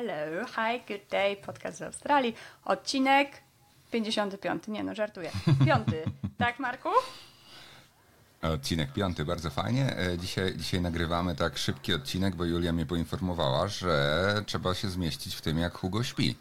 Hello, 0.00 0.46
hi, 0.46 0.80
good 0.88 1.10
day, 1.10 1.36
podcast 1.36 1.78
z 1.78 1.82
Australii. 1.82 2.34
Odcinek 2.64 3.42
55. 3.90 4.68
Nie 4.68 4.84
no, 4.84 4.94
żartuję. 4.94 5.30
Piąty. 5.66 6.02
tak, 6.38 6.58
Marku? 6.58 6.88
Odcinek 8.42 8.92
piąty, 8.92 9.24
bardzo 9.24 9.50
fajnie. 9.50 9.96
E, 9.96 10.18
dzisiaj, 10.18 10.56
dzisiaj 10.56 10.80
nagrywamy 10.80 11.36
tak 11.36 11.58
szybki 11.58 11.94
odcinek, 11.94 12.34
bo 12.36 12.44
Julia 12.44 12.72
mnie 12.72 12.86
poinformowała, 12.86 13.68
że 13.68 14.42
trzeba 14.46 14.74
się 14.74 14.90
zmieścić 14.90 15.34
w 15.34 15.40
tym, 15.40 15.58
jak 15.58 15.78
Hugo 15.78 16.02
śpi. 16.02 16.36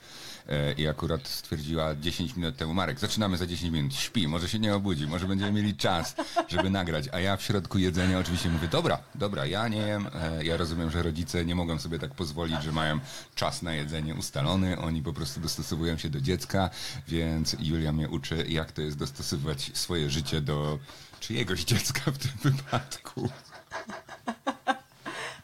E, 0.49 0.73
I 0.73 0.87
akurat 0.87 1.27
stwierdziła 1.27 1.95
10 1.95 2.35
minut 2.35 2.57
temu, 2.57 2.73
Marek, 2.73 2.99
zaczynamy 2.99 3.37
za 3.37 3.47
10 3.47 3.71
minut, 3.71 3.95
śpi, 3.95 4.27
może 4.27 4.49
się 4.49 4.59
nie 4.59 4.75
obudzi, 4.75 5.07
może 5.07 5.27
będziemy 5.27 5.51
mieli 5.51 5.75
czas, 5.75 6.15
żeby 6.47 6.69
nagrać. 6.69 7.05
A 7.11 7.19
ja 7.19 7.37
w 7.37 7.41
środku 7.41 7.77
jedzenia 7.77 8.19
oczywiście 8.19 8.49
mówię, 8.49 8.67
dobra, 8.67 8.99
dobra, 9.15 9.45
ja 9.45 9.67
nie 9.67 9.77
jem. 9.77 10.07
E, 10.13 10.45
ja 10.45 10.57
rozumiem, 10.57 10.91
że 10.91 11.03
rodzice 11.03 11.45
nie 11.45 11.55
mogą 11.55 11.79
sobie 11.79 11.99
tak 11.99 12.15
pozwolić, 12.15 12.63
że 12.63 12.71
mają 12.71 12.99
czas 13.35 13.61
na 13.61 13.73
jedzenie 13.73 14.15
ustalony, 14.15 14.79
oni 14.79 15.01
po 15.03 15.13
prostu 15.13 15.39
dostosowują 15.39 15.97
się 15.97 16.09
do 16.09 16.21
dziecka, 16.21 16.69
więc 17.07 17.55
Julia 17.59 17.91
mnie 17.91 18.09
uczy, 18.09 18.45
jak 18.47 18.71
to 18.71 18.81
jest 18.81 18.97
dostosowywać 18.97 19.71
swoje 19.73 20.09
życie 20.09 20.41
do 20.41 20.79
czyjegoś 21.19 21.63
dziecka 21.63 22.11
w 22.11 22.17
tym 22.17 22.31
wypadku. 22.43 23.29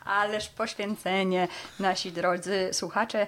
Ależ 0.05 0.49
poświęcenie, 0.49 1.47
nasi 1.79 2.11
drodzy 2.11 2.69
słuchacze, 2.71 3.27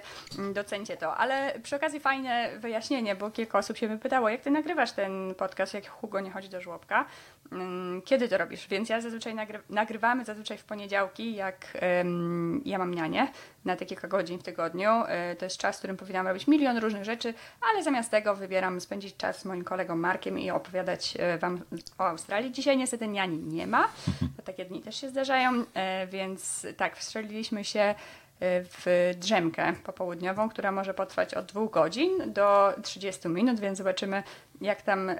docencie 0.52 0.96
to. 0.96 1.16
Ale 1.16 1.60
przy 1.62 1.76
okazji 1.76 2.00
fajne 2.00 2.50
wyjaśnienie, 2.58 3.16
bo 3.16 3.30
kilka 3.30 3.58
osób 3.58 3.76
się 3.76 3.88
wypytało, 3.88 4.28
jak 4.28 4.40
ty 4.40 4.50
nagrywasz 4.50 4.92
ten 4.92 5.34
podcast, 5.34 5.74
jak 5.74 5.88
Hugo 5.88 6.20
nie 6.20 6.30
chodzi 6.30 6.48
do 6.48 6.60
żłobka. 6.60 7.04
Mm, 7.52 8.02
kiedy 8.02 8.28
to 8.28 8.38
robisz? 8.38 8.68
Więc 8.68 8.88
ja 8.88 9.00
zazwyczaj 9.00 9.34
nagry 9.34 9.60
nagrywamy 9.70 10.24
zazwyczaj 10.24 10.58
w 10.58 10.64
poniedziałki, 10.64 11.34
jak 11.34 11.78
um, 11.98 12.62
ja 12.64 12.78
mam 12.78 12.94
nianie 12.94 13.32
na 13.64 13.76
te 13.76 13.86
kilka 13.86 14.08
godzin 14.08 14.38
w 14.38 14.42
tygodniu. 14.42 14.90
E, 15.06 15.36
to 15.36 15.44
jest 15.44 15.56
czas, 15.56 15.76
w 15.76 15.78
którym 15.78 15.96
powinnam 15.96 16.28
robić 16.28 16.46
milion 16.46 16.78
różnych 16.78 17.04
rzeczy, 17.04 17.34
ale 17.70 17.82
zamiast 17.82 18.10
tego 18.10 18.34
wybieram 18.34 18.80
spędzić 18.80 19.16
czas 19.16 19.40
z 19.40 19.44
moim 19.44 19.64
kolegą 19.64 19.96
Markiem 19.96 20.38
i 20.38 20.50
opowiadać 20.50 21.14
e, 21.18 21.38
Wam 21.38 21.60
o 21.98 22.06
Australii. 22.06 22.52
Dzisiaj 22.52 22.76
niestety 22.76 23.08
niani 23.08 23.38
nie 23.38 23.66
ma, 23.66 23.88
bo 24.36 24.42
takie 24.42 24.64
dni 24.64 24.80
też 24.80 25.00
się 25.00 25.08
zdarzają, 25.08 25.64
e, 25.74 26.06
więc 26.06 26.66
tak, 26.76 26.96
wstrzeliliśmy 26.96 27.64
się 27.64 27.94
w 28.40 29.12
drzemkę 29.16 29.72
popołudniową, 29.84 30.48
która 30.48 30.72
może 30.72 30.94
potrwać 30.94 31.34
od 31.34 31.46
dwóch 31.46 31.70
godzin 31.70 32.32
do 32.32 32.74
30 32.82 33.28
minut, 33.28 33.60
więc 33.60 33.78
zobaczymy, 33.78 34.22
jak 34.60 34.82
tam 34.82 35.10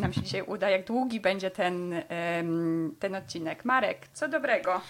nam 0.00 0.12
się 0.12 0.22
dzisiaj 0.22 0.42
uda, 0.42 0.70
jak 0.70 0.86
długi 0.86 1.20
będzie 1.20 1.50
ten, 1.50 1.94
ten 2.98 3.14
odcinek. 3.14 3.64
Marek, 3.64 4.08
co 4.14 4.28
dobrego? 4.28 4.80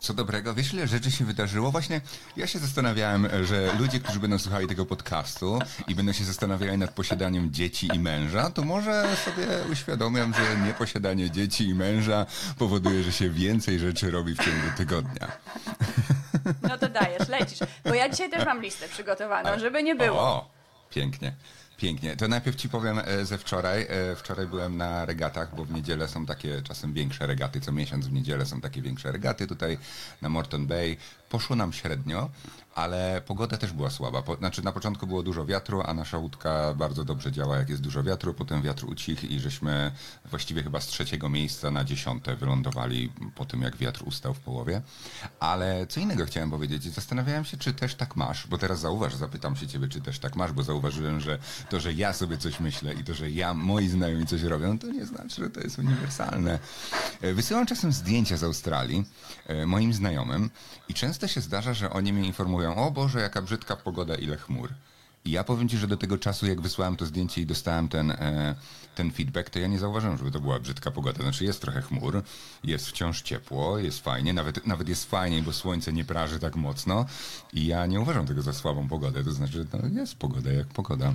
Co 0.00 0.14
dobrego, 0.14 0.54
wiesz 0.54 0.74
ile 0.74 0.86
rzeczy 0.86 1.10
się 1.10 1.24
wydarzyło? 1.24 1.70
Właśnie 1.70 2.00
ja 2.36 2.46
się 2.46 2.58
zastanawiałem, 2.58 3.28
że 3.44 3.72
ludzie, 3.78 4.00
którzy 4.00 4.20
będą 4.20 4.38
słuchali 4.38 4.66
tego 4.66 4.86
podcastu 4.86 5.58
i 5.88 5.94
będą 5.94 6.12
się 6.12 6.24
zastanawiali 6.24 6.78
nad 6.78 6.90
posiadaniem 6.90 7.52
dzieci 7.52 7.88
i 7.94 7.98
męża, 7.98 8.50
to 8.50 8.62
może 8.62 9.16
sobie 9.16 9.46
uświadomią, 9.72 10.32
że 10.32 10.66
nieposiadanie 10.66 11.30
dzieci 11.30 11.68
i 11.68 11.74
męża 11.74 12.26
powoduje, 12.58 13.02
że 13.02 13.12
się 13.12 13.30
więcej 13.30 13.78
rzeczy 13.78 14.10
robi 14.10 14.34
w 14.34 14.38
ciągu 14.38 14.76
tygodnia. 14.76 15.28
No 16.62 16.78
to 16.78 16.88
dajesz, 16.88 17.28
lecisz. 17.28 17.58
Bo 17.84 17.94
ja 17.94 18.08
dzisiaj 18.08 18.30
też 18.30 18.46
mam 18.46 18.62
listę 18.62 18.88
przygotowaną, 18.88 19.58
żeby 19.58 19.82
nie 19.82 19.94
było. 19.94 20.20
O, 20.20 20.50
pięknie. 20.90 21.34
Pięknie. 21.76 22.16
To 22.16 22.28
najpierw 22.28 22.56
ci 22.56 22.68
powiem 22.68 23.00
e, 23.04 23.24
ze 23.24 23.38
wczoraj. 23.38 23.82
E, 23.82 24.16
wczoraj 24.16 24.46
byłem 24.46 24.76
na 24.76 25.04
regatach, 25.04 25.56
bo 25.56 25.64
w 25.64 25.72
niedzielę 25.72 26.08
są 26.08 26.26
takie 26.26 26.62
czasem 26.62 26.92
większe 26.92 27.26
regaty. 27.26 27.60
Co 27.60 27.72
miesiąc 27.72 28.06
w 28.06 28.12
niedzielę 28.12 28.46
są 28.46 28.60
takie 28.60 28.82
większe 28.82 29.12
regaty 29.12 29.46
tutaj 29.46 29.78
na 30.22 30.28
Morton 30.28 30.66
Bay. 30.66 30.96
Poszło 31.34 31.56
nam 31.56 31.72
średnio, 31.72 32.30
ale 32.74 33.22
pogoda 33.26 33.56
też 33.56 33.72
była 33.72 33.90
słaba. 33.90 34.22
Po, 34.22 34.36
znaczy 34.36 34.64
na 34.64 34.72
początku 34.72 35.06
było 35.06 35.22
dużo 35.22 35.46
wiatru, 35.46 35.82
a 35.86 35.94
nasza 35.94 36.18
łódka 36.18 36.74
bardzo 36.74 37.04
dobrze 37.04 37.32
działa, 37.32 37.56
jak 37.56 37.68
jest 37.68 37.82
dużo 37.82 38.02
wiatru. 38.02 38.34
Potem 38.34 38.62
wiatr 38.62 38.84
ucichł 38.84 39.26
i 39.26 39.40
żeśmy 39.40 39.92
właściwie 40.24 40.62
chyba 40.62 40.80
z 40.80 40.86
trzeciego 40.86 41.28
miejsca 41.28 41.70
na 41.70 41.84
dziesiąte 41.84 42.36
wylądowali 42.36 43.12
po 43.34 43.44
tym, 43.44 43.62
jak 43.62 43.76
wiatr 43.76 44.02
ustał 44.06 44.34
w 44.34 44.40
połowie. 44.40 44.82
Ale 45.40 45.86
co 45.86 46.00
innego 46.00 46.26
chciałem 46.26 46.50
powiedzieć. 46.50 46.82
Zastanawiałem 46.82 47.44
się, 47.44 47.56
czy 47.56 47.72
też 47.72 47.94
tak 47.94 48.16
masz, 48.16 48.46
bo 48.46 48.58
teraz 48.58 48.80
zauważ, 48.80 49.14
zapytam 49.14 49.56
się 49.56 49.66
ciebie, 49.66 49.88
czy 49.88 50.00
też 50.00 50.18
tak 50.18 50.36
masz, 50.36 50.52
bo 50.52 50.62
zauważyłem, 50.62 51.20
że 51.20 51.38
to, 51.70 51.80
że 51.80 51.92
ja 51.92 52.12
sobie 52.12 52.38
coś 52.38 52.60
myślę 52.60 52.94
i 52.94 53.04
to, 53.04 53.14
że 53.14 53.30
ja, 53.30 53.54
moi 53.54 53.88
znajomi 53.88 54.26
coś 54.26 54.42
robią, 54.42 54.78
to 54.78 54.86
nie 54.86 55.06
znaczy, 55.06 55.42
że 55.42 55.50
to 55.50 55.60
jest 55.60 55.78
uniwersalne. 55.78 56.58
E, 57.20 57.32
wysyłam 57.32 57.66
czasem 57.66 57.92
zdjęcia 57.92 58.36
z 58.36 58.44
Australii 58.44 59.04
e, 59.46 59.66
moim 59.66 59.94
znajomym 59.94 60.50
i 60.88 60.94
często 60.94 61.23
się 61.28 61.40
zdarza, 61.40 61.74
że 61.74 61.90
oni 61.90 62.12
mnie 62.12 62.26
informują, 62.26 62.76
o 62.76 62.90
Boże, 62.90 63.20
jaka 63.20 63.42
brzydka 63.42 63.76
pogoda, 63.76 64.14
ile 64.14 64.36
chmur. 64.36 64.70
I 65.24 65.30
ja 65.30 65.44
powiem 65.44 65.68
Ci, 65.68 65.78
że 65.78 65.86
do 65.86 65.96
tego 65.96 66.18
czasu, 66.18 66.46
jak 66.46 66.60
wysłałem 66.60 66.96
to 66.96 67.06
zdjęcie 67.06 67.40
i 67.40 67.46
dostałem 67.46 67.88
ten, 67.88 68.10
e, 68.10 68.54
ten 68.94 69.10
feedback, 69.12 69.50
to 69.50 69.58
ja 69.58 69.66
nie 69.66 69.78
zauważyłem, 69.78 70.18
żeby 70.18 70.30
to 70.30 70.40
była 70.40 70.58
brzydka 70.60 70.90
pogoda. 70.90 71.22
Znaczy 71.22 71.44
jest 71.44 71.60
trochę 71.60 71.82
chmur, 71.82 72.22
jest 72.64 72.88
wciąż 72.88 73.22
ciepło, 73.22 73.78
jest 73.78 74.04
fajnie, 74.04 74.32
nawet, 74.32 74.66
nawet 74.66 74.88
jest 74.88 75.10
fajniej, 75.10 75.42
bo 75.42 75.52
słońce 75.52 75.92
nie 75.92 76.04
praży 76.04 76.40
tak 76.40 76.56
mocno 76.56 77.06
i 77.52 77.66
ja 77.66 77.86
nie 77.86 78.00
uważam 78.00 78.26
tego 78.26 78.42
za 78.42 78.52
słabą 78.52 78.88
pogodę. 78.88 79.24
To 79.24 79.32
znaczy, 79.32 79.66
no, 79.72 80.00
jest 80.00 80.16
pogoda 80.16 80.52
jak 80.52 80.66
pogoda. 80.66 81.12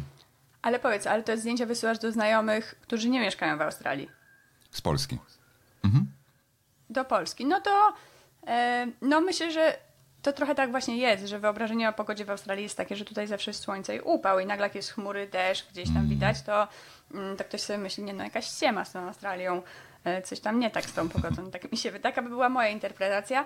Ale 0.62 0.80
powiedz, 0.80 1.08
ale 1.08 1.24
te 1.24 1.38
zdjęcia 1.38 1.66
wysyłasz 1.66 2.00
do 2.00 2.12
znajomych, 2.12 2.76
którzy 2.82 3.10
nie 3.10 3.20
mieszkają 3.20 3.58
w 3.58 3.62
Australii? 3.62 4.10
Z 4.72 4.82
Polski. 4.82 5.18
Mhm. 5.84 6.12
Do 6.90 7.06
Polski. 7.06 7.46
No 7.46 7.62
to 7.62 7.94
e, 8.48 8.88
no 9.02 9.22
myślę, 9.22 9.52
że 9.52 9.89
to 10.22 10.34
trochę 10.34 10.56
tak 10.56 10.72
właśnie 10.72 10.98
jest, 10.98 11.26
że 11.26 11.40
wyobrażenie 11.40 11.90
o 11.90 11.94
pogodzie 11.94 12.26
w 12.26 12.30
Australii 12.30 12.64
jest 12.64 12.78
takie, 12.78 12.96
że 12.96 13.06
tutaj 13.06 13.28
zawsze 13.28 13.52
jest 13.52 13.62
słońce 13.62 13.96
i 13.96 14.00
upał 14.00 14.40
i 14.40 14.46
nagle 14.46 14.66
jak 14.66 14.76
jest 14.76 14.94
chmury, 14.94 15.28
deszcz, 15.28 15.72
gdzieś 15.72 15.88
tam 15.88 15.98
mm. 15.98 16.10
widać, 16.10 16.42
to, 16.42 16.68
mm, 17.14 17.38
to 17.38 17.44
ktoś 17.44 17.62
sobie 17.62 17.80
myśli, 17.80 18.04
nie 18.04 18.14
no, 18.14 18.24
jakaś 18.24 18.46
ściema 18.46 18.86
z 18.86 18.92
tą 18.92 19.00
Australią, 19.00 19.62
e, 20.04 20.22
coś 20.22 20.40
tam 20.40 20.60
nie 20.60 20.70
tak 20.70 20.86
z 20.86 20.94
tą 20.94 21.10
pogodą. 21.10 21.52
Tak 21.52 21.72
mi 21.72 21.78
się 21.78 21.92
taka 21.92 22.22
by 22.22 22.30
była 22.30 22.50
moja 22.50 22.70
interpretacja. 22.70 23.46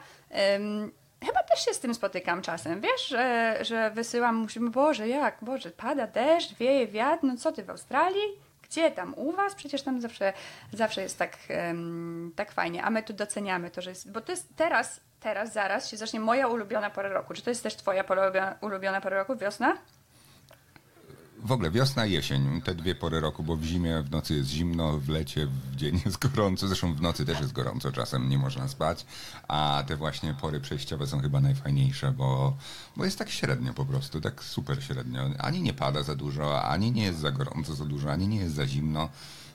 Chyba 1.26 1.44
też 1.44 1.66
się 1.66 1.74
z 1.74 1.80
tym 1.80 1.94
spotykam 1.96 2.42
czasem, 2.42 2.82
wiesz, 2.82 3.08
że, 3.08 3.58
że 3.62 3.92
wysyłam, 3.92 4.36
musimy, 4.36 4.70
Boże, 4.70 5.08
jak, 5.08 5.38
Boże, 5.42 5.72
pada 5.72 6.08
deszcz, 6.08 6.54
wieje 6.54 6.88
wiatr, 6.88 7.24
no 7.24 7.38
co 7.38 7.52
ty 7.52 7.64
w 7.64 7.70
Australii? 7.70 8.38
Gdzie 8.74 8.92
tam 8.92 9.14
u 9.14 9.32
was? 9.32 9.56
Przecież 9.56 9.82
tam 9.82 10.02
zawsze, 10.02 10.34
zawsze 10.72 11.02
jest 11.02 11.18
tak, 11.20 11.38
um, 11.50 12.32
tak 12.36 12.52
fajnie, 12.52 12.84
a 12.84 12.90
my 12.90 13.04
tu 13.04 13.14
doceniamy 13.14 13.72
to, 13.72 13.82
że 13.82 13.90
jest, 13.90 14.12
bo 14.12 14.22
to 14.22 14.32
jest 14.32 14.48
teraz, 14.56 15.02
teraz, 15.20 15.54
zaraz 15.54 15.90
się 15.90 15.98
zacznie 15.98 16.20
moja 16.20 16.48
ulubiona 16.48 16.90
pora 16.90 17.10
roku. 17.10 17.34
Czy 17.34 17.42
to 17.42 17.50
jest 17.50 17.64
też 17.64 17.76
twoja 17.76 18.04
ulubiona, 18.10 18.56
ulubiona 18.62 19.02
pora 19.02 19.18
roku, 19.18 19.36
wiosna? 19.36 19.78
W 21.44 21.52
ogóle 21.52 21.72
wiosna, 21.72 22.06
jesień, 22.06 22.62
te 22.62 22.76
dwie 22.76 22.96
pory 22.96 23.20
roku, 23.20 23.44
bo 23.44 23.56
w 23.56 23.64
zimie 23.64 24.02
w 24.02 24.12
nocy 24.12 24.34
jest 24.34 24.50
zimno, 24.50 24.98
w 24.98 25.10
lecie 25.10 25.48
w 25.48 25.76
dzień 25.76 26.02
jest 26.06 26.18
gorąco, 26.18 26.68
zresztą 26.68 26.94
w 26.94 27.02
nocy 27.02 27.26
też 27.26 27.40
jest 27.40 27.54
gorąco, 27.54 27.92
czasem 27.92 28.30
nie 28.30 28.38
można 28.38 28.68
spać, 28.68 29.06
a 29.48 29.84
te 29.88 29.96
właśnie 29.96 30.34
pory 30.42 30.60
przejściowe 30.60 31.08
są 31.08 31.20
chyba 31.20 31.42
najfajniejsze, 31.42 32.12
bo, 32.12 32.58
bo 32.98 33.06
jest 33.06 33.20
tak 33.20 33.30
średnio 33.30 33.74
po 33.74 33.86
prostu, 33.86 34.22
tak 34.22 34.44
super 34.44 34.84
średnio. 34.84 35.22
Ani 35.40 35.62
nie 35.62 35.74
pada 35.74 36.04
za 36.04 36.16
dużo, 36.16 36.64
ani 36.64 36.92
nie 36.92 37.04
jest 37.04 37.20
za 37.20 37.32
gorąco 37.32 37.76
za 37.76 37.86
dużo, 37.86 38.12
ani 38.12 38.28
nie 38.28 38.38
jest 38.38 38.56
za 38.56 38.68
zimno. 38.68 39.10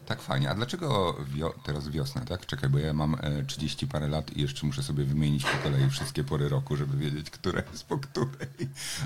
Tak 0.09 0.23
fajnie. 0.23 0.51
A 0.51 0.55
dlaczego 0.55 1.17
wio 1.25 1.55
teraz 1.65 1.89
wiosna, 1.89 2.25
tak? 2.25 2.47
Czekaj, 2.47 2.71
bo 2.71 2.79
ja 2.79 2.93
mam 2.93 3.17
e, 3.23 3.45
30 3.47 3.87
parę 3.87 4.09
lat 4.09 4.37
i 4.37 4.43
jeszcze 4.43 4.67
muszę 4.67 4.83
sobie 4.83 5.05
wymienić 5.05 5.45
po 5.45 5.59
kolei 5.63 5.91
wszystkie 5.91 6.25
pory 6.25 6.49
roku, 6.49 6.77
żeby 6.77 6.97
wiedzieć, 6.97 7.31
które 7.31 7.63
jest 7.73 7.87
po 7.87 7.99
której. 7.99 8.49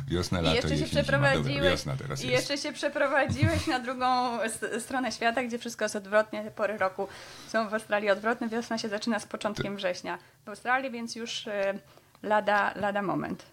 Wiosna, 0.09 0.41
lato, 0.41 0.53
I 0.53 0.57
jeszcze 0.57 0.79
się 0.79 0.87
przeprowadziłeś, 0.87 1.55
Dobra, 1.55 1.71
wiosna 1.71 1.97
teraz 1.97 2.25
I 2.25 2.29
jest. 2.29 2.51
jeszcze 2.51 2.69
się 2.69 2.75
przeprowadziłeś 2.75 3.67
na 3.67 3.81
drugą 3.81 4.39
stronę 4.81 5.13
świata, 5.13 5.43
gdzie 5.43 5.59
wszystko 5.59 5.85
jest 5.85 5.97
odwrotnie. 5.97 6.45
Te 6.45 6.51
pory 6.51 6.79
roku 6.79 7.09
są 7.49 7.69
w 7.69 7.75
Australii 7.75 8.11
odwrotne. 8.11 8.49
Wiosna 8.49 8.79
się 8.79 8.89
zaczyna 8.89 9.19
z 9.19 9.27
początkiem 9.27 9.77
września. 9.77 10.19
W 10.45 10.49
Australii 10.49 10.91
więc 10.91 11.17
już 11.17 11.47
e, 11.47 11.79
lada, 12.23 12.73
lada 12.77 13.03
moment. 13.03 13.52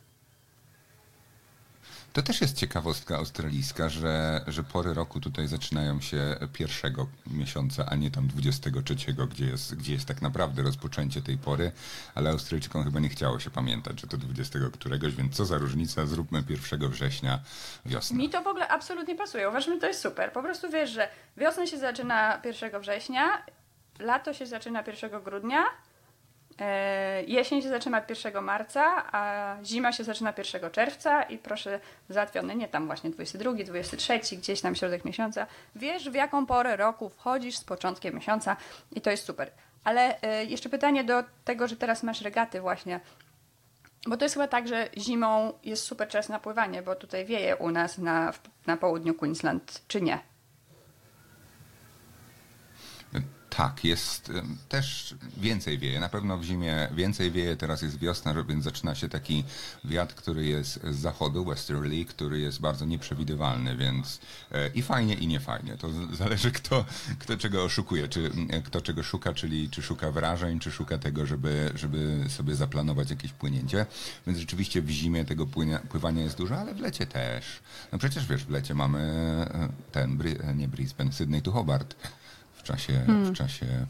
To 2.20 2.24
też 2.24 2.42
jest 2.42 2.58
ciekawostka 2.58 3.18
australijska, 3.18 3.90
że, 3.90 4.42
że 4.48 4.64
pory 4.64 4.94
roku 4.94 5.20
tutaj 5.20 5.48
zaczynają 5.48 6.02
się 6.02 6.36
pierwszego 6.54 7.08
miesiąca, 7.28 7.86
a 7.90 7.96
nie 7.96 8.12
tam 8.12 8.28
23, 8.28 8.96
gdzie 9.30 9.46
jest, 9.46 9.76
gdzie 9.76 9.94
jest 9.94 10.06
tak 10.06 10.22
naprawdę 10.22 10.62
rozpoczęcie 10.64 11.22
tej 11.22 11.38
pory, 11.38 11.72
ale 12.16 12.30
Australijczykom 12.30 12.84
chyba 12.84 13.00
nie 13.00 13.10
chciało 13.10 13.40
się 13.40 13.50
pamiętać, 13.50 14.02
że 14.02 14.08
to 14.08 14.18
20 14.18 14.60
któregoś, 14.74 15.16
więc 15.16 15.36
co 15.36 15.46
za 15.46 15.58
różnica, 15.58 16.06
zróbmy 16.06 16.44
1 16.50 16.90
września 16.90 17.40
wiosnę. 17.86 18.18
Mi 18.18 18.30
to 18.30 18.42
w 18.42 18.48
ogóle 18.48 18.68
absolutnie 18.68 19.16
pasuje. 19.16 19.50
Uważam, 19.50 19.74
że 19.74 19.80
to 19.80 19.88
jest 19.88 20.02
super. 20.02 20.32
Po 20.32 20.42
prostu 20.42 20.70
wiesz, 20.70 20.90
że 20.90 21.10
wiosna 21.38 21.68
się 21.68 21.78
zaczyna 21.78 22.42
1 22.46 22.82
września, 22.82 23.44
lato 24.00 24.34
się 24.34 24.46
zaczyna 24.46 24.84
1 24.88 25.24
grudnia, 25.24 25.64
jesień 27.28 27.62
się 27.62 27.70
zaczyna 27.70 28.02
1 28.10 28.44
marca, 28.44 29.06
a 29.12 29.56
zima 29.64 29.92
się 29.92 30.04
zaczyna 30.04 30.34
1 30.38 30.72
czerwca 30.72 31.24
i 31.24 31.38
proszę 31.38 31.80
załatwione, 32.10 32.56
nie 32.56 32.68
tam 32.68 32.86
właśnie 32.86 33.10
22, 33.10 33.54
23, 33.54 34.20
gdzieś 34.38 34.62
tam 34.62 34.76
środek 34.76 35.06
miesiąca. 35.06 35.48
Wiesz 35.76 36.10
w 36.10 36.14
jaką 36.14 36.46
porę 36.46 36.76
roku 36.76 37.10
wchodzisz 37.10 37.58
z 37.58 37.64
początkiem 37.64 38.16
miesiąca 38.16 38.58
i 38.92 39.02
to 39.02 39.12
jest 39.12 39.24
super. 39.24 39.52
Ale 39.84 40.22
e, 40.22 40.46
jeszcze 40.46 40.70
pytanie 40.70 41.04
do 41.04 41.24
tego, 41.46 41.68
że 41.68 41.76
teraz 41.76 42.04
masz 42.04 42.22
regaty 42.22 42.62
właśnie. 42.62 43.00
bo 44.08 44.18
to 44.18 44.26
jest 44.26 44.36
chyba 44.36 44.48
tak, 44.48 44.68
że 44.68 44.90
zimą 44.98 45.54
jest 45.64 45.84
super 45.84 46.08
czas 46.08 46.30
na 46.30 46.40
pływanie, 46.40 46.82
bo 46.82 46.96
tutaj 46.96 47.26
wieje 47.26 47.56
u 47.56 47.72
nas 47.72 47.98
na, 47.98 48.34
na 48.68 48.78
południu 48.78 49.14
Queensland, 49.14 49.82
czy 49.88 50.02
nie? 50.02 50.29
Tak, 53.50 53.84
jest 53.84 54.32
też 54.70 55.16
więcej 55.38 55.78
wieje. 55.78 56.00
Na 56.00 56.10
pewno 56.10 56.38
w 56.38 56.44
zimie 56.44 56.88
więcej 56.92 57.32
wieje. 57.32 57.56
Teraz 57.56 57.82
jest 57.82 58.00
wiosna, 58.00 58.44
więc 58.44 58.64
zaczyna 58.64 58.96
się 58.96 59.10
taki 59.10 59.44
wiatr, 59.84 60.16
który 60.16 60.46
jest 60.46 60.80
z 60.84 60.96
zachodu, 60.96 61.46
westerly, 61.46 62.06
który 62.06 62.40
jest 62.40 62.62
bardzo 62.62 62.86
nieprzewidywalny, 62.86 63.78
więc 63.78 64.20
e, 64.52 64.68
i 64.68 64.82
fajnie, 64.82 65.14
i 65.14 65.28
nie 65.28 65.40
fajnie. 65.40 65.78
To 65.78 65.90
zależy 66.14 66.52
kto, 66.52 66.86
kto 67.20 67.38
czego 67.38 67.64
oszukuje, 67.64 68.08
czy 68.08 68.32
kto 68.66 68.82
czego 68.82 69.04
szuka, 69.04 69.34
czyli 69.34 69.70
czy 69.70 69.82
szuka 69.82 70.12
wrażeń, 70.12 70.60
czy 70.60 70.72
szuka 70.72 70.98
tego, 70.98 71.26
żeby, 71.26 71.72
żeby 71.76 72.26
sobie 72.30 72.56
zaplanować 72.56 73.10
jakieś 73.10 73.34
płynięcie. 73.34 73.86
Więc 74.28 74.40
rzeczywiście 74.40 74.82
w 74.82 74.90
zimie 74.90 75.26
tego 75.26 75.48
płynia, 75.48 75.80
pływania 75.80 76.24
jest 76.24 76.38
dużo, 76.38 76.58
ale 76.58 76.74
w 76.74 76.80
lecie 76.80 77.08
też. 77.08 77.46
No 77.92 77.98
przecież 77.98 78.26
wiesz, 78.26 78.46
w 78.46 78.50
lecie 78.50 78.74
mamy 78.74 79.00
e, 79.00 79.70
ten, 79.92 80.20
nie 80.56 80.68
Brisbane, 80.68 81.12
Sydney 81.12 81.42
to 81.42 81.52
Hobart 81.52 81.96
w 82.70 82.72
czasie, 82.72 82.94
w 83.08 83.34
czasie 83.34 83.66
e, 83.66 83.86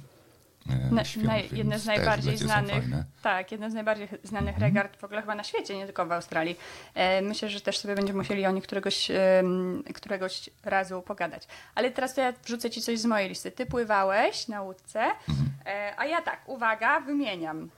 Hmm. 0.69 0.95
Na, 0.95 1.03
świąt, 1.03 1.27
więc 1.27 1.51
jedne 1.51 1.79
z 1.79 1.85
najbardziej 1.85 2.37
znanych, 2.37 2.83
tak, 3.21 3.51
jedne 3.51 3.71
z 3.71 3.73
najbardziej 3.73 4.07
znanych 4.23 4.53
Mhm. 4.55 4.63
regard 4.73 4.97
w 4.97 5.03
ogóle 5.03 5.21
chyba 5.21 5.35
na 5.35 5.43
świecie, 5.43 5.77
nie 5.77 5.85
tylko 5.85 6.05
w 6.05 6.11
Australii. 6.11 6.59
E, 6.95 7.21
myślę, 7.21 7.49
że 7.49 7.61
też 7.61 7.77
sobie 7.77 7.95
będziemy 7.95 8.19
musieli 8.19 8.45
o 8.45 8.51
nich 8.51 8.63
któregoś, 8.63 9.11
em, 9.11 9.83
któregoś 9.95 10.49
razu 10.63 11.01
pogadać. 11.01 11.47
Ale 11.75 11.91
teraz 11.91 12.13
to 12.15 12.21
ja 12.21 12.33
wrzucę 12.45 12.69
ci 12.69 12.81
coś 12.81 12.99
z 12.99 13.05
mojej 13.05 13.29
listy. 13.29 13.51
Ty 13.51 13.65
pływałeś 13.65 14.47
na 14.47 14.61
łódce, 14.61 14.99
Mhm. 15.29 15.49
e, 15.65 15.93
a 15.99 16.05
ja 16.05 16.21
tak, 16.21 16.49
uwaga, 16.49 16.99
wymieniam. 16.99 17.69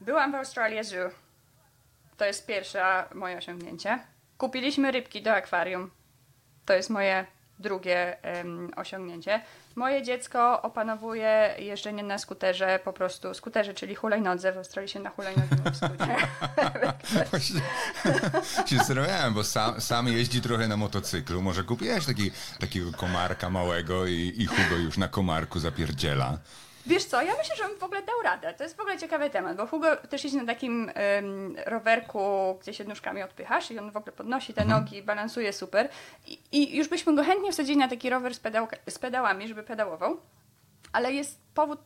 Byłam 0.00 0.32
w 0.32 0.34
Australia 0.34 0.82
Zoo. 0.84 1.10
To 2.16 2.24
jest 2.24 2.46
pierwsze 2.46 3.04
moje 3.14 3.38
osiągnięcie. 3.38 3.98
Kupiliśmy 4.38 4.90
rybki 4.90 5.22
do 5.22 5.34
akwarium. 5.34 5.90
To 6.66 6.72
jest 6.74 6.90
moje 6.90 7.26
drugie 7.62 8.22
em, 8.22 8.70
osiągnięcie. 8.76 9.40
Moje 9.76 10.02
dziecko 10.02 10.62
opanowuje 10.62 11.54
jeżdżenie 11.58 12.02
na 12.02 12.18
skuterze, 12.18 12.80
po 12.84 12.92
prostu 12.92 13.34
skuterze, 13.34 13.74
czyli 13.74 13.94
hulajnodze. 13.94 14.52
W 14.52 14.58
Australii 14.58 14.88
się 14.90 15.00
na 15.00 15.10
hulajnodze 15.10 15.56
mówi 15.64 15.76
skuter. 15.76 16.16
Właśnie 17.30 17.60
się 18.68 18.76
zastanawiałem, 18.76 19.34
bo 19.34 19.44
sam, 19.44 19.80
sam 19.80 20.08
jeździ 20.08 20.40
trochę 20.40 20.68
na 20.68 20.76
motocyklu. 20.76 21.42
Może 21.42 21.64
kupiłeś 21.64 22.06
taki, 22.06 22.30
takiego 22.60 22.92
komarka 22.92 23.50
małego 23.50 24.06
i, 24.06 24.32
i 24.36 24.46
Hugo 24.46 24.76
już 24.76 24.98
na 24.98 25.08
komarku 25.08 25.60
zapierdziela. 25.60 26.38
Wiesz 26.86 27.04
co, 27.04 27.22
ja 27.22 27.32
myślę, 27.38 27.56
że 27.56 27.64
on 27.64 27.78
w 27.78 27.82
ogóle 27.82 28.02
dał 28.02 28.22
radę. 28.24 28.54
To 28.54 28.64
jest 28.64 28.76
w 28.76 28.80
ogóle 28.80 28.98
ciekawy 28.98 29.30
temat, 29.30 29.56
bo 29.56 29.66
Hugo 29.66 29.96
też 29.96 30.24
jeździ 30.24 30.38
na 30.38 30.46
takim 30.46 30.90
em, 30.94 31.56
rowerku, 31.66 32.58
gdzie 32.60 32.74
się 32.74 32.84
nóżkami 32.84 33.22
odpychasz 33.22 33.70
i 33.70 33.78
on 33.78 33.90
w 33.90 33.96
ogóle 33.96 34.12
podnosi 34.12 34.54
te 34.54 34.64
nogi, 34.64 35.02
balansuje 35.02 35.52
super. 35.52 35.88
I, 36.26 36.38
I 36.52 36.76
już 36.76 36.88
byśmy 36.88 37.14
go 37.14 37.24
chętnie 37.24 37.52
wsadzili 37.52 37.78
na 37.78 37.88
taki 37.88 38.10
rower 38.10 38.34
z, 38.34 38.40
pedałka, 38.40 38.76
z 38.88 38.98
pedałami, 38.98 39.48
żeby 39.48 39.62
pedałował, 39.62 40.20
ale 40.92 41.12
jest 41.12 41.40
powód, 41.54 41.80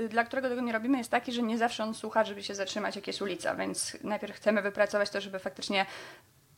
y, 0.00 0.08
dla 0.08 0.24
którego 0.24 0.48
tego 0.48 0.60
nie 0.60 0.72
robimy, 0.72 0.98
jest 0.98 1.10
taki, 1.10 1.32
że 1.32 1.42
nie 1.42 1.58
zawsze 1.58 1.84
on 1.84 1.94
słucha, 1.94 2.24
żeby 2.24 2.42
się 2.42 2.54
zatrzymać, 2.54 2.96
jak 2.96 3.06
jest 3.06 3.22
ulica, 3.22 3.54
więc 3.54 3.96
najpierw 4.04 4.36
chcemy 4.36 4.62
wypracować 4.62 5.10
to, 5.10 5.20
żeby 5.20 5.38
faktycznie 5.38 5.86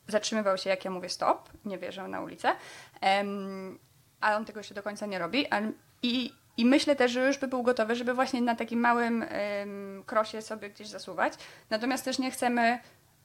zatrzymywał 0.07 0.57
się, 0.57 0.69
jak 0.69 0.85
ja 0.85 0.91
mówię, 0.91 1.09
stop, 1.09 1.49
nie 1.65 1.77
wierzę 1.77 2.07
na 2.07 2.21
ulicę, 2.21 2.55
Em, 3.01 3.79
a 4.21 4.35
on 4.35 4.45
tego 4.45 4.59
jeszcze 4.59 4.75
do 4.75 4.83
końca 4.83 5.05
nie 5.05 5.19
robi. 5.19 5.45
I, 6.01 6.33
I 6.59 6.65
myślę 6.65 6.95
też, 6.95 7.11
że 7.11 7.27
już 7.27 7.37
by 7.37 7.47
był 7.47 7.63
gotowy, 7.63 7.95
żeby 7.95 8.13
właśnie 8.13 8.41
na 8.41 8.55
takim 8.55 8.79
małym 8.79 9.25
em, 9.29 10.03
krosie 10.05 10.41
sobie 10.41 10.69
gdzieś 10.69 10.87
zasuwać. 10.87 11.33
Natomiast 11.69 12.05
też 12.05 12.19
nie 12.19 12.31
chcemy 12.31 12.79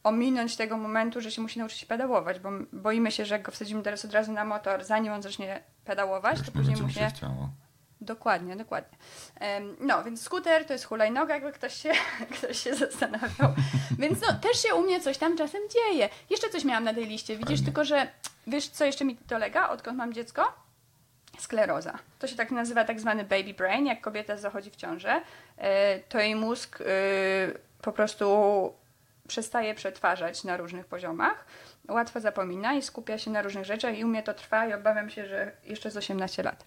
ominąć 0.05 0.57
tego 0.57 0.77
momentu, 0.77 1.21
że 1.21 1.31
się 1.31 1.43
musi 1.43 1.59
nauczyć 1.59 1.85
pedałować, 1.85 2.41
bo 2.41 2.51
boimy 2.73 3.11
się, 3.11 3.25
że 3.25 3.35
jak 3.35 3.43
go 3.43 3.53
wsadzimy 3.53 3.83
teraz 3.83 4.05
od 4.05 4.13
razu 4.13 4.33
na 4.33 4.45
motor, 4.45 4.85
zanim 4.85 5.13
on 5.13 5.23
zacznie 5.23 5.63
pedałować, 5.85 6.39
to 6.47 6.53
później 6.53 6.77
mu 6.77 6.91
się 6.91 7.11
chciało. 7.17 7.49
Dokładnie, 8.01 8.57
dokładnie. 8.57 8.99
No, 9.81 10.05
więc 10.05 10.23
skuter 10.23 10.67
to 10.67 10.73
jest 10.73 10.85
hulajnoga, 10.85 11.35
jakby 11.35 11.53
ktoś 11.53 11.75
się, 11.75 11.93
ktoś 12.39 12.59
się 12.59 12.75
zastanawiał. 12.75 13.55
Więc 13.99 14.21
no, 14.21 14.33
też 14.33 14.63
się 14.63 14.75
u 14.75 14.83
mnie 14.83 15.01
coś 15.01 15.19
tam 15.19 15.37
czasem 15.37 15.61
dzieje. 15.73 16.09
Jeszcze 16.31 16.51
coś 16.51 16.65
miałam 16.65 16.85
na 16.85 16.95
tej 16.95 17.07
liście. 17.07 17.37
Widzisz, 17.37 17.49
Fajnie. 17.49 17.65
tylko 17.65 17.85
że 17.85 18.09
wiesz, 18.47 18.69
co 18.69 18.85
jeszcze 18.85 19.05
mi 19.05 19.17
dolega, 19.29 19.69
odkąd 19.69 19.99
mam 19.99 20.13
dziecko? 20.13 20.64
Skleroza. 21.39 21.99
To 22.19 22.27
się 22.27 22.37
tak 22.37 22.51
nazywa 22.51 22.85
tak 22.85 23.01
zwany 23.01 23.25
baby 23.25 23.55
brain. 23.55 23.87
Jak 23.87 24.01
kobieta 24.01 24.37
zachodzi 24.37 24.71
w 24.71 24.77
ciążę, 24.77 25.23
e, 25.59 25.99
to 25.99 26.19
jej 26.19 26.37
mózg 26.37 26.81
e, 26.81 26.85
po 27.83 27.93
prostu 27.93 28.75
przestaje 29.29 29.75
przetwarzać 29.75 30.45
na 30.45 30.57
różnych 30.57 30.87
poziomach. 30.87 31.47
Łatwo 31.89 32.21
zapomina 32.21 32.75
i 32.75 32.83
skupia 32.83 33.19
się 33.19 33.31
na 33.31 33.43
różnych 33.43 33.65
rzeczach 33.65 33.99
i 33.99 34.05
u 34.05 34.09
mnie 34.09 34.23
to 34.23 34.35
trwa 34.35 34.67
i 34.67 34.73
obawiam 34.73 35.11
się, 35.11 35.27
że 35.27 35.53
jeszcze 35.65 35.91
z 35.91 35.97
18 35.97 36.43
lat 36.43 36.65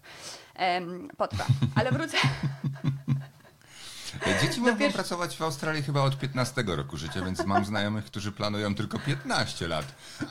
potrwa. 1.16 1.44
Ale 1.76 1.92
wrócę. 1.92 2.16
Dzieci 4.42 4.60
mogą 4.60 4.76
pierwszy- 4.76 4.94
pracować 4.96 5.36
w 5.36 5.42
Australii 5.42 5.82
chyba 5.82 6.02
od 6.02 6.18
15 6.18 6.62
roku 6.66 6.96
życia, 6.96 7.22
więc 7.24 7.44
mam 7.44 7.64
znajomych, 7.64 8.04
którzy 8.04 8.32
planują 8.32 8.74
tylko 8.74 8.98
15 8.98 9.68
lat 9.68 9.84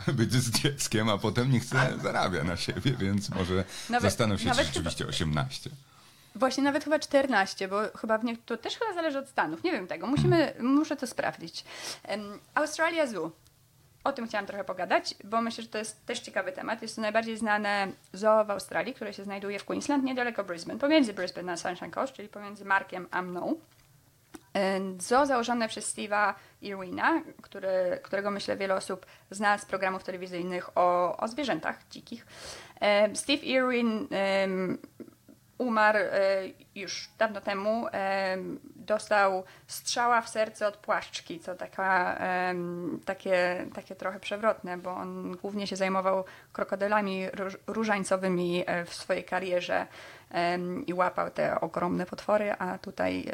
być 0.07 0.34
z 0.34 0.51
dzieckiem, 0.51 1.10
a 1.10 1.18
potem 1.18 1.51
nie 1.51 1.60
chce 1.60 1.94
zarabia 2.04 2.44
na 2.44 2.57
siebie, 2.57 2.92
więc 3.00 3.30
może 3.30 3.63
Nawet- 3.89 4.01
zastanów 4.12 4.42
się, 4.42 4.51
czy 4.51 4.63
rzeczywiście 4.63 5.07
18. 5.07 5.69
Właśnie 6.36 6.63
nawet 6.63 6.84
chyba 6.84 7.00
14, 7.00 7.68
bo 7.68 7.78
chyba 7.98 8.18
w 8.18 8.24
nie, 8.24 8.38
to 8.38 8.57
też 8.57 8.78
chyba 8.78 8.94
zależy 8.94 9.19
od 9.19 9.30
stanów. 9.30 9.63
Nie 9.63 9.72
wiem 9.72 9.88
tego. 9.88 10.07
Musimy, 10.07 10.54
muszę 10.60 10.95
to 10.95 11.07
sprawdzić. 11.07 11.63
Um, 12.10 12.40
Australia 12.56 13.07
Zoo. 13.07 13.31
O 14.04 14.12
tym 14.13 14.28
chciałam 14.28 14.45
trochę 14.48 14.63
pogadać, 14.63 15.16
bo 15.24 15.42
myślę, 15.42 15.63
że 15.63 15.69
to 15.69 15.78
jest 15.78 16.06
też 16.06 16.19
ciekawy 16.19 16.51
temat. 16.51 16.81
Jest 16.81 16.95
to 16.95 17.01
najbardziej 17.01 17.38
znane 17.38 17.88
zoo 18.13 18.45
w 18.45 18.51
Australii, 18.51 18.94
które 18.94 19.13
się 19.13 19.24
znajduje 19.24 19.60
w 19.60 19.66
Queensland, 19.66 20.04
niedaleko 20.04 20.44
Brisbane, 20.44 20.80
pomiędzy 20.80 21.13
Brisbane 21.13 21.51
a 21.51 21.57
Sunshine 21.57 21.92
Coast, 21.92 22.13
czyli 22.13 22.30
pomiędzy 22.30 22.66
Markiem 22.66 23.07
a 23.12 23.22
mną. 23.22 23.56
Zoo 24.99 25.25
założone 25.25 25.67
przez 25.67 25.95
Steve'a 25.95 26.33
Irwina, 26.61 27.21
który, 27.41 27.99
którego 28.03 28.31
myślę 28.31 28.57
wiele 28.57 28.75
osób 28.75 29.05
zna 29.31 29.57
z 29.57 29.65
programów 29.65 30.03
telewizyjnych 30.03 30.77
o, 30.77 31.17
o 31.17 31.27
zwierzętach 31.27 31.88
dzikich. 31.89 32.25
Em, 32.79 33.15
Steve 33.15 33.44
Irwin 33.44 34.07
umarł 35.57 36.00
e, 36.00 36.42
już 36.75 37.09
dawno 37.18 37.42
temu. 37.42 37.87
em, 37.92 38.59
Dostał 38.76 39.44
strzała 39.68 40.21
w 40.21 40.30
serce 40.30 40.68
od 40.68 40.78
płaszczki, 40.78 41.40
co 41.40 41.56
taka, 41.56 42.16
em, 42.16 42.99
takie, 43.06 43.66
takie 43.76 43.95
trochę 43.95 44.19
przewrotne, 44.19 44.78
bo 44.78 44.92
on 44.92 45.31
głównie 45.42 45.68
się 45.68 45.76
zajmował 45.76 46.23
krokodylami 46.54 47.30
róż, 47.30 47.57
różańcowymi 47.68 48.64
e, 48.68 48.85
w 48.85 48.94
swojej 48.94 49.23
karierze 49.23 49.87
i 50.87 50.94
łapał 50.94 51.31
te 51.31 51.61
ogromne 51.61 52.06
potwory, 52.06 52.52
a 52.59 52.78
tutaj 52.78 53.31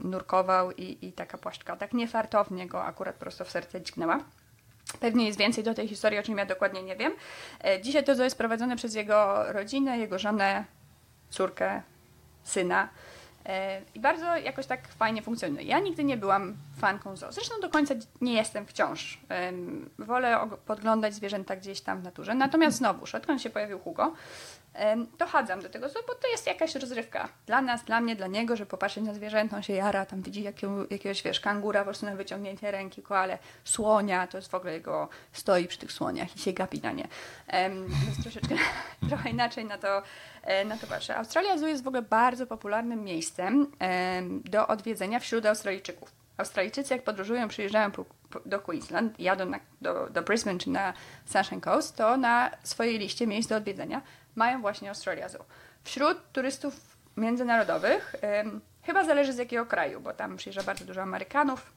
nurkował 0.00 0.72
i, 0.72 1.06
i 1.06 1.12
taka 1.12 1.38
płaszczka 1.38 1.76
tak 1.76 1.92
niefartownie 1.92 2.66
go 2.66 2.84
akurat 2.84 3.16
prosto 3.16 3.44
w 3.44 3.50
serce 3.50 3.80
dźgnęła. 3.80 4.20
Pewnie 5.00 5.26
jest 5.26 5.38
więcej 5.38 5.64
do 5.64 5.74
tej 5.74 5.88
historii, 5.88 6.18
o 6.18 6.22
czym 6.22 6.38
ja 6.38 6.46
dokładnie 6.46 6.82
nie 6.82 6.96
wiem. 6.96 7.12
E, 7.64 7.80
Dzisiaj 7.80 8.04
to 8.04 8.24
jest 8.24 8.38
prowadzone 8.38 8.76
przez 8.76 8.94
jego 8.94 9.44
rodzinę, 9.52 9.98
jego 9.98 10.18
żonę, 10.18 10.64
córkę, 11.34 11.82
syna. 12.44 12.88
E, 13.46 13.80
I 13.94 14.00
bardzo 14.00 14.36
jakoś 14.36 14.66
tak 14.66 14.88
fajnie 14.88 15.22
funkcjonuje. 15.22 15.66
Ja 15.66 15.78
nigdy 15.78 16.04
nie 16.04 16.16
byłam 16.16 16.56
fanką 16.78 17.16
zoo. 17.16 17.32
Zresztą 17.32 17.60
do 17.60 17.68
końca 17.68 17.94
nie 18.20 18.32
jestem 18.32 18.66
wciąż. 18.66 19.20
Wolę 19.98 20.48
podglądać 20.66 21.14
zwierzęta 21.14 21.56
gdzieś 21.56 21.80
tam 21.80 22.00
w 22.00 22.04
naturze. 22.04 22.34
Natomiast 22.34 22.76
znowuż, 22.76 23.14
odkąd 23.14 23.42
się 23.42 23.50
pojawił 23.50 23.78
Hugo, 23.78 24.12
em, 24.74 25.06
to 25.18 25.26
chadzam 25.26 25.60
do 25.60 25.68
tego 25.68 25.88
bo 26.06 26.14
to 26.14 26.28
jest 26.28 26.46
jakaś 26.46 26.74
rozrywka. 26.74 27.28
Dla 27.46 27.62
nas, 27.62 27.84
dla 27.84 28.00
mnie, 28.00 28.16
dla 28.16 28.26
niego, 28.26 28.56
żeby 28.56 28.70
popatrzeć 28.70 29.04
na 29.04 29.14
zwierzęta, 29.14 29.56
on 29.56 29.62
się 29.62 29.72
jara, 29.72 30.06
tam 30.06 30.22
widzi 30.22 30.42
jakiego, 30.42 30.86
jakiegoś, 30.90 31.22
wiesz, 31.22 31.40
kangura 31.40 31.80
po 31.80 31.84
prostu 31.84 32.06
na 32.06 32.16
wyciągnięcie 32.16 32.70
ręki, 32.70 33.02
koale, 33.02 33.38
słonia, 33.64 34.26
to 34.26 34.38
jest 34.38 34.50
w 34.50 34.54
ogóle 34.54 34.72
jego, 34.72 35.08
stoi 35.32 35.68
przy 35.68 35.78
tych 35.78 35.92
słoniach 35.92 36.36
i 36.36 36.38
się 36.38 36.52
gapi 36.52 36.80
na 36.80 36.92
nie. 36.92 37.08
Więc 38.04 38.22
troszeczkę, 38.22 38.54
trochę 39.08 39.30
inaczej 39.30 39.64
na 39.64 39.78
to, 39.78 40.02
e, 40.42 40.64
na 40.64 40.76
to 40.76 40.86
patrzę. 40.86 41.16
Australia 41.16 41.58
Zoo 41.58 41.68
jest 41.68 41.84
w 41.84 41.88
ogóle 41.88 42.02
bardzo 42.02 42.46
popularnym 42.46 43.04
miejscem 43.04 43.66
em, 43.78 44.42
do 44.42 44.66
odwiedzenia 44.66 45.20
wśród 45.20 45.46
Australijczyków. 45.46 46.12
Australijczycy, 46.36 46.94
jak 46.94 47.04
podróżują, 47.04 47.48
przyjeżdżają 47.48 47.90
po, 47.90 48.04
po, 48.04 48.40
do 48.46 48.60
Queensland, 48.60 49.20
jadą 49.20 49.46
na, 49.46 49.60
do, 49.80 50.10
do 50.10 50.22
Brisbane 50.22 50.58
czy 50.58 50.70
na 50.70 50.92
Sunshine 51.24 51.60
Coast, 51.60 51.96
to 51.96 52.16
na 52.16 52.50
swojej 52.62 52.98
liście 52.98 53.26
miejsc 53.26 53.48
do 53.48 53.56
odwiedzenia 53.56 54.02
mają 54.36 54.60
właśnie 54.60 54.88
Australia 54.88 55.28
Zoo. 55.28 55.44
Wśród 55.84 56.32
turystów 56.32 56.74
międzynarodowych 57.16 58.14
chyba 58.82 59.04
zależy 59.04 59.32
z 59.32 59.38
jakiego 59.38 59.66
kraju, 59.66 60.00
bo 60.00 60.12
tam 60.12 60.36
przyjeżdża 60.36 60.62
bardzo 60.62 60.84
dużo 60.84 61.02
Amerykanów, 61.02 61.72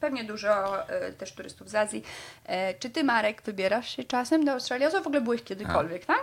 pewnie 0.00 0.24
dużo 0.24 0.82
e, 0.88 1.12
też 1.12 1.32
turystów 1.32 1.68
z 1.68 1.74
Azji. 1.74 2.04
E, 2.46 2.74
Czy 2.74 2.90
ty, 2.90 3.04
Marek, 3.04 3.42
wybierasz 3.42 3.96
się 3.96 4.04
czasem 4.04 4.44
do 4.44 4.52
Australii 4.52 4.90
Zoo? 4.90 5.02
W 5.02 5.06
ogóle 5.06 5.20
byłeś 5.20 5.42
kiedykolwiek, 5.42 6.04
tak? 6.06 6.22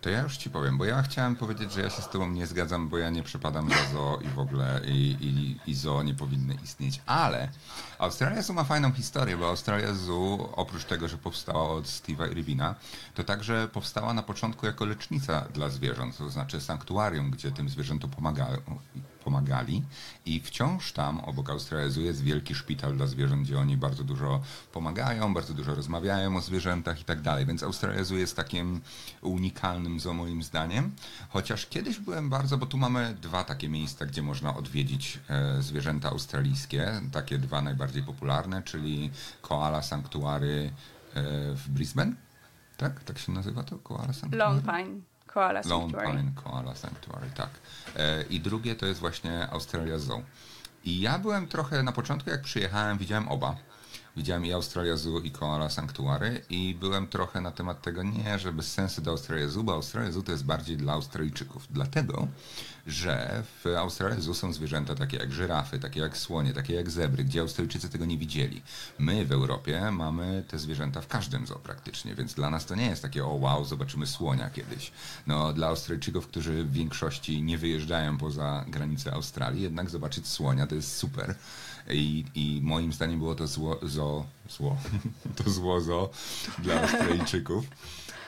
To 0.00 0.10
ja 0.10 0.22
już 0.22 0.36
ci 0.36 0.50
powiem, 0.50 0.78
bo 0.78 0.84
ja 0.84 1.02
chciałem 1.02 1.36
powiedzieć, 1.36 1.72
że 1.72 1.82
ja 1.82 1.90
się 1.90 2.02
z 2.02 2.08
tobą 2.08 2.30
nie 2.30 2.46
zgadzam, 2.46 2.88
bo 2.88 2.98
ja 2.98 3.10
nie 3.10 3.22
przepadam 3.22 3.70
za 3.70 3.92
zoo 3.92 4.18
i 4.20 4.28
w 4.28 4.38
ogóle 4.38 4.80
i, 4.84 5.16
i, 5.20 5.70
i 5.70 5.74
zoo 5.74 6.02
nie 6.02 6.14
powinny 6.14 6.54
istnieć. 6.64 7.00
Ale 7.06 7.48
Australia 7.98 8.42
Zoo 8.42 8.54
ma 8.54 8.64
fajną 8.64 8.92
historię, 8.92 9.36
bo 9.36 9.48
Australia 9.48 9.94
Zoo 9.94 10.52
oprócz 10.56 10.84
tego, 10.84 11.08
że 11.08 11.18
powstała 11.18 11.70
od 11.70 11.84
Steve'a 11.84 12.30
Irwina, 12.30 12.74
to 13.14 13.24
także 13.24 13.68
powstała 13.72 14.14
na 14.14 14.22
początku 14.22 14.66
jako 14.66 14.84
lecznica 14.84 15.40
dla 15.54 15.68
zwierząt, 15.68 16.18
to 16.18 16.30
znaczy 16.30 16.60
sanktuarium, 16.60 17.30
gdzie 17.30 17.52
tym 17.52 17.68
zwierzętom 17.68 18.10
pomagają, 18.10 18.58
pomagali 19.28 19.82
i 20.26 20.40
wciąż 20.40 20.92
tam 20.92 21.20
obok 21.20 21.50
Australiazu 21.50 22.00
jest 22.00 22.22
wielki 22.22 22.54
szpital 22.54 22.96
dla 22.96 23.06
zwierząt, 23.06 23.42
gdzie 23.42 23.58
oni 23.58 23.76
bardzo 23.76 24.04
dużo 24.04 24.40
pomagają, 24.72 25.34
bardzo 25.34 25.54
dużo 25.54 25.74
rozmawiają 25.74 26.36
o 26.36 26.40
zwierzętach 26.40 27.00
i 27.00 27.04
tak 27.04 27.20
dalej, 27.20 27.46
więc 27.46 27.62
Australiazu 27.62 28.16
jest 28.16 28.36
takim 28.36 28.80
unikalnym 29.20 30.00
zoo 30.00 30.14
moim 30.14 30.42
zdaniem, 30.42 30.92
chociaż 31.28 31.66
kiedyś 31.66 31.98
byłem 31.98 32.30
bardzo, 32.30 32.58
bo 32.58 32.66
tu 32.66 32.76
mamy 32.76 33.16
dwa 33.22 33.44
takie 33.44 33.68
miejsca, 33.68 34.06
gdzie 34.06 34.22
można 34.22 34.56
odwiedzić 34.56 35.18
e, 35.28 35.62
zwierzęta 35.62 36.10
australijskie, 36.10 37.00
takie 37.12 37.38
dwa 37.38 37.62
najbardziej 37.62 38.02
popularne, 38.02 38.62
czyli 38.62 39.10
Koala 39.42 39.82
Sanctuary 39.82 40.72
e, 41.14 41.22
w 41.54 41.68
Brisbane, 41.68 42.12
tak? 42.76 43.04
Tak 43.04 43.18
się 43.18 43.32
nazywa 43.32 43.62
to? 43.62 43.78
Koala 43.78 44.12
Sanctuary? 44.12 44.38
Lone 44.38 44.60
Pine. 44.60 45.17
Koala 45.38 45.60
Lone 45.64 45.90
Sanctuary. 45.90 46.18
Pine 46.18 46.32
Koala 46.34 46.74
Sanctuary, 46.74 47.30
tak. 47.34 47.50
E, 47.96 48.22
I 48.22 48.40
drugie 48.40 48.74
to 48.74 48.86
jest 48.86 49.00
właśnie 49.00 49.50
Australia 49.50 49.98
Zoo. 49.98 50.22
I 50.84 51.00
ja 51.00 51.18
byłem 51.18 51.48
trochę 51.48 51.82
na 51.82 51.92
początku, 51.92 52.30
jak 52.30 52.42
przyjechałem, 52.42 52.98
widziałem 52.98 53.28
oba. 53.28 53.56
Widziałem 54.18 54.46
i 54.46 54.52
Australia 54.52 54.96
Zoo 54.96 55.20
i 55.20 55.30
Koala 55.30 55.70
Sanctuary 55.70 56.42
i 56.50 56.76
byłem 56.80 57.06
trochę 57.06 57.40
na 57.40 57.50
temat 57.50 57.82
tego, 57.82 58.02
nie, 58.02 58.38
że 58.38 58.52
bez 58.52 58.72
sensu 58.72 59.02
do 59.02 59.10
Australia 59.10 59.48
Zoo, 59.48 59.62
bo 59.62 59.72
Australia 59.72 60.12
Zoo 60.12 60.22
to 60.22 60.32
jest 60.32 60.44
bardziej 60.44 60.76
dla 60.76 60.92
Australijczyków. 60.92 61.66
Dlatego, 61.70 62.28
że 62.86 63.42
w 63.64 63.66
Australii 63.76 64.22
Zoo 64.22 64.34
są 64.34 64.52
zwierzęta 64.52 64.94
takie 64.94 65.16
jak 65.16 65.32
żyrafy, 65.32 65.78
takie 65.78 66.00
jak 66.00 66.16
słonie, 66.16 66.52
takie 66.52 66.74
jak 66.74 66.90
zebry, 66.90 67.24
gdzie 67.24 67.40
Australijczycy 67.40 67.88
tego 67.88 68.04
nie 68.04 68.18
widzieli. 68.18 68.62
My 68.98 69.24
w 69.24 69.32
Europie 69.32 69.90
mamy 69.90 70.44
te 70.48 70.58
zwierzęta 70.58 71.00
w 71.00 71.08
każdym 71.08 71.46
zoo 71.46 71.58
praktycznie, 71.58 72.14
więc 72.14 72.34
dla 72.34 72.50
nas 72.50 72.66
to 72.66 72.74
nie 72.74 72.86
jest 72.86 73.02
takie, 73.02 73.24
o 73.24 73.34
wow, 73.34 73.64
zobaczymy 73.64 74.06
słonia 74.06 74.50
kiedyś. 74.50 74.92
No, 75.26 75.52
dla 75.52 75.66
Australijczyków, 75.66 76.26
którzy 76.26 76.64
w 76.64 76.72
większości 76.72 77.42
nie 77.42 77.58
wyjeżdżają 77.58 78.18
poza 78.18 78.64
granice 78.68 79.12
Australii, 79.12 79.62
jednak 79.62 79.90
zobaczyć 79.90 80.28
słonia 80.28 80.66
to 80.66 80.74
jest 80.74 80.96
super. 80.96 81.34
I, 81.90 82.24
i 82.34 82.60
moim 82.62 82.92
zdaniem 82.92 83.18
było 83.18 83.34
to 83.34 83.46
zło, 83.46 83.78
zo, 83.82 84.24
zło, 84.50 84.76
to 85.44 85.50
zło 85.50 85.80
zo 85.80 86.10
dla 86.58 86.74
Australijczyków. 86.82 87.64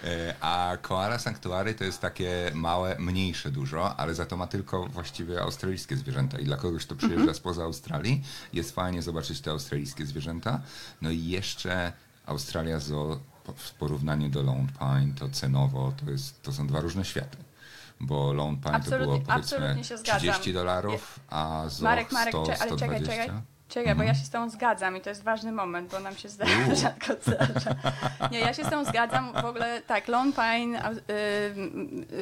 E, 0.05 0.35
A 0.41 0.77
Koala 0.83 1.19
Sanctuary 1.19 1.75
to 1.75 1.85
jest 1.85 2.01
takie 2.01 2.51
małe, 2.55 2.97
mniejsze 2.99 3.51
dużo, 3.51 3.97
ale 3.97 4.15
za 4.15 4.27
to 4.27 4.37
ma 4.37 4.47
tylko 4.47 4.87
właściwie 4.87 5.43
australijskie 5.43 5.97
zwierzęta. 5.97 6.39
I 6.39 6.45
dla 6.45 6.57
kogoś, 6.57 6.87
kto 6.87 6.97
przyjeżdża 6.97 7.35
spoza 7.35 7.65
Australii, 7.65 8.23
jest 8.53 8.75
fajnie 8.75 9.03
zobaczyć 9.03 9.41
te 9.41 9.51
australijskie 9.51 10.07
zwierzęta. 10.07 10.61
No 11.03 11.11
i 11.11 11.25
jeszcze 11.27 11.93
Australia 12.27 12.79
Zoo 12.81 13.21
w 13.57 13.71
porównaniu 13.75 14.29
do 14.29 14.43
Lone 14.43 14.67
Pine 14.79 15.15
to 15.19 15.29
cenowo 15.29 15.93
to, 16.05 16.11
jest, 16.11 16.43
to 16.43 16.53
są 16.53 16.67
dwa 16.67 16.81
różne 16.81 17.05
światy. 17.05 17.37
Bo 18.01 18.33
Lone 18.33 18.57
Pine 18.57 18.63
to 18.71 18.77
Absolutnie- 18.77 19.07
było 19.07 19.19
powiedzmy 19.19 19.35
absolutnie 19.57 19.85
się 19.85 19.99
zgadzam. 19.99 20.19
30 20.21 20.53
dolarów, 20.53 21.21
a 21.31 21.65
Zoo 21.69 21.85
Marek, 21.85 22.13
Marek, 22.13 22.35
100, 22.35 22.47
cze- 22.47 22.59
ale 22.63 22.71
czekaj, 22.77 22.77
120. 22.99 23.07
czekaj. 23.13 23.27
Czekaj, 23.27 23.43
bo 23.97 24.03
ja 24.03 24.15
się 24.15 24.25
z 24.25 24.31
tą 24.31 24.51
zgadzam 24.51 24.97
i 24.97 25.01
to 25.01 25.09
jest 25.09 25.23
ważny 25.23 25.53
moment, 25.53 25.91
bo 25.91 26.01
nam 26.01 26.17
się 26.17 26.29
zdarza, 26.29 26.53
Uuu. 26.67 26.77
rzadko 26.83 27.13
zdarza. 27.23 27.75
Nie, 28.31 28.39
ja 28.41 28.55
się 28.55 28.65
z 28.65 28.71
tą 28.71 28.85
zgadzam. 28.85 29.33
W 29.33 29.45
ogóle 29.45 29.83
tak, 29.87 30.09
Lone 30.09 30.33
Pine, 30.33 30.91
y, 30.91 30.93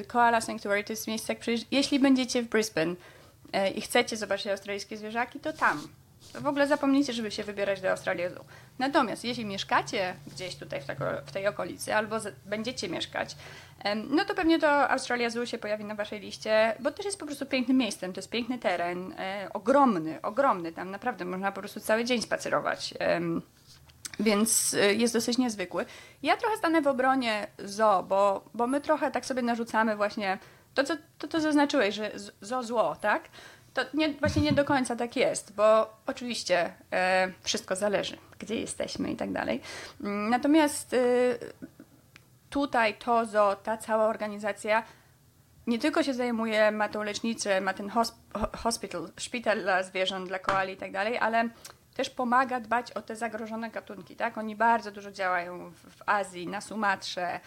y, 0.00 0.04
Koala 0.04 0.40
Sanctuary 0.40 0.84
to 0.84 0.92
jest 0.92 1.06
miejsce, 1.08 1.32
jak 1.32 1.42
przyjeżdż- 1.42 1.66
jeśli 1.70 1.98
będziecie 2.00 2.42
w 2.42 2.48
Brisbane 2.48 2.92
y, 2.92 3.68
i 3.68 3.80
chcecie 3.80 4.16
zobaczyć 4.16 4.46
australijskie 4.46 4.96
zwierzaki, 4.96 5.40
to 5.40 5.52
tam. 5.52 5.88
W 6.35 6.47
ogóle 6.47 6.66
zapomnijcie, 6.66 7.12
żeby 7.12 7.30
się 7.30 7.44
wybierać 7.44 7.80
do 7.80 7.90
Australii. 7.90 8.25
Natomiast 8.78 9.25
jeśli 9.25 9.44
mieszkacie 9.44 10.14
gdzieś 10.26 10.56
tutaj 10.56 10.80
w, 10.80 10.85
tako, 10.85 11.04
w 11.26 11.32
tej 11.32 11.47
okolicy, 11.47 11.94
albo 11.94 12.20
z, 12.20 12.35
będziecie 12.47 12.88
mieszkać, 12.88 13.37
no 14.11 14.25
to 14.25 14.35
pewnie 14.35 14.58
to 14.58 14.90
Australia 14.90 15.30
Zoo 15.30 15.47
się 15.47 15.58
pojawi 15.58 15.85
na 15.85 15.94
waszej 15.94 16.20
liście, 16.20 16.75
bo 16.80 16.90
też 16.90 17.06
jest 17.06 17.18
po 17.18 17.26
prostu 17.26 17.47
pięknym 17.47 17.76
miejscem. 17.76 18.12
To 18.12 18.18
jest 18.18 18.30
piękny 18.30 18.58
teren, 18.58 19.14
e, 19.18 19.49
ogromny, 19.52 20.23
ogromny. 20.23 20.73
Tam 20.73 20.90
naprawdę 20.90 21.25
można 21.25 21.52
po 21.52 21.61
prostu 21.61 21.80
cały 21.80 22.04
dzień 22.04 22.23
spacerować. 22.23 22.94
Więc 24.20 24.75
y, 24.75 24.94
jest 24.94 25.14
dosyć 25.14 25.38
niezwykły. 25.38 25.87
Ja 26.23 26.37
trochę 26.37 26.56
stanę 26.56 26.82
w 26.82 26.87
obronie 26.87 27.47
zoo, 27.58 28.02
bo, 28.02 28.44
bo 28.54 28.66
my 28.66 28.80
trochę 28.80 29.11
tak 29.11 29.26
sobie 29.26 29.42
narzucamy 29.42 29.97
właśnie 29.97 30.38
to, 30.75 30.85
co 30.85 30.94
to, 31.18 31.28
to 31.28 31.40
zaznaczyłeś, 31.40 31.94
że 31.94 32.11
zoo 32.40 32.62
zło, 32.62 32.97
tak? 33.00 33.23
To 33.75 33.82
nie, 33.94 34.12
właśnie 34.14 34.42
nie 34.42 34.52
do 34.52 34.64
końca 34.64 34.96
tak 34.96 35.16
jest, 35.16 35.54
bo 35.54 35.96
oczywiście 36.06 36.72
e, 36.92 37.32
wszystko 37.42 37.76
zależy, 37.76 38.16
gdzie 38.38 38.60
jesteśmy 38.60 39.10
i 39.12 39.16
tak 39.16 39.32
dalej. 39.32 39.60
Mm, 40.00 40.30
Natomiast 40.30 40.92
y, 40.92 41.38
tutaj 42.50 42.94
to 42.94 43.26
zoo, 43.26 43.56
ta 43.56 43.76
cała 43.76 44.06
organizacja 44.06 44.82
nie 45.66 45.78
tylko 45.78 46.02
się 46.02 46.14
zajmuje, 46.14 46.70
ma 46.70 46.88
tą 46.88 47.02
lecznicę, 47.02 47.60
ma 47.60 47.75
ten 47.75 47.88
hosp- 47.88 48.14
ho- 48.34 48.50
hospital, 48.56 49.08
szpital 49.16 49.60
dla 49.62 49.82
zwierząt, 49.82 50.28
dla 50.28 50.38
koali 50.38 50.72
i 50.72 50.76
tak 50.76 50.92
dalej, 50.92 51.18
ale 51.18 51.48
też 51.94 52.10
pomaga 52.10 52.60
dbać 52.60 52.92
o 52.92 53.02
te 53.02 53.16
zagrożone 53.16 53.70
gatunki, 53.70 54.16
tak? 54.16 54.38
Oni 54.38 54.56
bardzo 54.56 54.90
dużo 54.90 55.10
działają 55.12 55.70
w, 55.70 56.02
Azji, 56.06 56.46
na 56.46 56.60
Sumatrze, 56.60 57.40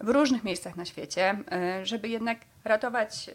w 0.00 0.08
różnych 0.08 0.44
miejscach 0.44 0.76
na 0.76 0.84
świecie, 0.84 1.36
e, 1.52 1.86
żeby 1.86 2.08
jednak 2.08 2.38
ratować, 2.64 3.30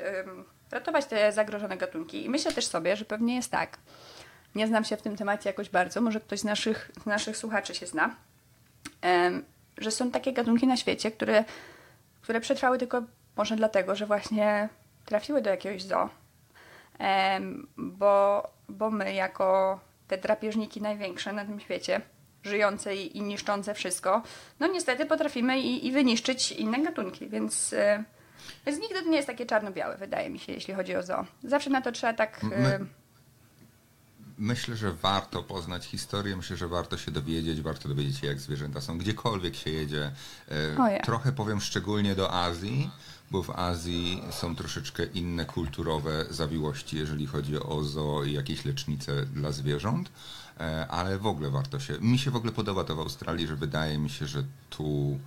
ratować 0.72 1.06
te 1.06 1.32
zagrożone 1.32 1.78
gatunki. 1.78 2.26
I 2.26 2.30
myślę 2.30 2.54
też 2.54 2.68
sobie, 2.68 2.96
że 2.96 3.06
pewnie 3.06 3.36
jest 3.36 3.52
tak, 3.52 3.78
nie 4.56 4.68
znam 4.68 4.84
się 4.84 4.98
w 4.98 5.02
tym 5.02 5.16
temacie 5.16 5.50
jakoś 5.50 5.70
bardzo, 5.70 6.02
może 6.02 6.20
ktoś 6.20 6.40
z 6.40 6.44
naszych, 6.44 6.92
z 7.04 7.06
naszych 7.06 7.38
słuchaczy 7.38 7.76
się 7.76 7.88
zna, 7.88 8.16
że 9.78 9.92
są 9.92 10.12
takie 10.12 10.34
gatunki 10.34 10.68
na 10.68 10.78
świecie, 10.78 11.12
które, 11.12 11.44
które 12.22 12.42
przetrwały 12.42 12.78
tylko 12.78 13.04
może 13.38 13.56
dlatego, 13.56 13.96
że 13.96 14.06
właśnie 14.06 14.70
trafiły 15.06 15.42
do 15.42 15.50
jakiegoś 15.50 15.84
zoo. 15.84 16.10
Bo, 17.78 18.44
bo 18.70 18.90
my 18.90 19.14
jako 19.14 19.80
te 20.08 20.18
drapieżniki 20.18 20.82
największe 20.82 21.34
na 21.34 21.46
tym 21.46 21.60
świecie, 21.60 22.02
żyjące 22.44 22.96
i, 22.96 23.18
i 23.18 23.22
niszczące 23.22 23.74
wszystko, 23.74 24.22
no 24.60 24.68
niestety 24.68 25.06
potrafimy 25.06 25.60
i, 25.60 25.88
i 25.88 25.92
wyniszczyć 25.92 26.52
inne 26.52 26.80
gatunki, 26.80 27.30
więc, 27.30 27.74
e, 27.74 28.04
więc 28.66 28.80
nigdy 28.80 29.02
to 29.04 29.10
nie 29.10 29.16
jest 29.16 29.28
takie 29.28 29.46
czarno-białe, 29.46 29.98
wydaje 29.98 30.30
mi 30.30 30.40
się, 30.40 30.52
jeśli 30.54 30.74
chodzi 30.74 30.96
o 30.96 31.04
zoo. 31.04 31.26
Zawsze 31.44 31.70
na 31.70 31.82
to 31.82 31.92
trzeba 31.92 32.14
tak... 32.14 32.44
e, 32.44 32.48
My- 32.80 32.86
Myślę, 34.40 34.76
że 34.76 34.94
warto 34.94 35.44
poznać 35.44 35.86
historię, 35.86 36.36
myślę, 36.38 36.58
że 36.58 36.68
warto 36.68 36.98
się 36.98 37.12
dowiedzieć, 37.12 37.62
warto 37.62 37.90
dowiedzieć 37.90 38.18
się, 38.18 38.28
jak 38.28 38.40
zwierzęta 38.40 38.82
są, 38.82 38.98
gdziekolwiek 38.98 39.56
się 39.56 39.70
jedzie. 39.70 40.12
E, 40.78 40.82
Ojej. 40.84 41.02
Trochę 41.02 41.32
powiem 41.32 41.62
szczególnie 41.62 42.16
do 42.16 42.34
Azji, 42.34 42.90
bo 43.32 43.44
w 43.44 43.50
Azji 43.50 44.24
są 44.32 44.56
troszeczkę 44.56 45.06
inne 45.06 45.46
kulturowe 45.46 46.26
zawiłości, 46.30 46.98
jeżeli 46.98 47.26
chodzi 47.28 47.60
o 47.60 47.84
zoo 47.84 48.24
i 48.24 48.34
jakieś 48.34 48.66
lecznice 48.66 49.26
dla 49.26 49.52
zwierząt, 49.52 50.10
E, 50.60 50.88
ale 50.88 51.18
w 51.18 51.28
ogóle 51.28 51.50
warto 51.50 51.80
się. 51.80 51.94
Mi 52.02 52.20
się 52.20 52.32
w 52.32 52.36
ogóle 52.36 52.52
podoba 52.52 52.84
to 52.84 52.96
w 52.96 53.00
Australii, 53.00 53.48
że 53.48 53.56
wydaje 53.56 53.98
mi 53.98 54.10
się, 54.10 54.28
że 54.28 54.44
tu 54.70 55.20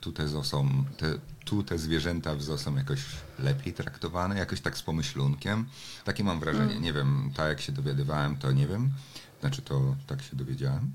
tu 0.00 0.12
te, 0.12 0.44
są, 0.44 0.84
te, 0.96 1.18
tu 1.44 1.62
te 1.62 1.78
zwierzęta 1.78 2.34
w 2.34 2.42
zoo 2.42 2.58
są 2.58 2.76
jakoś 2.76 3.00
lepiej 3.38 3.72
traktowane, 3.72 4.38
jakoś 4.38 4.60
tak 4.60 4.78
z 4.78 4.82
pomyślunkiem. 4.82 5.66
Takie 6.04 6.24
mam 6.24 6.40
wrażenie. 6.40 6.80
Nie 6.80 6.92
wiem, 6.92 7.30
tak 7.36 7.48
jak 7.48 7.60
się 7.60 7.72
dowiadywałem, 7.72 8.36
to 8.36 8.52
nie 8.52 8.66
wiem. 8.66 8.92
Znaczy 9.40 9.62
to 9.62 9.96
tak 10.06 10.22
się 10.22 10.36
dowiedziałem. 10.36 10.92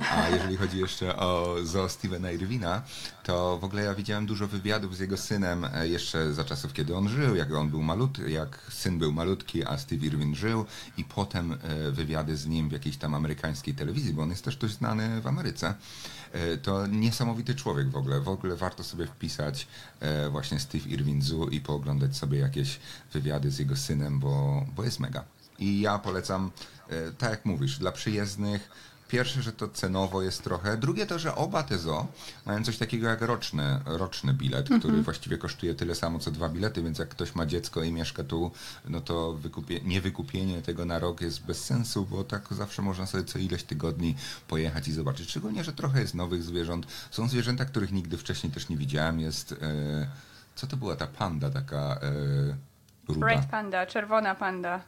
A 0.00 0.28
jeżeli 0.28 0.56
chodzi 0.56 0.78
jeszcze 0.78 1.16
o 1.16 1.56
zoo 1.62 1.88
Stevena 1.88 2.30
Irwina, 2.30 2.82
to 3.22 3.58
w 3.58 3.64
ogóle 3.64 3.82
ja 3.82 3.94
widziałem 3.94 4.26
dużo 4.26 4.46
wywiadów 4.48 4.96
z 4.96 5.00
jego 5.00 5.16
synem 5.16 5.64
e, 5.74 5.88
jeszcze 5.88 6.32
za 6.34 6.44
czasów, 6.44 6.72
kiedy 6.72 6.96
on 6.96 7.08
żył, 7.08 7.36
jak 7.36 7.52
on 7.54 7.70
był 7.70 7.82
malutki, 7.82 8.32
jak 8.32 8.58
syn 8.70 8.98
był 8.98 9.12
malutki, 9.12 9.64
a 9.64 9.78
Steve 9.78 10.06
Irwin 10.06 10.34
żył 10.34 10.64
i 10.96 11.04
potem 11.04 11.52
e, 11.52 11.90
wywiady 11.90 12.36
z 12.36 12.46
nim 12.46 12.68
w 12.68 12.72
jakiejś 12.72 12.96
tam 12.96 13.14
amerykańskiej 13.14 13.74
telewizji, 13.74 14.12
bo 14.12 14.22
on 14.22 14.30
jest 14.30 14.44
też 14.44 14.56
dość 14.56 14.74
znany 14.74 15.20
w 15.20 15.26
Ameryce. 15.26 15.74
E, 16.32 16.56
To 16.56 16.86
niesamowity 16.86 17.54
człowiek 17.54 17.90
w 17.90 17.96
ogóle. 17.96 18.20
W 18.20 18.28
ogóle 18.28 18.56
warto 18.56 18.84
sobie 18.84 19.06
wpisać 19.06 19.66
właśnie 20.30 20.60
Steve 20.60 20.88
Irwin 20.88 21.22
Zoo 21.22 21.48
i 21.48 21.60
pooglądać 21.60 22.16
sobie 22.16 22.38
jakieś 22.38 22.80
wywiady 23.12 23.50
z 23.50 23.58
jego 23.58 23.76
synem, 23.76 24.18
bo, 24.20 24.66
bo 24.76 24.84
jest 24.84 25.00
mega. 25.00 25.24
I 25.58 25.80
ja 25.80 25.98
polecam, 25.98 26.50
tak 27.18 27.30
jak 27.30 27.44
mówisz, 27.44 27.78
dla 27.78 27.92
przyjezdnych, 27.92 28.70
pierwsze, 29.12 29.42
że 29.42 29.52
to 29.52 29.68
cenowo 29.68 30.22
jest 30.22 30.44
trochę. 30.44 30.76
Drugie 30.76 31.06
to, 31.06 31.18
że 31.18 31.34
oba 31.34 31.62
te 31.62 31.78
zoo 31.78 32.06
mają 32.46 32.64
coś 32.64 32.78
takiego 32.78 33.08
jak 33.08 33.20
roczny, 33.20 33.80
roczny 33.84 34.34
bilet, 34.34 34.68
który 34.78 35.02
właściwie 35.02 35.38
kosztuje 35.38 35.74
tyle 35.74 35.94
samo 35.94 36.18
co 36.18 36.30
dwa 36.30 36.48
bilety, 36.48 36.82
więc 36.82 36.98
jak 36.98 37.08
ktoś 37.08 37.34
ma 37.34 37.46
dziecko 37.46 37.82
i 37.82 37.92
mieszka 37.92 38.24
tu, 38.24 38.50
no 38.88 39.00
to 39.00 39.32
wykupie, 39.32 39.80
niewykupienie 39.80 40.62
tego 40.62 40.84
na 40.84 40.98
rok 40.98 41.20
jest 41.20 41.44
bez 41.46 41.64
sensu, 41.64 42.06
bo 42.10 42.24
tak 42.24 42.48
zawsze 42.50 42.82
można 42.82 43.06
sobie 43.06 43.24
co 43.24 43.38
ileś 43.38 43.62
tygodni 43.62 44.14
pojechać 44.48 44.88
i 44.88 44.92
zobaczyć. 44.92 45.30
Szczególnie, 45.30 45.64
że 45.64 45.72
trochę 45.72 46.00
jest 46.00 46.14
nowych 46.14 46.42
zwierząt. 46.42 46.86
Są 47.10 47.28
zwierzęta, 47.28 47.64
których 47.64 47.92
nigdy 47.92 48.16
wcześniej 48.18 48.52
też 48.52 48.68
nie 48.68 48.76
widziałem. 48.76 49.20
Jest, 49.20 49.52
e, 49.52 49.56
co 50.54 50.66
to 50.66 50.76
była 50.76 50.96
ta 50.96 51.06
panda 51.06 51.50
taka 51.50 51.98
e, 52.02 52.12
ruda? 53.08 53.26
Red 53.26 53.46
panda, 53.46 53.86
czerwona 53.86 54.34
panda. 54.34 54.80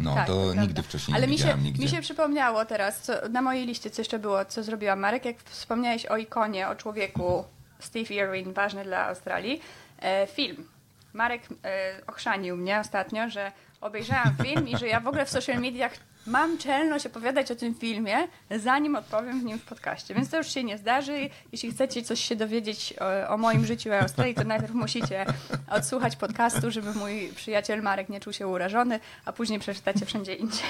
No, 0.00 0.14
Tak, 0.14 0.26
to 0.26 0.42
prawda. 0.42 0.62
nigdy 0.62 0.82
wcześniej 0.82 1.16
Ale 1.16 1.26
nie 1.26 1.32
mi 1.32 1.38
się, 1.38 1.58
nigdzie. 1.62 1.82
mi 1.82 1.88
się 1.88 2.00
przypomniało 2.00 2.64
teraz, 2.64 3.00
co, 3.00 3.12
na 3.30 3.42
mojej 3.42 3.66
liście 3.66 3.90
co 3.90 4.00
jeszcze 4.00 4.18
było, 4.18 4.44
co 4.44 4.62
zrobiła 4.62 4.96
Marek, 4.96 5.24
jak 5.24 5.36
wspomniałeś 5.42 6.06
o 6.06 6.16
ikonie, 6.16 6.68
o 6.68 6.74
człowieku 6.74 7.44
Steve 7.78 8.14
Irwin, 8.14 8.52
ważny 8.52 8.84
dla 8.84 9.06
Australii, 9.08 9.60
e, 10.02 10.26
film. 10.26 10.68
Marek 11.12 11.42
e, 11.64 11.92
ochrzanił 12.06 12.56
mnie 12.56 12.80
ostatnio, 12.80 13.30
że 13.30 13.52
obejrzałam 13.80 14.36
film 14.42 14.68
i 14.68 14.76
że 14.78 14.86
ja 14.86 15.00
w 15.00 15.08
ogóle 15.08 15.26
w 15.26 15.30
social 15.30 15.58
mediach 15.60 15.92
mam 16.26 16.58
czelność 16.58 17.06
opowiadać 17.06 17.50
o 17.50 17.56
tym 17.56 17.74
filmie, 17.74 18.16
zanim 18.50 18.96
odpowiem 18.96 19.40
w 19.40 19.44
nim 19.44 19.58
w 19.58 19.64
podcaście. 19.64 20.14
Więc 20.14 20.30
to 20.30 20.36
już 20.36 20.54
się 20.54 20.64
nie 20.64 20.78
zdarzy. 20.78 21.30
Jeśli 21.52 21.70
chcecie 21.70 22.02
coś 22.02 22.20
się 22.20 22.36
dowiedzieć 22.36 22.94
o, 23.00 23.34
o 23.34 23.36
moim 23.36 23.66
życiu 23.66 23.90
w 23.90 23.92
Australii, 23.92 24.34
to 24.34 24.44
najpierw 24.44 24.74
musicie 24.74 25.26
odsłuchać 25.70 26.16
podcastu, 26.16 26.70
żeby 26.70 26.94
mój 26.94 27.32
przyjaciel 27.36 27.82
Marek 27.82 28.08
nie 28.08 28.20
czuł 28.20 28.32
się 28.32 28.46
urażony, 28.46 29.00
a 29.24 29.32
później 29.32 29.58
przeczytacie 29.58 30.06
wszędzie 30.06 30.34
indziej. 30.34 30.66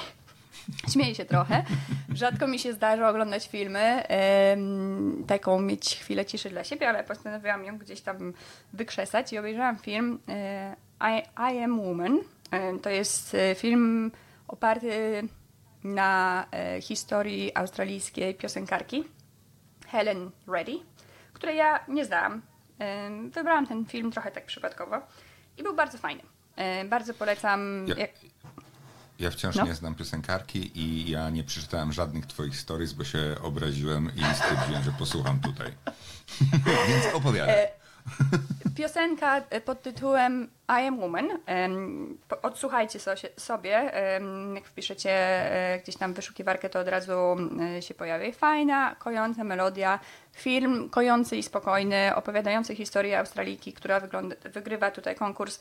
Śmieję 0.93 1.15
się 1.15 1.25
trochę. 1.25 1.65
Rzadko 2.15 2.47
mi 2.47 2.59
się 2.59 2.73
zdarza 2.73 3.09
oglądać 3.09 3.49
filmy, 3.49 4.07
em, 4.09 5.25
taką 5.27 5.61
mieć 5.61 5.97
chwilę 5.97 6.27
ciszy 6.27 6.51
dla 6.51 6.65
siebie, 6.65 6.89
ale 6.89 7.05
postanowiłam 7.05 7.65
ją 7.65 7.79
gdzieś 7.79 8.01
tam 8.01 8.33
wykrzesać 8.73 9.33
i 9.33 9.39
obejrzałam 9.39 9.79
film 9.79 10.19
e, 10.29 10.77
I, 11.01 11.23
I 11.55 11.59
Am 11.59 11.81
Woman. 11.81 12.19
E, 12.51 12.79
to 12.79 12.91
jest 12.91 13.35
e, 13.35 13.55
film 13.55 14.11
oparty 14.49 15.23
na 15.85 16.47
e, 16.53 16.81
historii 16.81 17.57
australijskiej 17.57 18.35
piosenkarki 18.35 19.05
Helen 19.89 20.31
Reddy, 20.49 20.73
której 21.33 21.57
ja 21.57 21.85
nie 21.89 22.05
znałam. 22.05 22.43
Wybrałam 23.31 23.67
ten 23.67 23.87
film 23.87 24.13
trochę 24.13 24.31
tak 24.31 24.47
przypadkowo 24.47 24.97
i 25.57 25.63
był 25.63 25.75
bardzo 25.75 25.99
fajny. 25.99 26.23
E, 26.57 26.85
Bardzo 26.85 27.15
polecam. 27.15 27.87
Ja- 27.89 28.07
Ja 29.19 29.31
wciąż 29.31 29.57
No. 29.57 29.65
nie 29.65 29.75
znam 29.75 29.95
piosenkarki 29.95 30.79
i 30.79 31.11
ja 31.11 31.31
nie 31.31 31.45
przeczytałem 31.45 31.93
żadnych 31.93 32.27
twoich 32.27 32.57
stories, 32.57 32.93
bo 32.93 33.05
się 33.05 33.37
obraziłem 33.43 34.11
i 34.17 34.35
stwierdziłem, 34.35 34.83
że 34.83 34.93
posłucham 34.93 35.41
tutaj. 35.41 35.73
Więc 36.89 37.15
opowiadaj. 37.15 37.57
Piosenka 38.77 39.43
e, 39.51 39.61
pod 39.61 39.83
tytułem 39.83 40.49
I 40.69 40.87
am 40.87 41.01
woman. 41.01 41.29
Odsłuchajcie 42.43 43.01
so, 43.01 43.11
sobie. 43.37 43.93
Jak 44.55 44.65
wpiszecie 44.65 45.11
e, 45.11 45.79
gdzieś 45.83 45.97
tam 45.97 46.13
wyszukiwarkę, 46.15 46.71
to 46.71 46.81
od 46.81 46.89
razu 46.89 47.37
e, 47.77 47.83
się 47.83 47.95
pojawi. 47.95 48.33
Fajna, 48.33 48.95
kojąca 48.99 49.45
melodia. 49.45 50.01
Film 50.33 50.91
kojący 50.91 51.37
i 51.37 51.43
spokojny, 51.43 52.15
opowiadający 52.15 52.75
historię 52.75 53.19
Australijki, 53.19 53.73
która 53.73 54.01
wygrywa 54.45 54.91
tutaj 54.91 55.15
konkurs 55.15 55.59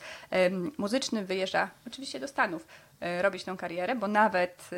muzyczny, 0.78 1.24
wyjeżdża 1.24 1.70
oczywiście 1.86 2.20
do 2.20 2.28
Stanów 2.28 2.66
robić 3.20 3.44
tą 3.44 3.56
karierę, 3.56 3.96
bo 3.96 4.08
nawet, 4.08 4.70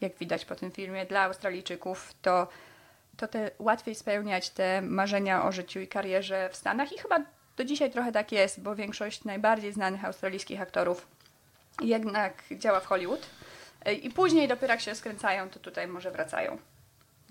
jak 0.00 0.16
widać 0.18 0.44
po 0.44 0.54
tym 0.54 0.70
filmie, 0.70 1.06
dla 1.06 1.22
Australijczyków 1.22 2.14
to 2.22 2.48
to 3.20 3.28
te 3.28 3.50
łatwiej 3.58 3.94
spełniać 3.94 4.50
te 4.50 4.82
marzenia 4.82 5.44
o 5.44 5.52
życiu 5.52 5.80
i 5.80 5.88
karierze 5.88 6.48
w 6.52 6.56
Stanach 6.56 6.92
i 6.92 6.98
chyba 6.98 7.20
do 7.56 7.64
dzisiaj 7.64 7.90
trochę 7.90 8.12
tak 8.12 8.32
jest, 8.32 8.60
bo 8.60 8.76
większość 8.76 9.24
najbardziej 9.24 9.72
znanych 9.72 10.04
australijskich 10.04 10.60
aktorów 10.60 11.06
jednak 11.82 12.44
działa 12.52 12.80
w 12.80 12.86
Hollywood 12.86 13.26
i 14.02 14.10
później 14.10 14.48
dopiero 14.48 14.72
jak 14.72 14.80
się 14.80 14.94
skręcają, 14.94 15.50
to 15.50 15.58
tutaj 15.58 15.88
może 15.88 16.10
wracają. 16.10 16.58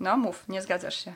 No 0.00 0.16
mów, 0.16 0.48
nie 0.48 0.62
zgadzasz 0.62 1.04
się. 1.04 1.14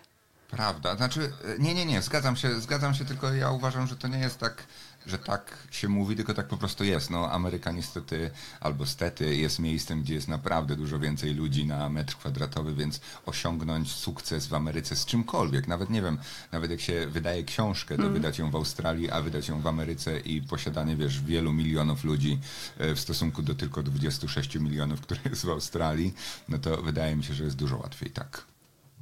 Prawda, 0.55 0.97
znaczy, 0.97 1.33
e, 1.45 1.59
nie, 1.59 1.75
nie, 1.75 1.87
nie, 1.87 2.03
zgadzam 2.03 2.37
się, 2.37 2.61
zgadzam 2.61 2.95
się, 2.95 3.05
tylko 3.05 3.33
ja 3.33 3.51
uważam, 3.51 3.87
że 3.87 3.97
to 3.97 4.09
nie 4.09 4.19
jest 4.19 4.39
tak, 4.39 4.67
że 5.07 5.19
tak 5.19 5.59
się 5.71 5.89
mówi, 5.89 6.17
tylko 6.17 6.35
tak 6.35 6.49
po 6.49 6.57
prostu 6.57 6.85
jest. 6.85 7.11
No, 7.11 7.33
Ameryka 7.33 7.73
niestety, 7.73 8.31
albo 8.61 8.87
stety, 8.87 9.37
jest 9.37 9.59
miejscem, 9.59 10.03
gdzie 10.03 10.15
jest 10.15 10.29
naprawdę 10.29 10.77
dużo 10.77 10.99
więcej 10.99 11.35
ludzi 11.35 11.67
na 11.67 11.89
metr 11.89 12.17
kwadratowy, 12.17 12.75
więc 12.75 13.01
osiągnąć 13.27 13.93
sukces 13.93 14.47
w 14.47 14.55
Ameryce 14.55 14.97
z 14.97 15.05
czymkolwiek, 15.05 15.69
nawet 15.69 15.91
nie 15.91 16.03
wiem, 16.03 16.19
nawet 16.53 16.71
jak 16.71 16.81
się 16.81 17.07
wydaje 17.07 17.45
książkę, 17.45 17.97
to 17.97 18.11
wydać 18.11 18.39
ją 18.39 18.51
w 18.51 18.57
Australii, 18.57 19.11
a 19.11 19.21
wydać 19.21 19.49
ją 19.49 19.61
w 19.61 19.67
Ameryce 19.67 20.21
i 20.21 20.43
posiadanie, 20.43 20.97
wiesz, 20.97 21.21
wielu 21.21 21.53
milionów 21.53 22.05
ludzi 22.05 22.39
e, 22.79 22.95
w 22.95 23.01
stosunku 23.01 23.43
do 23.43 23.55
tylko 23.55 23.83
26 23.83 24.55
milionów, 24.55 25.01
które 25.01 25.21
jest 25.31 25.45
w 25.45 25.49
Australii, 25.49 26.15
no 26.49 26.59
to 26.59 26.83
wydaje 26.83 27.17
mi 27.17 27.25
się, 27.25 27.35
że 27.35 27.45
jest 27.45 27.57
dużo 27.57 27.77
łatwiej 27.77 28.11
tak. 28.11 28.54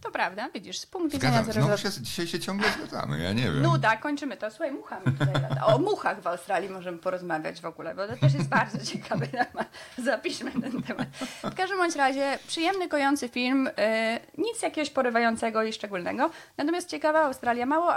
To 0.02 0.10
prawda, 0.10 0.48
widzisz, 0.54 0.78
z 0.78 0.86
punktu 0.86 1.10
widzenia. 1.10 1.42
Znowu 1.42 1.52
zarówno... 1.52 1.76
się, 1.76 1.90
dzisiaj 2.00 2.26
się 2.26 2.40
ciągle 2.40 2.68
zgadzamy, 2.70 3.22
ja 3.22 3.32
nie 3.32 3.42
wiem. 3.42 3.62
Nuda, 3.62 3.96
kończymy 3.96 4.36
to. 4.36 4.50
Słuchaj, 4.50 4.72
mucha 4.72 5.00
mi 5.00 5.12
tutaj 5.12 5.42
lata. 5.42 5.66
O 5.66 5.78
muchach 5.78 6.20
w 6.20 6.26
Australii 6.26 6.70
możemy 6.70 6.98
porozmawiać 6.98 7.60
w 7.60 7.64
ogóle, 7.64 7.94
bo 7.94 8.06
to 8.06 8.16
też 8.16 8.34
jest 8.34 8.48
bardzo 8.48 8.78
ciekawy 8.92 9.28
temat. 9.28 9.70
Zapiszmy 9.98 10.50
ten 10.52 10.82
temat. 10.82 11.08
W 11.42 11.54
każdym 11.54 11.78
bądź 11.78 11.96
razie 11.96 12.38
przyjemny, 12.46 12.88
kojący 12.88 13.28
film, 13.28 13.70
e, 13.78 14.20
nic 14.38 14.62
jakiegoś 14.62 14.90
porywającego 14.90 15.62
i 15.62 15.72
szczególnego. 15.72 16.30
Natomiast 16.56 16.88
ciekawa 16.88 17.22
Australia, 17.22 17.66
mało, 17.66 17.92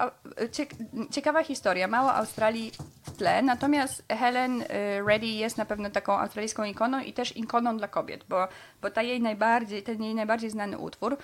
ciekawa 1.11 1.43
historia, 1.43 1.87
mało 1.87 2.13
Australii 2.13 2.71
w 3.03 3.11
tle. 3.11 3.41
Natomiast 3.41 4.03
Helen 4.09 4.61
e, 4.61 5.01
Reddy 5.07 5.27
jest 5.27 5.57
na 5.57 5.65
pewno 5.65 5.89
taką 5.89 6.19
australijską 6.19 6.63
ikoną 6.63 6.99
i 6.99 7.13
też 7.13 7.37
ikoną 7.37 7.77
dla 7.77 7.87
kobiet, 7.87 8.25
bo, 8.29 8.47
bo 8.81 8.89
ta 8.89 9.01
jej 9.01 9.21
najbardziej, 9.21 9.83
ten 9.83 10.03
jej 10.03 10.15
najbardziej 10.15 10.49
znany 10.49 10.77
utwór 10.77 11.17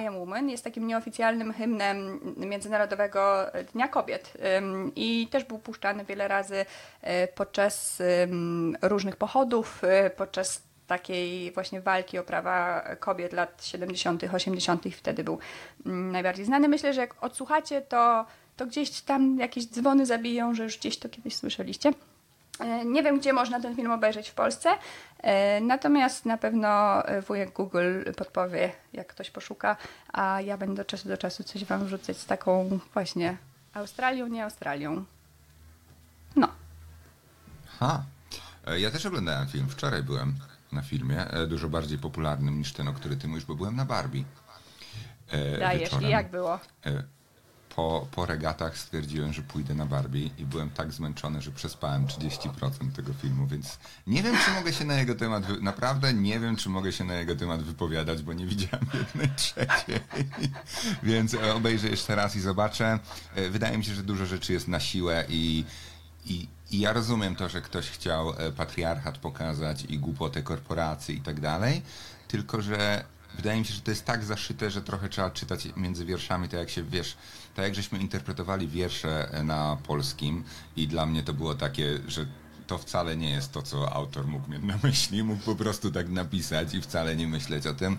I 0.00 0.06
Am 0.06 0.18
Woman 0.18 0.48
jest 0.50 0.64
takim 0.64 0.86
nieoficjalnym 0.86 1.52
hymnem 1.52 2.20
Międzynarodowego 2.36 3.46
Dnia 3.72 3.88
Kobiet 3.88 4.32
i 4.96 5.28
też 5.30 5.44
był 5.44 5.58
puszczany 5.58 6.04
wiele 6.04 6.28
razy 6.28 6.66
e, 7.00 7.28
podczas 7.28 8.02
różnych 8.82 9.16
pochodów, 9.16 9.84
e, 9.84 10.10
podczas 10.10 10.62
takiej 10.86 11.52
właśnie 11.52 11.80
walki 11.80 12.18
o 12.18 12.22
prawa 12.22 12.84
kobiet 13.00 13.32
lat 13.32 13.64
70., 13.64 14.24
80. 14.34 14.84
wtedy 14.94 15.24
był 15.24 15.38
najbardziej 15.84 16.44
znany. 16.44 16.68
Myślę, 16.68 16.94
że 16.94 17.00
jak 17.00 17.24
odsłuchacie, 17.24 17.80
to, 17.80 18.26
to 18.56 18.66
gdzieś 18.66 19.00
tam 19.00 19.38
jakieś 19.38 19.66
dzwony 19.66 20.06
zabiją, 20.06 20.54
że 20.54 20.64
już 20.64 20.78
gdzieś 20.78 20.98
to 20.98 21.08
kiedyś 21.08 21.36
słyszeliście. 21.36 21.92
E, 22.60 22.84
Nie 22.84 23.02
wiem, 23.02 23.18
gdzie 23.20 23.32
można 23.32 23.60
ten 23.60 23.76
film 23.76 23.90
obejrzeć 23.90 24.28
w 24.30 24.34
Polsce, 24.34 24.70
e, 25.18 25.60
natomiast 25.60 26.26
na 26.26 26.38
pewno 26.38 26.68
e, 27.06 27.22
wujek 27.22 27.52
Google 27.52 28.02
podpowie, 28.16 28.72
jak 28.92 29.06
ktoś 29.06 29.30
poszuka, 29.30 29.76
a 30.12 30.40
ja 30.40 30.58
będę 30.58 30.82
od 30.82 30.88
czasu 30.88 31.08
do 31.08 31.16
czasu 31.16 31.44
coś 31.44 31.64
Wam 31.64 31.84
wrzucać 31.84 32.16
z 32.16 32.26
taką 32.26 32.78
właśnie 32.94 33.36
Australią, 33.74 34.26
nie 34.26 34.44
Australią. 34.44 35.04
No, 36.36 36.48
Ha. 37.78 38.02
Ja 38.78 38.90
też 38.90 39.06
oglądałem 39.06 39.48
film. 39.48 39.68
Wczoraj 39.68 40.02
byłem 40.02 40.34
na 40.72 40.82
filmie, 40.82 41.26
dużo 41.48 41.68
bardziej 41.68 41.98
popularnym 41.98 42.58
niż 42.58 42.72
ten, 42.72 42.88
o 42.88 42.92
który 42.92 43.16
ty 43.16 43.28
mówisz, 43.28 43.44
bo 43.44 43.54
byłem 43.54 43.76
na 43.76 43.84
Barbie. 43.84 44.24
E, 45.30 45.58
dajesz. 45.58 45.80
wieczorem. 45.82 46.08
I 46.08 46.12
jak 46.12 46.30
było? 46.30 46.54
E, 46.86 47.02
Po, 47.76 48.06
po 48.10 48.26
regatach 48.26 48.78
stwierdziłem, 48.78 49.32
że 49.32 49.42
pójdę 49.42 49.74
na 49.74 49.86
Barbie 49.86 50.30
i 50.38 50.44
byłem 50.44 50.70
tak 50.70 50.92
zmęczony, 50.92 51.42
że 51.42 51.50
przespałem 51.50 52.06
30% 52.06 52.92
tego 52.96 53.12
filmu, 53.12 53.46
więc 53.46 53.78
nie 54.06 54.22
wiem, 54.22 54.36
czy 54.44 54.50
mogę 54.50 54.72
się 54.72 54.84
na 54.84 54.94
jego 54.94 55.14
temat, 55.14 55.46
wy... 55.46 55.60
naprawdę 55.62 56.14
nie 56.14 56.40
wiem, 56.40 56.56
czy 56.56 56.68
mogę 56.68 56.92
się 56.92 57.04
na 57.04 57.14
jego 57.14 57.36
temat 57.36 57.62
wypowiadać, 57.62 58.22
bo 58.22 58.32
nie 58.32 58.46
widziałem 58.46 58.86
jednej 58.94 59.36
trzeciej. 59.36 60.00
więc 61.02 61.34
e, 61.34 61.54
obejrzę 61.54 61.88
jeszcze 61.88 62.14
raz 62.14 62.36
i 62.36 62.40
zobaczę. 62.40 62.98
E, 63.34 63.50
Wydaje 63.50 63.78
mi 63.78 63.84
się, 63.84 63.94
że 63.94 64.02
dużo 64.02 64.26
rzeczy 64.26 64.52
jest 64.52 64.68
na 64.68 64.80
siłę 64.80 65.24
i, 65.28 65.64
i, 66.26 66.48
i 66.70 66.80
ja 66.80 66.92
rozumiem 66.92 67.36
to, 67.36 67.48
że 67.48 67.62
ktoś 67.62 67.90
chciał 67.90 68.30
e, 68.30 68.52
patriarchat 68.52 69.18
pokazać 69.18 69.84
i 69.88 69.98
głupotę 69.98 70.42
korporacji 70.42 71.16
i 71.16 71.20
tak 71.20 71.40
dalej, 71.40 71.82
tylko 72.28 72.62
że 72.62 73.04
wydaje 73.36 73.58
mi 73.60 73.64
się, 73.64 73.74
że 73.74 73.80
to 73.80 73.90
jest 73.90 74.04
tak 74.04 74.24
zaszyte, 74.24 74.70
że 74.70 74.82
trochę 74.82 75.08
trzeba 75.08 75.30
czytać 75.30 75.68
między 75.76 76.04
wierszami, 76.04 76.48
tak 76.48 76.60
jak 76.60 76.70
się, 76.70 76.82
wiesz, 76.82 77.16
tak 77.54 77.64
jak 77.64 77.74
żeśmy 77.74 77.98
interpretowali 77.98 78.68
wiersze 78.68 79.28
e, 79.32 79.42
na 79.42 79.78
polskim 79.86 80.44
i 80.76 80.88
dla 80.88 81.06
mnie 81.06 81.22
to 81.22 81.32
było 81.32 81.54
takie, 81.54 81.98
że 82.08 82.26
to 82.66 82.78
wcale 82.78 83.16
nie 83.16 83.30
jest 83.30 83.52
to, 83.52 83.62
co 83.62 83.92
autor 83.92 84.26
mógł 84.26 84.50
mieć 84.50 84.62
na 84.62 84.78
myśli. 84.82 85.24
Mógł 85.24 85.42
po 85.42 85.56
prostu 85.56 85.90
tak 85.90 86.08
napisać 86.08 86.74
i 86.74 86.82
wcale 86.82 87.16
nie 87.16 87.26
myśleć 87.26 87.66
o 87.66 87.74
tym. 87.74 87.96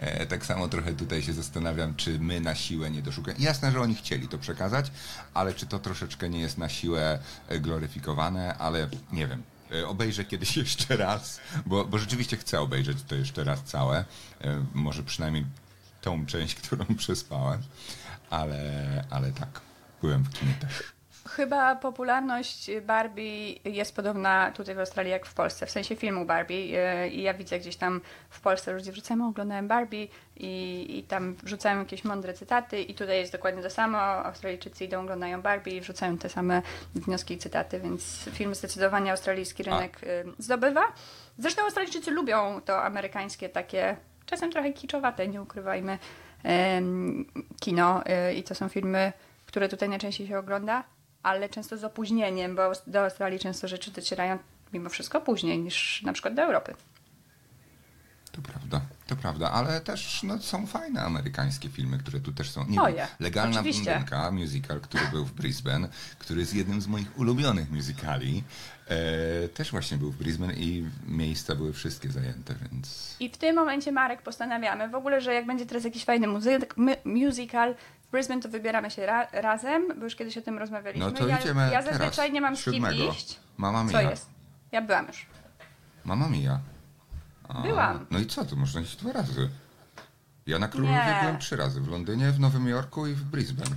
E, 0.00 0.26
tak 0.26 0.46
samo 0.46 0.68
trochę 0.68 0.92
tutaj 0.92 1.22
się 1.22 1.32
zastanawiam, 1.32 1.94
czy 1.94 2.18
my 2.18 2.40
na 2.40 2.54
siłę 2.54 2.90
nie 2.90 3.02
doszukamy. 3.02 3.38
Jasne, 3.38 3.72
że 3.72 3.80
oni 3.80 3.94
chcieli 3.94 4.28
to 4.28 4.38
przekazać, 4.38 4.90
ale 5.34 5.54
czy 5.54 5.66
to 5.66 5.78
troszeczkę 5.78 6.30
nie 6.30 6.40
jest 6.40 6.58
na 6.58 6.68
siłę 6.68 7.18
e, 7.48 7.60
gloryfikowane, 7.60 8.58
ale 8.58 8.88
nie 9.12 9.26
wiem. 9.26 9.53
E, 9.74 9.88
Obejrzę 9.88 10.24
kiedyś 10.24 10.56
jeszcze 10.66 10.96
raz, 10.96 11.40
bo, 11.66 11.84
bo 11.84 11.98
rzeczywiście 11.98 12.36
chcę 12.36 12.60
obejrzeć 12.60 12.98
to 13.02 13.14
jeszcze 13.14 13.44
raz 13.44 13.62
całe. 13.62 14.04
E, 14.40 14.64
Może 14.74 15.02
przynajmniej 15.02 15.44
tą 16.00 16.26
część, 16.26 16.54
którą 16.60 16.84
przespałem, 16.96 17.62
ale, 18.30 19.04
ale 19.10 19.32
tak, 19.32 19.60
byłem 20.02 20.24
w 20.24 20.30
kinie 20.30 20.54
też. 20.54 20.82
Chyba 21.36 21.76
popularność 21.76 22.70
Barbie 22.82 23.52
jest 23.64 23.96
podobna 23.96 24.52
tutaj 24.52 24.74
w 24.74 24.78
Australii 24.78 25.12
jak 25.12 25.26
w 25.26 25.34
Polsce, 25.34 25.66
w 25.66 25.70
sensie 25.70 25.96
filmu 25.96 26.24
Barbie. 26.24 26.66
Yy, 26.66 27.08
I 27.08 27.22
ja 27.22 27.34
widzę 27.34 27.58
gdzieś 27.58 27.76
tam 27.76 28.00
w 28.30 28.40
Polsce 28.40 28.72
ludzie 28.72 28.92
wrzucają, 28.92 29.28
oglądałem 29.28 29.68
Barbie 29.68 30.08
i, 30.36 30.86
i 30.98 31.02
tam 31.02 31.34
wrzucają 31.34 31.78
jakieś 31.78 32.04
mądre 32.04 32.34
cytaty 32.34 32.82
i 32.82 32.94
tutaj 32.94 33.18
jest 33.18 33.32
dokładnie 33.32 33.62
to 33.62 33.70
samo. 33.70 33.98
Australijczycy 33.98 34.84
idą, 34.84 35.00
oglądają 35.02 35.42
Barbie 35.42 35.76
i 35.76 35.80
wrzucają 35.80 36.18
te 36.18 36.28
same 36.28 36.62
wnioski 36.94 37.34
i 37.34 37.38
cytaty, 37.38 37.80
więc 37.80 38.28
film 38.32 38.54
zdecydowanie 38.54 39.10
australijski 39.10 39.62
rynek 39.62 40.00
yy, 40.02 40.32
zdobywa. 40.38 40.82
Zresztą 41.38 41.62
Australijczycy 41.62 42.10
lubią 42.10 42.60
to 42.60 42.84
amerykańskie 42.84 43.48
takie, 43.48 43.96
czasem 44.26 44.52
trochę 44.52 44.72
kiczowate, 44.72 45.28
nie 45.28 45.42
ukrywajmy, 45.42 45.98
kino 47.60 48.02
yy, 48.26 48.34
i 48.34 48.42
to 48.42 48.54
są 48.54 48.68
filmy, 48.68 49.12
które 49.46 49.68
tutaj 49.68 49.88
najczęściej 49.88 50.26
się 50.26 50.38
ogląda 50.38 50.84
ale 51.24 51.48
często 51.48 51.76
z 51.76 51.84
opóźnieniem, 51.84 52.56
bo 52.56 52.72
do 52.86 53.04
Australii 53.04 53.38
często 53.38 53.68
rzeczy 53.68 53.90
docierają 53.90 54.38
mimo 54.72 54.90
wszystko 54.90 55.20
później 55.20 55.58
niż 55.58 56.02
na 56.02 56.12
przykład 56.12 56.34
do 56.34 56.42
Europy. 56.42 56.74
To 58.32 58.42
prawda, 58.42 58.80
to 59.06 59.16
prawda, 59.16 59.50
ale 59.50 59.80
też 59.80 60.22
no, 60.22 60.38
są 60.38 60.66
fajne 60.66 61.02
amerykańskie 61.02 61.68
filmy, 61.68 61.98
które 61.98 62.20
tu 62.20 62.32
też 62.32 62.50
są. 62.50 62.66
Nie 62.68 62.82
O 62.82 62.86
wiem, 62.86 63.06
Legalna 63.20 63.60
oczywiście. 63.60 63.84
Blondynka, 63.84 64.30
musical, 64.30 64.80
który 64.80 65.04
był 65.12 65.24
w 65.24 65.32
Brisbane, 65.32 65.88
który 66.18 66.40
jest 66.40 66.54
jednym 66.54 66.80
z 66.80 66.86
moich 66.86 67.18
ulubionych 67.18 67.70
musicali, 67.70 68.44
e, 68.88 69.48
też 69.48 69.70
właśnie 69.70 69.96
był 69.96 70.12
w 70.12 70.16
Brisbane 70.16 70.54
i 70.54 70.84
miejsca 71.06 71.54
były 71.54 71.72
wszystkie 71.72 72.08
zajęte, 72.08 72.54
więc... 72.72 73.16
I 73.20 73.30
w 73.30 73.36
tym 73.36 73.56
momencie, 73.56 73.92
Marek, 73.92 74.22
postanawiamy 74.22 74.88
w 74.88 74.94
ogóle, 74.94 75.20
że 75.20 75.34
jak 75.34 75.46
będzie 75.46 75.66
teraz 75.66 75.84
jakiś 75.84 76.04
fajny 76.04 76.26
muzyk, 76.26 76.74
musical 77.04 77.74
w 78.08 78.10
Brisbane, 78.10 78.40
to 78.42 78.48
wybieramy 78.48 78.90
się 78.90 79.06
ra, 79.06 79.26
razem, 79.32 79.88
bo 79.98 80.04
już 80.04 80.16
kiedyś 80.16 80.38
o 80.38 80.42
tym 80.42 80.58
rozmawialiśmy. 80.58 81.06
No 81.06 81.12
to 81.12 81.28
ja, 81.28 81.38
idziemy 81.38 81.70
ja 81.72 81.82
zazwyczaj 81.82 82.10
teraz, 82.10 82.32
nie 82.32 82.40
mam 82.40 82.56
z 82.56 82.64
kim 82.64 82.72
siódmego. 82.74 83.12
iść. 83.12 83.40
Mama 83.56 83.84
Co 83.92 83.98
mia. 84.02 84.10
jest? 84.10 84.30
Ja 84.72 84.82
byłam 84.82 85.06
już. 85.06 85.26
Mama 86.04 86.28
mia. 86.28 86.58
A, 87.48 87.60
Byłam. 87.62 88.06
No 88.10 88.18
i 88.18 88.26
co, 88.26 88.44
to 88.44 88.56
można 88.56 88.80
iść 88.80 88.96
dwa 88.96 89.12
razy. 89.12 89.48
Ja 90.46 90.58
na 90.58 90.68
Królowie 90.68 90.94
Nie. 90.94 91.18
byłem 91.22 91.38
trzy 91.38 91.56
razy, 91.56 91.80
w 91.80 91.88
Londynie, 91.88 92.30
w 92.30 92.40
Nowym 92.40 92.68
Jorku 92.68 93.06
i 93.06 93.14
w 93.14 93.24
Brisbane. 93.24 93.76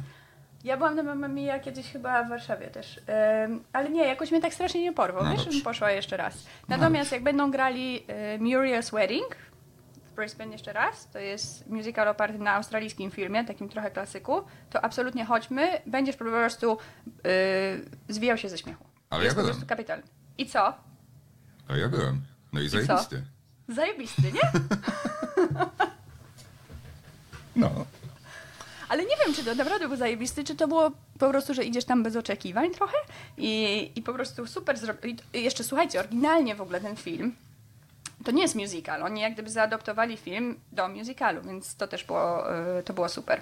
Ja 0.63 0.77
byłam 0.77 0.95
na 0.95 1.03
Mamma 1.03 1.27
Mia 1.27 1.59
kiedyś 1.59 1.91
chyba 1.91 2.23
w 2.23 2.29
Warszawie 2.29 2.67
też. 2.67 3.01
Ym, 3.45 3.63
ale 3.73 3.89
nie, 3.89 4.07
jakoś 4.07 4.31
mnie 4.31 4.41
tak 4.41 4.53
strasznie 4.53 4.81
nie 4.81 4.93
porwał. 4.93 5.23
No 5.23 5.29
Wiesz, 5.31 5.39
dobrze. 5.43 5.51
bym 5.57 5.61
poszła 5.63 5.91
jeszcze 5.91 6.17
raz. 6.17 6.35
No 6.67 6.77
Natomiast 6.77 7.11
jak 7.11 7.23
będą 7.23 7.51
grali 7.51 8.03
y, 8.35 8.39
Muriel's 8.39 8.91
Wedding 8.91 9.35
Brisbane 10.17 10.51
jeszcze 10.51 10.73
raz, 10.73 11.09
to 11.09 11.19
jest 11.19 11.67
musical 11.67 12.07
oparty 12.07 12.39
na 12.39 12.51
australijskim 12.53 13.11
filmie, 13.11 13.45
takim 13.45 13.69
trochę 13.69 13.91
klasyku, 13.91 14.41
to 14.69 14.81
absolutnie 14.85 15.25
chodźmy. 15.25 15.81
Będziesz 15.85 16.15
po 16.15 16.25
prostu 16.25 16.77
y, 18.07 18.13
zwijał 18.13 18.37
się 18.37 18.49
ze 18.49 18.57
śmiechu. 18.57 18.85
Ale 19.09 19.23
jest 19.23 19.37
ja 19.37 19.43
byłem. 19.43 19.65
kapitalny. 19.65 20.03
I 20.37 20.45
co? 20.45 20.73
A 21.67 21.77
ja 21.77 21.89
byłem. 21.89 22.21
No 22.53 22.61
i 22.61 22.69
zajebisty. 22.69 23.23
Zajebisty, 23.67 24.21
nie? 24.21 24.51
No. 27.55 27.85
Ale 28.89 29.03
nie 29.03 29.15
wiem, 29.25 29.35
czy 29.35 29.43
to 29.43 29.55
naprawdę 29.55 29.87
był 29.87 29.97
zajebisty, 29.97 30.43
czy 30.43 30.55
to 30.55 30.67
było 30.67 30.91
po 31.19 31.29
prostu, 31.29 31.53
że 31.53 31.63
idziesz 31.63 31.85
tam 31.85 32.03
bez 32.03 32.15
oczekiwań 32.15 32.71
trochę 32.71 32.97
i, 33.37 33.91
i 33.95 34.01
po 34.01 34.13
prostu 34.13 34.47
super 34.47 34.77
zrobić. 34.77 35.19
I 35.33 35.43
jeszcze 35.43 35.63
słuchajcie, 35.63 35.99
oryginalnie 35.99 36.55
w 36.55 36.61
ogóle 36.61 36.81
ten 36.81 36.95
film 36.95 37.35
to 38.25 38.31
nie 38.31 38.41
jest 38.41 38.55
musical. 38.55 39.03
Oni 39.03 39.21
jak 39.21 39.33
gdyby 39.33 39.49
zaadoptowali 39.49 40.17
film 40.17 40.59
do 40.71 40.87
musicalu, 40.87 41.41
więc 41.41 41.75
to 41.75 41.87
też 41.87 42.03
było, 42.03 42.55
y, 42.79 42.83
to 42.83 42.93
było 42.93 43.09
super. 43.09 43.41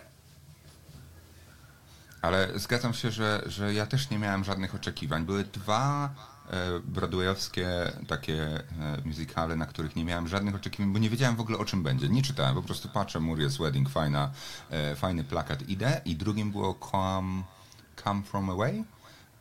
Ale 2.25 2.59
zgadzam 2.59 2.93
się, 2.93 3.11
że, 3.11 3.43
że 3.45 3.73
ja 3.73 3.85
też 3.85 4.09
nie 4.09 4.19
miałem 4.19 4.43
żadnych 4.43 4.75
oczekiwań. 4.75 5.25
Były 5.25 5.43
dwa 5.43 6.09
e, 6.49 6.79
broadwayowskie 6.79 7.67
takie 8.07 8.43
e, 8.43 8.63
musicale, 9.05 9.55
na 9.55 9.65
których 9.65 9.95
nie 9.95 10.05
miałem 10.05 10.27
żadnych 10.27 10.55
oczekiwań, 10.55 10.93
bo 10.93 10.99
nie 10.99 11.09
wiedziałem 11.09 11.35
w 11.35 11.39
ogóle 11.39 11.57
o 11.57 11.65
czym 11.65 11.83
będzie. 11.83 12.09
Nie 12.09 12.21
czytałem, 12.21 12.55
po 12.55 12.61
prostu 12.61 12.89
patrzę, 12.89 13.19
Muriel's 13.19 13.61
Wedding, 13.61 13.89
fajna, 13.89 14.31
e, 14.69 14.95
fajny 14.95 15.23
plakat, 15.23 15.69
idę. 15.69 16.01
I 16.05 16.15
drugim 16.15 16.51
było 16.51 16.75
Come, 16.91 17.43
Come 18.03 18.23
From 18.23 18.49
Away. 18.49 18.83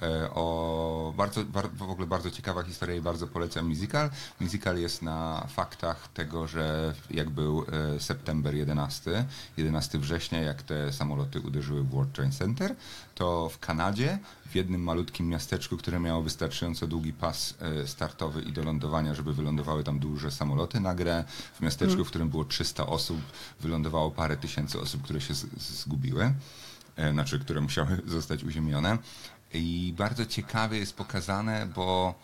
E, 0.02 0.30
O 0.34 1.14
bardzo, 1.16 1.44
bar, 1.44 1.70
w 1.70 1.82
ogóle 1.82 2.06
bardzo 2.06 2.30
ciekawa 2.30 2.62
historia 2.62 2.96
i 2.96 3.00
bardzo 3.00 3.26
polecam 3.26 3.68
musical. 3.68 4.10
Musical 4.40 4.78
jest 4.78 5.02
na 5.02 5.46
faktach 5.48 6.08
tego, 6.08 6.46
że 6.46 6.94
jak 7.10 7.30
był 7.30 7.64
e, 7.96 8.00
september 8.00 8.54
11, 8.54 9.24
11 9.56 9.98
września, 9.98 10.40
jak 10.40 10.62
te 10.62 10.92
samoloty 10.92 11.40
uderzyły 11.40 11.82
w 11.82 11.90
World 11.90 12.12
Trade 12.12 12.30
Center, 12.30 12.76
to 13.14 13.48
w 13.48 13.58
Kanadzie, 13.58 14.18
w 14.46 14.54
jednym 14.54 14.82
malutkim 14.82 15.28
miasteczku, 15.28 15.76
które 15.76 16.00
miało 16.00 16.22
wystarczająco 16.22 16.86
długi 16.86 17.12
pas 17.12 17.54
e, 17.60 17.86
startowy 17.86 18.42
i 18.42 18.52
do 18.52 18.62
lądowania, 18.64 19.14
żeby 19.14 19.34
wylądowały 19.34 19.84
tam 19.84 19.98
duże 19.98 20.30
samoloty, 20.30 20.80
nagle 20.80 21.24
w 21.54 21.60
miasteczku, 21.60 22.04
w 22.04 22.08
którym 22.08 22.28
było 22.28 22.44
300 22.44 22.86
osób, 22.86 23.20
wylądowało 23.60 24.10
parę 24.10 24.36
tysięcy 24.36 24.80
osób, 24.80 25.02
które 25.02 25.20
się 25.20 25.34
zgubiły 25.58 26.34
znaczy, 27.12 27.38
które 27.38 27.60
musiały 27.60 28.02
zostać 28.06 28.44
uziemione. 28.44 28.98
I 29.54 29.94
bardzo 29.96 30.26
ciekawie 30.26 30.78
jest 30.78 30.96
pokazane, 30.96 31.66
bo 31.66 32.14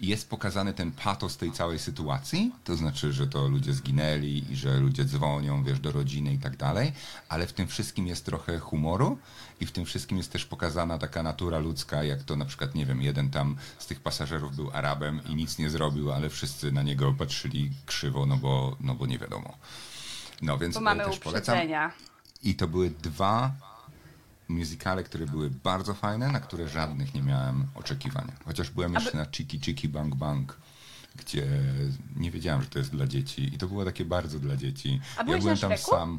jest 0.00 0.30
pokazany 0.30 0.74
ten 0.74 0.92
patos 0.92 1.36
tej 1.36 1.52
całej 1.52 1.78
sytuacji, 1.78 2.52
to 2.64 2.76
znaczy, 2.76 3.12
że 3.12 3.26
to 3.26 3.48
ludzie 3.48 3.72
zginęli 3.72 4.44
i 4.50 4.56
że 4.56 4.80
ludzie 4.80 5.04
dzwonią, 5.04 5.64
wiesz, 5.64 5.80
do 5.80 5.92
rodziny 5.92 6.32
i 6.32 6.38
tak 6.38 6.56
dalej, 6.56 6.92
ale 7.28 7.46
w 7.46 7.52
tym 7.52 7.68
wszystkim 7.68 8.06
jest 8.06 8.24
trochę 8.24 8.58
humoru 8.58 9.18
i 9.60 9.66
w 9.66 9.72
tym 9.72 9.84
wszystkim 9.84 10.18
jest 10.18 10.32
też 10.32 10.44
pokazana 10.44 10.98
taka 10.98 11.22
natura 11.22 11.58
ludzka, 11.58 12.04
jak 12.04 12.22
to 12.22 12.36
na 12.36 12.44
przykład, 12.44 12.74
nie 12.74 12.86
wiem, 12.86 13.02
jeden 13.02 13.30
tam 13.30 13.56
z 13.78 13.86
tych 13.86 14.00
pasażerów 14.00 14.56
był 14.56 14.70
Arabem 14.70 15.20
i 15.28 15.34
nic 15.34 15.58
nie 15.58 15.70
zrobił, 15.70 16.12
ale 16.12 16.30
wszyscy 16.30 16.72
na 16.72 16.82
niego 16.82 17.14
patrzyli 17.18 17.70
krzywo, 17.86 18.26
no 18.26 18.36
bo, 18.36 18.76
no 18.80 18.94
bo 18.94 19.06
nie 19.06 19.18
wiadomo. 19.18 19.58
No 20.42 20.58
więc 20.58 20.74
Bo 20.74 20.80
e, 20.80 20.82
mamy 20.82 21.04
też 21.04 21.18
polecam. 21.18 21.58
I 22.42 22.54
to 22.54 22.68
były 22.68 22.90
dwa 22.90 23.52
musicale, 24.48 25.04
które 25.04 25.26
były 25.26 25.50
bardzo 25.50 25.94
fajne, 25.94 26.28
na 26.28 26.40
które 26.40 26.68
żadnych 26.68 27.14
nie 27.14 27.22
miałem 27.22 27.66
oczekiwania. 27.74 28.32
Chociaż 28.44 28.70
byłem 28.70 28.94
jeszcze 28.94 29.16
na 29.16 29.26
Chiki 29.26 29.60
Chiki 29.60 29.88
Bang 29.88 30.14
Bang, 30.14 30.56
gdzie 31.16 31.46
nie 32.16 32.30
wiedziałem, 32.30 32.62
że 32.62 32.68
to 32.68 32.78
jest 32.78 32.90
dla 32.90 33.06
dzieci. 33.06 33.54
I 33.54 33.58
to 33.58 33.66
było 33.66 33.84
takie 33.84 34.04
bardzo 34.04 34.38
dla 34.38 34.56
dzieci. 34.56 35.00
A 35.16 35.20
ja 35.20 35.24
byłem 35.24 35.44
na 35.44 35.56
tam 35.56 35.78
sam. 35.78 36.18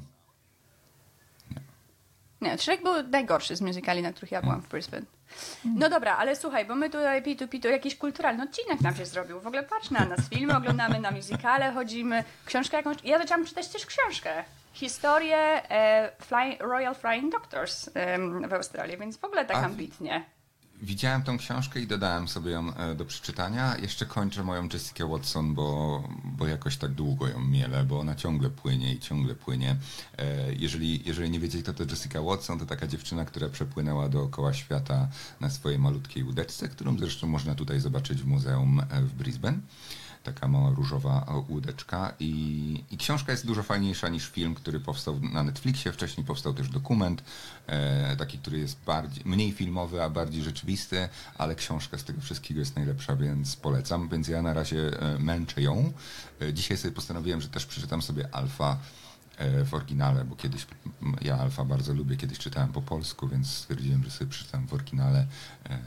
Nie, 2.41 2.57
Shrek 2.57 2.83
był 2.83 3.07
najgorszy 3.07 3.55
z 3.55 3.61
musicali, 3.61 4.01
na 4.01 4.11
których 4.11 4.31
ja 4.31 4.41
byłam 4.41 4.61
w 4.61 4.69
Brisbane. 4.69 5.05
No 5.65 5.89
dobra, 5.89 6.17
ale 6.17 6.35
słuchaj, 6.35 6.65
bo 6.65 6.75
my 6.75 6.89
tutaj 6.89 7.23
pitu 7.23 7.47
pitu 7.47 7.67
jakiś 7.67 7.95
kulturalny 7.95 8.43
odcinek 8.43 8.81
nam 8.81 8.95
się 8.95 9.05
zrobił. 9.05 9.39
W 9.39 9.47
ogóle 9.47 9.63
patrz 9.63 9.91
na 9.91 10.05
nas, 10.05 10.29
filmy 10.29 10.57
oglądamy, 10.57 10.99
na 10.99 11.11
musicale 11.11 11.73
chodzimy, 11.73 12.23
książkę 12.45 12.77
jakąś... 12.77 12.97
Ja 13.03 13.17
zaczęłam 13.17 13.45
czytać 13.45 13.67
też 13.67 13.85
książkę. 13.85 14.45
Historię 14.75 15.37
e, 15.71 16.11
Fly, 16.21 16.57
Royal 16.59 16.95
Flying 16.95 17.31
Doctors 17.31 17.89
em, 17.93 18.49
w 18.49 18.53
Australii, 18.53 18.97
więc 18.97 19.17
w 19.17 19.23
ogóle 19.23 19.45
tak 19.45 19.57
A, 19.57 19.65
ambitnie. 19.65 20.25
Widziałem 20.81 21.23
tą 21.23 21.37
książkę 21.37 21.79
i 21.79 21.87
dodałem 21.87 22.27
sobie 22.27 22.51
ją 22.51 22.73
e, 22.75 22.95
do 22.95 23.05
przeczytania. 23.05 23.77
Jeszcze 23.77 24.05
kończę 24.05 24.43
moją 24.43 24.67
Jessica 24.73 25.05
Watson, 25.05 25.53
bo, 25.53 26.03
bo 26.23 26.47
jakoś 26.47 26.77
tak 26.77 26.91
długo 26.91 27.27
ją 27.27 27.39
mielę, 27.39 27.83
bo 27.83 27.99
ona 27.99 28.15
ciągle 28.15 28.49
płynie 28.49 28.93
i 28.93 28.99
ciągle 28.99 29.35
płynie. 29.35 29.75
E, 30.17 30.53
Jeżeli, 30.53 31.03
jeżeli 31.05 31.29
nie 31.29 31.39
wiecie, 31.39 31.61
kto 31.63 31.73
to 31.73 31.83
Jessica 31.83 32.21
Watson, 32.21 32.59
to 32.59 32.65
taka 32.65 32.87
dziewczyna, 32.87 33.25
która 33.25 33.49
przepłynęła 33.49 34.09
dookoła 34.09 34.53
świata 34.53 35.07
na 35.39 35.49
swojej 35.49 35.79
malutkiej 35.79 36.23
łódeczce, 36.23 36.69
którą 36.69 36.97
zresztą 36.97 37.27
można 37.27 37.55
tutaj 37.55 37.79
zobaczyć 37.79 38.21
w 38.21 38.27
muzeum 38.27 38.79
e, 38.79 39.01
w 39.01 39.13
Brisbane. 39.13 39.57
Taka 40.25 40.47
mała 40.47 40.69
różowa 40.69 41.43
łódeczka 41.49 42.13
I, 42.19 42.83
i 42.91 42.97
książka 42.97 43.31
jest 43.31 43.45
dużo 43.45 43.63
fajniejsza 43.63 44.09
niż 44.09 44.29
film, 44.29 44.55
który 44.55 44.79
powstał 44.79 45.19
na 45.19 45.43
Netflixie. 45.43 45.91
Wcześniej 45.91 46.25
powstał 46.25 46.53
też 46.53 46.69
dokument, 46.69 47.23
e, 47.67 48.15
taki, 48.15 48.37
który 48.37 48.59
jest 48.59 48.77
bardziej, 48.85 49.23
mniej 49.25 49.51
filmowy, 49.51 50.03
a 50.03 50.09
bardziej 50.09 50.43
rzeczywisty, 50.43 51.09
ale 51.37 51.55
książka 51.55 51.97
z 51.97 52.03
tego 52.03 52.21
wszystkiego 52.21 52.59
jest 52.59 52.75
najlepsza, 52.75 53.15
więc 53.15 53.55
polecam. 53.55 54.09
Więc 54.09 54.27
ja 54.27 54.41
na 54.41 54.53
razie 54.53 55.01
e, 55.01 55.19
męczę 55.19 55.61
ją. 55.61 55.93
E, 56.41 56.53
dzisiaj 56.53 56.77
sobie 56.77 56.93
postanowiłem, 56.93 57.41
że 57.41 57.47
też 57.47 57.65
przeczytam 57.65 58.01
sobie 58.01 58.35
Alfa 58.35 58.77
e, 59.37 59.63
w 59.63 59.73
oryginale, 59.73 60.25
bo 60.25 60.35
kiedyś 60.35 60.67
ja 61.21 61.37
Alfa 61.37 61.65
bardzo 61.65 61.93
lubię, 61.93 62.17
kiedyś 62.17 62.39
czytałem 62.39 62.71
po 62.71 62.81
polsku, 62.81 63.27
więc 63.27 63.51
stwierdziłem, 63.51 64.03
że 64.03 64.11
sobie 64.11 64.29
przeczytam 64.29 64.67
w 64.67 64.73
oryginale. 64.73 65.27
E, 65.69 65.79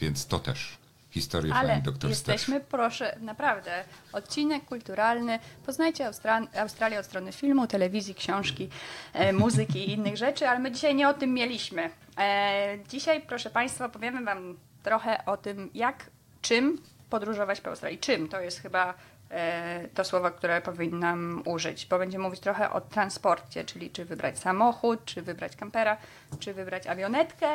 więc 0.00 0.26
to 0.26 0.38
też. 0.38 0.77
Historię 1.10 1.54
Ale 1.54 1.76
Doctors 1.82 2.22
też. 2.22 2.28
jesteśmy, 2.34 2.60
proszę, 2.60 3.16
naprawdę, 3.20 3.84
odcinek 4.12 4.64
kulturalny. 4.64 5.38
Poznajcie 5.66 6.04
Austra- 6.10 6.58
Australię 6.58 6.98
od 7.00 7.06
strony 7.06 7.32
filmu, 7.32 7.66
telewizji, 7.66 8.14
książki, 8.14 8.68
e, 9.12 9.32
muzyki 9.32 9.78
i 9.78 9.92
innych 9.92 10.16
rzeczy, 10.16 10.48
ale 10.48 10.58
my 10.58 10.72
dzisiaj 10.72 10.94
nie 10.94 11.08
o 11.08 11.14
tym 11.14 11.34
mieliśmy. 11.34 11.90
E, 12.18 12.78
dzisiaj, 12.88 13.20
proszę 13.20 13.50
Państwa, 13.50 13.88
powiemy 13.88 14.24
Wam 14.24 14.56
trochę 14.82 15.24
o 15.26 15.36
tym, 15.36 15.70
jak 15.74 16.10
czym 16.42 16.78
podróżować 17.10 17.60
po 17.60 17.70
Australii. 17.70 17.98
Czym 17.98 18.28
to 18.28 18.40
jest 18.40 18.62
chyba 18.62 18.94
e, 19.30 19.88
to 19.94 20.04
słowo, 20.04 20.30
które 20.30 20.60
powinnam 20.62 21.42
użyć, 21.44 21.86
bo 21.86 21.98
będziemy 21.98 22.24
mówić 22.24 22.40
trochę 22.40 22.70
o 22.70 22.80
transporcie, 22.80 23.64
czyli 23.64 23.90
czy 23.90 24.04
wybrać 24.04 24.38
samochód, 24.38 25.04
czy 25.04 25.22
wybrać 25.22 25.56
kampera, 25.56 25.96
czy 26.38 26.54
wybrać 26.54 26.86
awionetkę, 26.86 27.48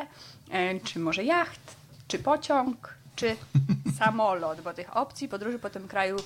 e, 0.52 0.80
czy 0.80 1.00
może 1.00 1.24
jacht, 1.24 1.76
czy 2.08 2.20
pociąg, 2.20 2.94
czy 3.16 3.36
samolot, 4.00 4.62
bo 4.62 4.74
tych 4.74 4.98
opcji 4.98 5.28
podróży 5.28 5.60
po 5.60 5.70
tym 5.70 5.88
kraju 5.88 6.18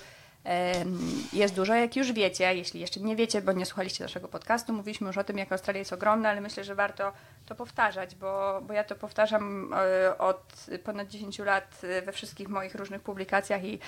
jest 1.33 1.55
dużo. 1.55 1.75
Jak 1.75 1.95
już 1.95 2.11
wiecie, 2.13 2.55
jeśli 2.55 2.79
jeszcze 2.79 2.99
nie 2.99 3.15
wiecie, 3.15 3.41
bo 3.41 3.51
nie 3.51 3.65
słuchaliście 3.65 4.03
naszego 4.03 4.27
podcastu, 4.27 4.73
mówiliśmy 4.73 5.07
już 5.07 5.17
o 5.17 5.23
tym, 5.23 5.37
jak 5.37 5.51
Australia 5.51 5.79
jest 5.79 5.93
ogromna, 5.93 6.29
ale 6.29 6.41
myślę, 6.41 6.63
że 6.63 6.75
warto 6.75 7.13
to 7.45 7.55
powtarzać, 7.55 8.15
bo, 8.15 8.61
bo 8.67 8.73
ja 8.73 8.83
to 8.83 8.95
powtarzam 8.95 9.73
e, 9.73 10.17
od 10.17 10.65
ponad 10.83 11.07
10 11.07 11.39
lat 11.39 11.81
e, 11.83 12.01
we 12.01 12.11
wszystkich 12.11 12.47
moich 12.47 12.75
różnych 12.75 13.01
publikacjach 13.01 13.63
i, 13.63 13.79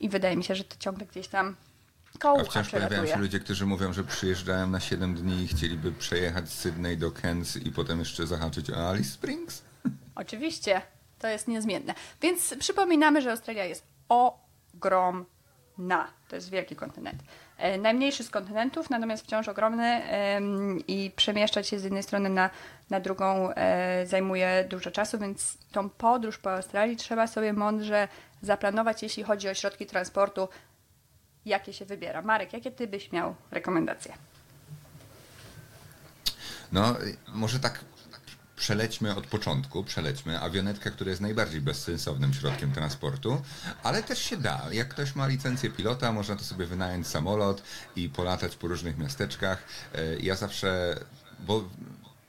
i 0.00 0.08
wydaje 0.08 0.36
mi 0.36 0.44
się, 0.44 0.54
że 0.54 0.64
to 0.64 0.76
ciągle 0.78 1.06
gdzieś 1.06 1.28
tam 1.28 1.56
koło 2.18 2.40
A 2.40 2.44
wciąż 2.44 2.70
pojawiają 2.70 2.88
przelatuje. 2.88 3.14
się 3.14 3.20
ludzie, 3.20 3.40
którzy 3.40 3.66
mówią, 3.66 3.92
że 3.92 4.04
przyjeżdżają 4.04 4.66
na 4.66 4.80
7 4.80 5.14
dni 5.14 5.42
i 5.42 5.48
chcieliby 5.48 5.92
przejechać 5.92 6.48
z 6.48 6.58
Sydney 6.58 6.96
do 6.96 7.10
Cairns 7.10 7.56
i 7.56 7.72
potem 7.72 7.98
jeszcze 7.98 8.26
zahaczyć 8.26 8.70
o 8.70 8.90
Alice 8.90 9.10
Springs. 9.10 9.62
Oczywiście, 10.14 10.82
to 11.20 11.28
jest 11.28 11.48
niezmienne. 11.48 11.94
Więc 12.22 12.54
przypominamy, 12.58 13.22
że 13.22 13.30
Australia 13.30 13.64
jest 13.64 13.84
ogromna. 14.08 15.26
To 16.28 16.36
jest 16.36 16.50
wielki 16.50 16.76
kontynent. 16.76 17.22
E, 17.56 17.78
najmniejszy 17.78 18.24
z 18.24 18.30
kontynentów, 18.30 18.90
natomiast 18.90 19.24
wciąż 19.24 19.48
ogromny 19.48 20.02
i 20.88 21.10
przemieszczać 21.16 21.68
się 21.68 21.78
z 21.78 21.84
jednej 21.84 22.02
strony 22.02 22.28
na, 22.28 22.50
na 22.90 23.00
drugą 23.00 23.50
e, 23.50 24.06
zajmuje 24.06 24.66
dużo 24.68 24.90
czasu, 24.90 25.18
więc 25.18 25.58
tą 25.72 25.90
podróż 25.90 26.38
po 26.38 26.52
Australii 26.52 26.96
trzeba 26.96 27.26
sobie 27.26 27.52
mądrze 27.52 28.08
zaplanować, 28.42 29.02
jeśli 29.02 29.22
chodzi 29.22 29.48
o 29.48 29.54
środki 29.54 29.86
transportu, 29.86 30.48
jakie 31.44 31.72
się 31.72 31.84
wybiera. 31.84 32.22
Marek, 32.22 32.52
jakie 32.52 32.70
ty 32.70 32.86
byś 32.86 33.12
miał 33.12 33.34
rekomendacje? 33.50 34.14
No, 36.72 36.96
może 37.28 37.60
tak 37.60 37.84
przelećmy 38.60 39.16
od 39.16 39.26
początku, 39.26 39.84
przelećmy. 39.84 40.40
Awionetka, 40.40 40.90
która 40.90 41.10
jest 41.10 41.20
najbardziej 41.22 41.60
bezsensownym 41.60 42.34
środkiem 42.34 42.72
transportu, 42.72 43.42
ale 43.82 44.02
też 44.02 44.18
się 44.18 44.36
da. 44.36 44.62
Jak 44.72 44.88
ktoś 44.88 45.14
ma 45.14 45.26
licencję 45.26 45.70
pilota, 45.70 46.12
można 46.12 46.36
to 46.36 46.44
sobie 46.44 46.66
wynająć 46.66 47.06
samolot 47.06 47.62
i 47.96 48.08
polatać 48.08 48.56
po 48.56 48.68
różnych 48.68 48.98
miasteczkach. 48.98 49.62
E, 49.94 50.16
Ja 50.18 50.36
zawsze, 50.36 50.98
bo 51.46 51.68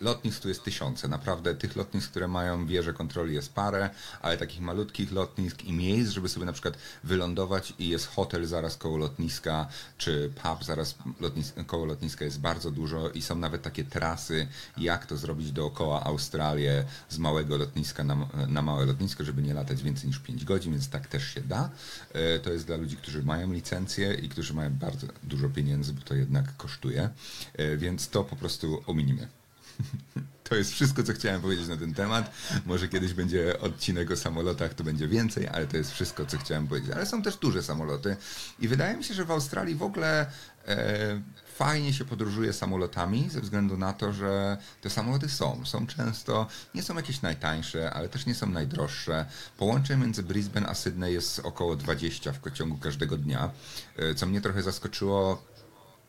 lotnisk 0.01 0.41
tu 0.41 0.49
jest 0.49 0.63
tysiące, 0.63 1.07
naprawdę 1.07 1.55
tych 1.55 1.75
lotnisk, 1.75 2.09
które 2.09 2.27
mają 2.27 2.65
wieże 2.67 2.93
kontroli 2.93 3.35
jest 3.35 3.53
parę, 3.53 3.89
ale 4.21 4.37
takich 4.37 4.61
malutkich 4.61 5.11
lotnisk 5.11 5.63
i 5.63 5.73
miejsc, 5.73 6.11
żeby 6.11 6.29
sobie 6.29 6.45
na 6.45 6.53
przykład 6.53 6.77
wylądować 7.03 7.73
i 7.79 7.89
jest 7.89 8.07
hotel 8.07 8.45
zaraz 8.45 8.77
koło 8.77 8.97
lotniska, 8.97 9.67
czy 9.97 10.33
pub 10.43 10.63
zaraz 10.63 10.95
lotnis 11.19 11.53
koło 11.67 11.85
lotniska 11.85 12.25
jest 12.25 12.39
bardzo 12.39 12.71
dużo 12.71 13.09
i 13.09 13.21
są 13.21 13.35
nawet 13.35 13.61
takie 13.61 13.83
trasy, 13.83 14.47
jak 14.77 15.05
to 15.05 15.17
zrobić 15.17 15.51
dookoła 15.51 16.03
Australię 16.03 16.83
z 17.09 17.17
małego 17.17 17.57
lotniska 17.57 18.03
na, 18.03 18.27
na 18.47 18.61
małe 18.61 18.85
lotnisko, 18.85 19.23
żeby 19.23 19.41
nie 19.41 19.53
latać 19.53 19.83
więcej 19.83 20.07
niż 20.07 20.19
5 20.19 20.45
godzin, 20.45 20.71
więc 20.71 20.89
tak 20.89 21.07
też 21.07 21.27
się 21.27 21.41
da. 21.41 21.69
E, 22.13 22.39
To 22.39 22.53
jest 22.53 22.65
dla 22.65 22.75
ludzi, 22.77 22.97
którzy 22.97 23.23
mają 23.23 23.53
licencję 23.53 24.13
i 24.13 24.29
którzy 24.29 24.53
mają 24.53 24.69
bardzo 24.69 25.07
dużo 25.23 25.49
pieniędzy, 25.49 25.93
bo 25.93 26.01
to 26.01 26.13
jednak 26.15 26.57
kosztuje, 26.57 27.09
E, 27.53 27.77
więc 27.77 28.09
to 28.09 28.23
po 28.23 28.35
prostu 28.35 28.83
ominimy. 28.87 29.40
To 30.51 30.55
jest 30.55 30.71
wszystko, 30.71 31.03
co 31.03 31.13
chciałem 31.13 31.41
powiedzieć 31.41 31.67
na 31.67 31.77
ten 31.77 31.93
temat. 31.93 32.31
Może 32.65 32.87
kiedyś 32.87 33.13
będzie 33.13 33.59
odcinek 33.59 34.11
o 34.11 34.15
samolotach, 34.15 34.73
to 34.73 34.83
będzie 34.83 35.07
więcej, 35.07 35.47
ale 35.47 35.67
to 35.67 35.77
jest 35.77 35.91
wszystko, 35.91 36.25
co 36.25 36.37
chciałem 36.37 36.67
powiedzieć. 36.67 36.91
Ale 36.91 37.05
są 37.05 37.21
też 37.21 37.37
duże 37.37 37.63
samoloty 37.63 38.15
i 38.59 38.67
wydaje 38.67 38.97
mi 38.97 39.03
się, 39.03 39.13
że 39.13 39.25
w 39.25 39.31
Australii 39.31 39.75
w 39.75 39.83
ogóle 39.83 40.25
e, 40.67 41.21
fajnie 41.55 41.93
się 41.93 42.05
podróżuje 42.05 42.53
samolotami 42.53 43.29
ze 43.29 43.41
względu 43.41 43.77
na 43.77 43.93
to, 43.93 44.13
że 44.13 44.57
te 44.81 44.89
samoloty 44.89 45.29
są. 45.29 45.65
Są 45.65 45.87
często, 45.87 46.47
nie 46.75 46.83
są 46.83 46.95
jakieś 46.95 47.21
najtańsze, 47.21 47.93
ale 47.93 48.09
też 48.09 48.25
nie 48.25 48.35
są 48.35 48.49
najdroższe. 48.49 49.25
Połączeń 49.57 49.99
między 49.99 50.23
Brisbane 50.23 50.67
a 50.67 50.73
Sydney 50.73 51.13
jest 51.13 51.39
około 51.39 51.75
20 51.75 52.31
w 52.31 52.51
ciągu 52.51 52.77
każdego 52.77 53.17
dnia, 53.17 53.51
e, 53.97 54.15
co 54.15 54.25
mnie 54.25 54.41
trochę 54.41 54.63
zaskoczyło 54.63 55.50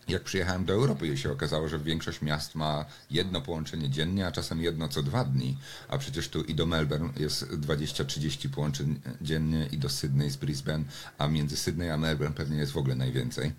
jak 0.08 0.22
przyjechałem 0.22 0.64
do 0.64 0.72
Europy 0.72 1.16
się 1.16 1.32
okazało, 1.32 1.68
że 1.68 1.78
większość 1.78 2.22
miast 2.22 2.54
ma 2.54 2.84
jedno 3.10 3.40
połączenie 3.40 3.90
dziennie, 3.90 4.26
a 4.26 4.32
czasem 4.32 4.62
jedno 4.62 4.88
co 4.88 5.02
dwa 5.02 5.24
dni. 5.24 5.58
A 5.88 5.98
przecież 5.98 6.28
tu 6.28 6.42
i 6.42 6.54
do 6.54 6.66
Melbourne 6.66 7.10
jest 7.16 7.44
20-30 7.44 8.48
połączeń 8.48 9.00
dziennie 9.20 9.68
i 9.72 9.78
do 9.78 9.88
Sydney 9.88 10.30
z 10.30 10.36
Brisbane, 10.36 10.84
a 11.18 11.28
między 11.28 11.56
Sydney 11.56 11.90
a 11.90 11.96
Melbourne 11.96 12.34
pewnie 12.34 12.58
jest 12.58 12.72
w 12.72 12.76
ogóle 12.76 12.94
najwięcej. 12.94 13.52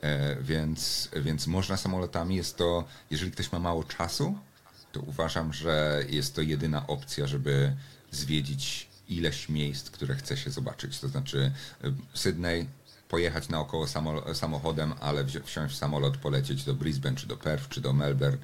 E, 0.00 0.36
więc, 0.42 1.08
więc 1.16 1.46
można 1.46 1.76
samolotami. 1.76 2.36
Jest 2.36 2.56
to, 2.56 2.84
jeżeli 3.10 3.32
ktoś 3.32 3.52
ma 3.52 3.58
mało 3.58 3.84
czasu, 3.84 4.38
to 4.92 5.00
uważam, 5.00 5.52
że 5.52 6.04
jest 6.08 6.34
to 6.34 6.42
jedyna 6.42 6.86
opcja, 6.86 7.26
żeby 7.26 7.76
zwiedzić 8.10 8.90
ileś 9.08 9.48
miejsc, 9.48 9.90
które 9.90 10.14
chce 10.14 10.36
się 10.36 10.50
zobaczyć. 10.50 10.98
To 10.98 11.08
znaczy 11.08 11.52
y, 11.84 11.92
Sydney, 12.14 12.66
pojechać 13.10 13.48
naokoło 13.48 13.86
samo, 13.86 14.34
samochodem, 14.34 14.94
ale 15.00 15.24
wsiąść 15.44 15.74
w 15.74 15.78
samolot, 15.78 16.16
polecieć 16.16 16.64
do 16.64 16.74
Brisbane, 16.74 17.16
czy 17.16 17.26
do 17.26 17.36
Perth, 17.36 17.68
czy 17.68 17.80
do 17.80 17.92
Melbourne 17.92 18.38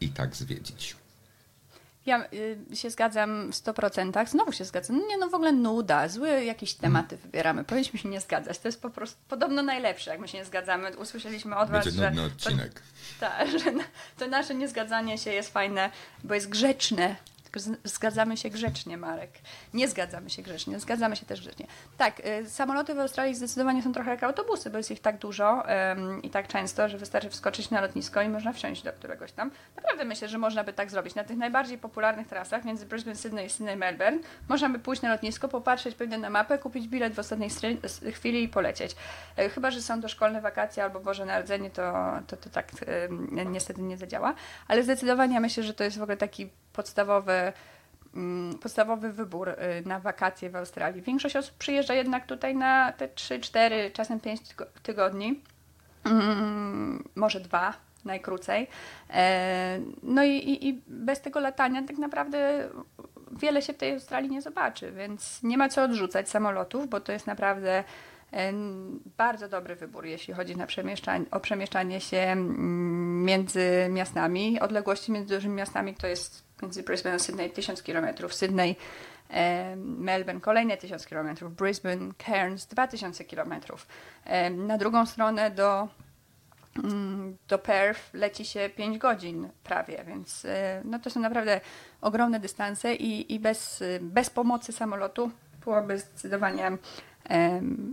i 0.00 0.08
tak 0.08 0.36
zwiedzić. 0.36 0.96
Ja 2.06 2.24
y, 2.72 2.76
się 2.76 2.90
zgadzam 2.90 3.52
w 3.52 3.54
100%. 3.54 4.28
Znowu 4.28 4.52
się 4.52 4.64
zgadzam. 4.64 4.96
No 4.98 5.06
nie, 5.06 5.18
no 5.18 5.28
w 5.28 5.34
ogóle 5.34 5.52
nuda. 5.52 6.08
Złe 6.08 6.44
jakieś 6.44 6.74
tematy 6.74 7.16
wybieramy. 7.16 7.64
Powinniśmy 7.64 7.98
się 7.98 8.08
nie 8.08 8.20
zgadzać. 8.20 8.58
To 8.58 8.68
jest 8.68 8.82
po 8.82 8.90
prostu 8.90 9.18
podobno 9.28 9.62
najlepsze, 9.62 10.10
jak 10.10 10.20
my 10.20 10.28
się 10.28 10.38
nie 10.38 10.44
zgadzamy. 10.44 10.96
Usłyszeliśmy 10.96 11.56
od 11.56 11.70
was, 11.70 11.84
Będzie 11.84 12.00
że... 12.00 12.10
nudny 12.10 12.22
to- 12.30 12.34
odcinek. 12.34 12.82
Tak, 13.20 13.48
że 13.50 13.72
to 14.18 14.26
nasze 14.26 14.54
niezgadzanie 14.54 15.18
się 15.18 15.30
jest 15.32 15.52
fajne, 15.52 15.90
bo 16.24 16.34
jest 16.34 16.48
grzeczne. 16.48 17.16
Zgadzamy 17.84 18.36
się 18.36 18.50
grzecznie, 18.50 18.96
Marek. 18.96 19.30
Nie 19.74 19.88
zgadzamy 19.88 20.30
się 20.30 20.42
grzecznie, 20.42 20.80
zgadzamy 20.80 21.16
się 21.16 21.26
też 21.26 21.40
grzecznie. 21.40 21.66
Tak, 21.96 22.20
y, 22.20 22.50
samoloty 22.50 22.94
w 22.94 22.98
Australii 22.98 23.34
zdecydowanie 23.34 23.82
są 23.82 23.92
trochę 23.92 24.10
jak 24.10 24.22
autobusy, 24.22 24.70
bo 24.70 24.78
jest 24.78 24.90
ich 24.90 25.00
tak 25.00 25.18
dużo 25.18 25.62
i 26.22 26.30
tak 26.30 26.48
często, 26.48 26.88
że 26.88 26.98
wystarczy 26.98 27.30
wskoczyć 27.30 27.70
na 27.70 27.80
lotnisko 27.80 28.22
i 28.22 28.28
można 28.28 28.52
wsiąść 28.52 28.82
do 28.82 28.92
któregoś 28.92 29.32
tam. 29.32 29.50
Naprawdę 29.76 30.04
myślę, 30.04 30.28
że 30.28 30.38
można 30.38 30.64
by 30.64 30.72
tak 30.72 30.90
zrobić. 30.90 31.14
Na 31.14 31.24
tych 31.24 31.36
najbardziej 31.36 31.78
popularnych 31.78 32.28
trasach 32.28 32.64
między 32.64 32.86
Brisbane, 32.86 33.16
Sydney 33.16 33.46
i 33.46 33.50
Sydney, 33.50 33.76
Melbourne 33.76 34.18
można 34.48 34.68
by 34.68 34.78
pójść 34.78 35.02
na 35.02 35.08
lotnisko, 35.08 35.48
popatrzeć 35.48 35.94
pewnie 35.94 36.18
na 36.18 36.30
mapę, 36.30 36.58
kupić 36.58 36.88
bilet 36.88 37.14
w 37.14 37.18
ostatniej 37.18 37.50
chwili 38.12 38.42
i 38.42 38.48
polecieć. 38.48 38.96
E, 39.36 39.48
Chyba, 39.48 39.70
że 39.70 39.82
są 39.82 40.02
to 40.02 40.08
szkolne 40.08 40.40
wakacje 40.40 40.84
albo 40.84 41.00
Boże 41.00 41.24
Narodzenie, 41.24 41.70
to, 41.70 41.92
to, 42.26 42.36
to 42.36 42.50
tak 42.50 42.70
niestety 43.46 43.82
nie 43.82 43.96
zadziała. 43.96 44.34
Ale 44.68 44.82
zdecydowanie 44.82 45.40
myślę, 45.40 45.62
że 45.62 45.74
to 45.74 45.84
jest 45.84 45.98
w 45.98 46.02
ogóle 46.02 46.16
taki 46.16 46.50
podstawowy, 46.72 47.52
mm, 48.14 48.58
podstawowy 48.58 49.12
wybór 49.12 49.48
y, 49.48 49.54
na 49.86 50.00
wakacje 50.00 50.50
w 50.50 50.56
Australii. 50.56 51.02
Większość 51.02 51.36
osób 51.36 51.54
przyjeżdża 51.58 51.94
jednak 51.94 52.26
tutaj 52.26 52.56
na 52.56 52.92
te 52.92 53.08
3-4, 53.08 53.92
czasem 53.92 54.20
5 54.20 54.40
tygo- 54.40 54.66
tygodni. 54.82 55.42
Mm, 56.04 57.04
może 57.14 57.40
dwa 57.40 57.74
najkrócej. 58.04 58.66
E, 59.10 59.78
No 60.02 60.24
i, 60.24 60.30
i, 60.30 60.68
i 60.68 60.82
bez 60.86 61.20
tego 61.20 61.40
latania 61.40 61.82
tak 61.82 61.98
naprawdę 61.98 62.68
wiele 63.32 63.62
się 63.62 63.72
w 63.72 63.76
tej 63.76 63.92
Australii 63.92 64.30
nie 64.30 64.42
zobaczy, 64.42 64.92
więc 64.92 65.42
nie 65.42 65.58
ma 65.58 65.68
co 65.68 65.82
odrzucać 65.82 66.28
samolotów, 66.28 66.88
bo 66.88 67.00
to 67.00 67.12
jest 67.12 67.26
naprawdę 67.26 67.84
em, 68.32 69.00
bardzo 69.16 69.48
dobry 69.48 69.76
wybór, 69.76 70.06
jeśli 70.06 70.34
chodzi 70.34 70.56
na 70.56 70.66
przemieszczanie, 70.66 71.24
o 71.30 71.40
przemieszczanie 71.40 72.00
się 72.00 72.16
mm, 72.18 73.24
między 73.24 73.86
miastami. 73.90 74.60
Odległości 74.60 75.12
między 75.12 75.34
dużymi 75.34 75.54
miastami 75.54 75.94
to 75.94 76.06
jest 76.06 76.44
między 76.62 76.82
Brisbane 76.82 77.14
a 77.14 77.18
Sydney 77.18 77.50
1000 77.50 77.82
km, 77.82 78.06
Sydney 78.30 78.76
em, 79.30 79.98
Melbourne 79.98 80.40
kolejne 80.40 80.76
1000 80.76 81.06
km, 81.06 81.48
Brisbane, 81.48 82.12
Cairns 82.26 82.66
2000 82.66 83.24
km. 83.24 83.54
Em, 84.24 84.66
Na 84.66 84.78
drugą 84.78 85.06
stronę 85.06 85.50
do 85.50 85.88
mm, 86.84 87.36
do 87.48 87.58
Perth 87.58 88.14
leci 88.14 88.44
się 88.44 88.70
5 88.76 88.98
godzin 88.98 89.48
prawie, 89.64 90.04
więc 90.06 90.44
y, 90.44 90.48
no 90.84 90.98
to 90.98 91.10
są 91.10 91.20
naprawdę 91.20 91.60
ogromne 92.00 92.40
dystanse 92.40 92.94
i, 92.94 93.34
i 93.34 93.40
bez, 93.40 93.84
bez 94.00 94.30
pomocy 94.30 94.72
samolotu 94.72 95.30
byłoby 95.64 95.98
zdecydowanie 95.98 96.72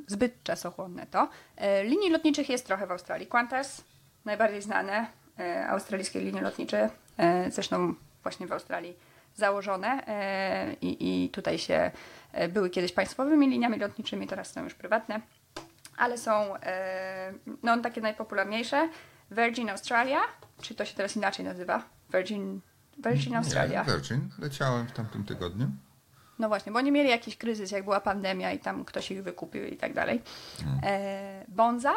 zbyt 0.08 0.44
czasochłonne 0.44 1.06
to. 1.06 1.30
E, 1.58 1.84
Linii 1.84 2.10
lotniczych 2.10 2.50
jest 2.50 2.66
trochę 2.66 2.88
w 2.88 2.92
Australii. 2.92 3.28
Qantas, 3.28 3.84
najbardziej 4.26 4.62
znane 4.62 5.08
e, 5.40 5.68
australijskie 5.68 6.20
linie 6.20 6.42
lotnicze, 6.42 6.90
e, 7.18 7.52
zresztą 7.52 7.94
właśnie 8.24 8.48
w 8.48 8.52
Australii 8.52 8.98
założone 9.36 10.08
e, 10.08 10.74
i, 10.74 11.26
i 11.26 11.30
tutaj 11.30 11.58
się 11.58 11.92
e, 12.32 12.48
były 12.48 12.70
kiedyś 12.70 12.92
państwowymi 12.92 13.50
liniami 13.50 13.80
lotniczymi, 13.80 14.28
teraz 14.28 14.52
są 14.52 14.64
już 14.64 14.74
prywatne 14.74 15.22
ale 16.00 16.18
są 16.18 16.56
e, 16.56 17.34
no, 17.64 17.78
takie 17.78 18.02
najpopularniejsze. 18.02 18.90
Virgin 19.32 19.70
Australia, 19.70 20.20
czy 20.62 20.76
to 20.76 20.86
się 20.86 20.96
teraz 20.96 21.16
inaczej 21.16 21.46
nazywa? 21.46 21.84
Virgin, 22.14 22.62
Virgin 22.98 23.36
Australia. 23.36 23.84
Nie, 23.84 23.94
Virgin. 23.94 24.30
Leciałem 24.40 24.88
w 24.88 24.92
tamtym 24.92 25.24
tygodniu. 25.24 25.68
No 26.40 26.48
właśnie, 26.48 26.72
bo 26.72 26.78
oni 26.78 26.92
mieli 26.92 27.10
jakiś 27.10 27.38
kryzys, 27.38 27.72
jak 27.72 27.84
była 27.84 28.02
pandemia 28.02 28.52
i 28.52 28.60
tam 28.60 28.86
ktoś 28.86 29.12
ich 29.12 29.24
wykupił 29.24 29.66
i 29.66 29.78
tak 29.78 29.94
dalej. 29.94 30.22
E, 30.84 31.46
Bonza 31.48 31.94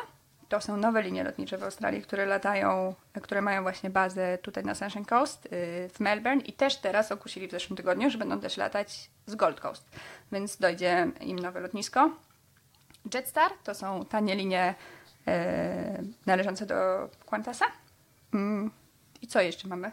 to 0.52 0.60
są 0.60 0.76
nowe 0.76 1.02
linie 1.02 1.24
lotnicze 1.24 1.58
w 1.58 1.62
Australii, 1.62 2.02
które 2.02 2.26
latają, 2.26 2.94
które 3.22 3.42
mają 3.42 3.62
właśnie 3.62 3.90
bazę 3.90 4.38
tutaj 4.38 4.64
na 4.64 4.74
Sunshine 4.74 5.04
Coast 5.04 5.46
y, 5.46 5.48
w 5.94 6.00
Melbourne 6.00 6.40
i 6.40 6.52
też 6.52 6.76
teraz 6.76 7.12
ogłosili 7.12 7.48
w 7.48 7.50
zeszłym 7.50 7.76
tygodniu, 7.76 8.10
że 8.10 8.18
będą 8.18 8.40
też 8.40 8.56
latać 8.56 9.10
z 9.26 9.34
Gold 9.34 9.60
Coast, 9.60 9.88
więc 10.32 10.56
dojdzie 10.56 11.10
im 11.20 11.38
nowe 11.38 11.60
lotnisko. 11.60 12.10
Jetstar 13.14 13.50
to 13.64 13.74
są 13.74 14.04
tanie 14.04 14.34
linie 14.34 14.74
e, 15.26 16.02
należące 16.26 16.66
do 16.66 17.08
Qantasa. 17.30 17.66
Mm. 18.34 18.70
I 19.22 19.26
co 19.26 19.40
jeszcze 19.40 19.68
mamy? 19.68 19.92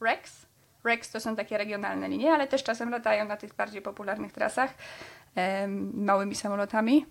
Rex. 0.00 0.46
Rex 0.84 1.10
to 1.10 1.20
są 1.20 1.36
takie 1.36 1.58
regionalne 1.58 2.08
linie, 2.08 2.32
ale 2.32 2.48
też 2.48 2.62
czasem 2.62 2.90
latają 2.90 3.24
na 3.24 3.36
tych 3.36 3.54
bardziej 3.54 3.82
popularnych 3.82 4.32
trasach 4.32 4.74
małymi 5.94 6.34
samolotami. 6.34 7.06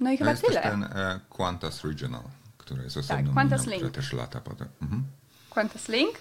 No 0.00 0.12
i 0.12 0.16
chyba 0.16 0.30
jest 0.30 0.46
tyle. 0.46 0.60
też 0.60 0.70
ten 0.70 0.82
e, 0.82 1.20
Qantas 1.38 1.84
Regional, 1.84 2.22
który 2.58 2.82
jest 2.82 2.96
osobną 2.96 3.34
Qantas 3.34 3.60
linią, 3.60 3.76
która 3.76 3.86
Link. 3.86 3.94
też 3.94 4.12
lata 4.12 4.40
potem. 4.40 4.68
Mhm. 4.82 5.04
Qantas 5.50 5.88
Link. 5.88 6.18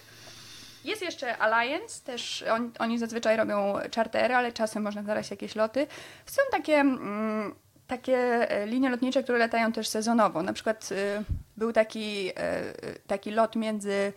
Jest 0.84 1.02
jeszcze 1.02 1.38
Alliance, 1.38 2.02
też 2.04 2.44
on, 2.52 2.72
oni 2.80 3.00
zazwyczaj 3.00 3.38
robią 3.38 3.74
czartery, 3.92 4.36
ale 4.36 4.52
czasem 4.52 4.84
można 4.84 5.04
znaleźć 5.04 5.32
jakieś 5.32 5.56
loty. 5.56 5.88
Są 6.26 6.42
takie, 6.52 6.76
mm, 6.76 7.56
takie 7.88 8.18
e, 8.52 8.68
linie 8.68 8.90
lotnicze, 8.90 9.24
które 9.24 9.38
latają 9.38 9.72
też 9.72 9.88
sezonowo. 9.88 10.44
Na 10.44 10.54
przykład 10.54 10.90
y, 10.92 11.24
był 11.58 11.74
taki, 11.74 12.30
e, 12.36 12.74
taki 13.08 13.32
lot 13.32 13.56
między, 13.56 14.14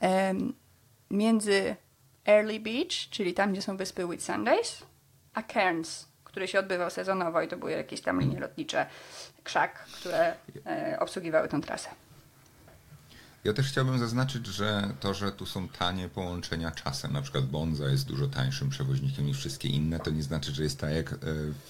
em, 0.00 0.54
między 1.10 1.76
Early 2.28 2.60
Beach, 2.60 3.08
czyli 3.10 3.34
tam, 3.34 3.52
gdzie 3.52 3.62
są 3.62 3.76
wyspy 3.76 4.06
Whitsundays, 4.06 4.82
a 5.34 5.42
Cairns, 5.42 6.08
który 6.32 6.48
się 6.48 6.58
odbywał 6.58 6.90
sezonowo 6.90 7.42
i 7.42 7.48
to 7.48 7.56
były 7.56 7.72
jakieś 7.72 8.00
tam 8.00 8.20
linie 8.20 8.40
lotnicze, 8.40 8.86
krzak, 9.44 9.78
które 9.78 10.34
e, 10.66 10.96
obsługiwały 11.00 11.48
tę 11.48 11.60
trasę. 11.60 11.88
Ja 13.44 13.52
też 13.52 13.68
chciałbym 13.68 13.98
zaznaczyć, 13.98 14.46
że 14.46 14.94
to, 15.00 15.14
że 15.14 15.32
tu 15.32 15.46
są 15.46 15.68
tanie 15.68 16.08
połączenia 16.08 16.70
czasem, 16.70 17.12
na 17.12 17.22
przykład 17.22 17.46
Bonza 17.46 17.88
jest 17.88 18.06
dużo 18.06 18.26
tańszym 18.26 18.70
przewoźnikiem 18.70 19.26
niż 19.26 19.38
wszystkie 19.38 19.68
inne, 19.68 20.00
to 20.00 20.10
nie 20.10 20.22
znaczy, 20.22 20.52
że 20.52 20.62
jest 20.62 20.78
tak 20.78 20.94
jak 20.94 21.12
e, 21.12 21.16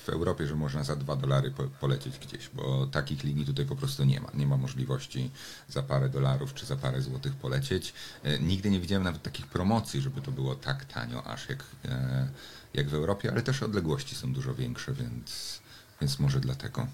w 0.04 0.08
Europie, 0.08 0.46
że 0.46 0.54
można 0.54 0.84
za 0.84 0.96
2 0.96 1.16
dolary 1.16 1.50
po, 1.50 1.64
polecieć 1.64 2.18
gdzieś, 2.18 2.48
bo 2.54 2.86
takich 2.86 3.24
linii 3.24 3.46
tutaj 3.46 3.66
po 3.66 3.76
prostu 3.76 4.04
nie 4.04 4.20
ma. 4.20 4.28
Nie 4.34 4.46
ma 4.46 4.56
możliwości 4.56 5.30
za 5.68 5.82
parę 5.82 6.08
dolarów 6.08 6.54
czy 6.54 6.66
za 6.66 6.76
parę 6.76 7.02
złotych 7.02 7.34
polecieć. 7.34 7.94
E, 8.22 8.38
Nigdy 8.38 8.70
nie 8.70 8.80
widziałem 8.80 9.04
nawet 9.04 9.22
takich 9.22 9.46
promocji, 9.46 10.00
żeby 10.00 10.20
to 10.20 10.32
było 10.32 10.54
tak 10.54 10.84
tanio, 10.84 11.26
aż 11.26 11.48
jak, 11.48 11.64
e, 11.84 12.28
jak 12.74 12.88
w 12.88 12.94
Europie, 12.94 13.30
ale 13.30 13.42
też 13.42 13.62
odległości 13.62 14.14
są 14.14 14.32
dużo 14.32 14.54
większe, 14.54 14.92
więc, 14.92 15.60
więc 16.00 16.18
może 16.18 16.40
dlatego. 16.40 16.86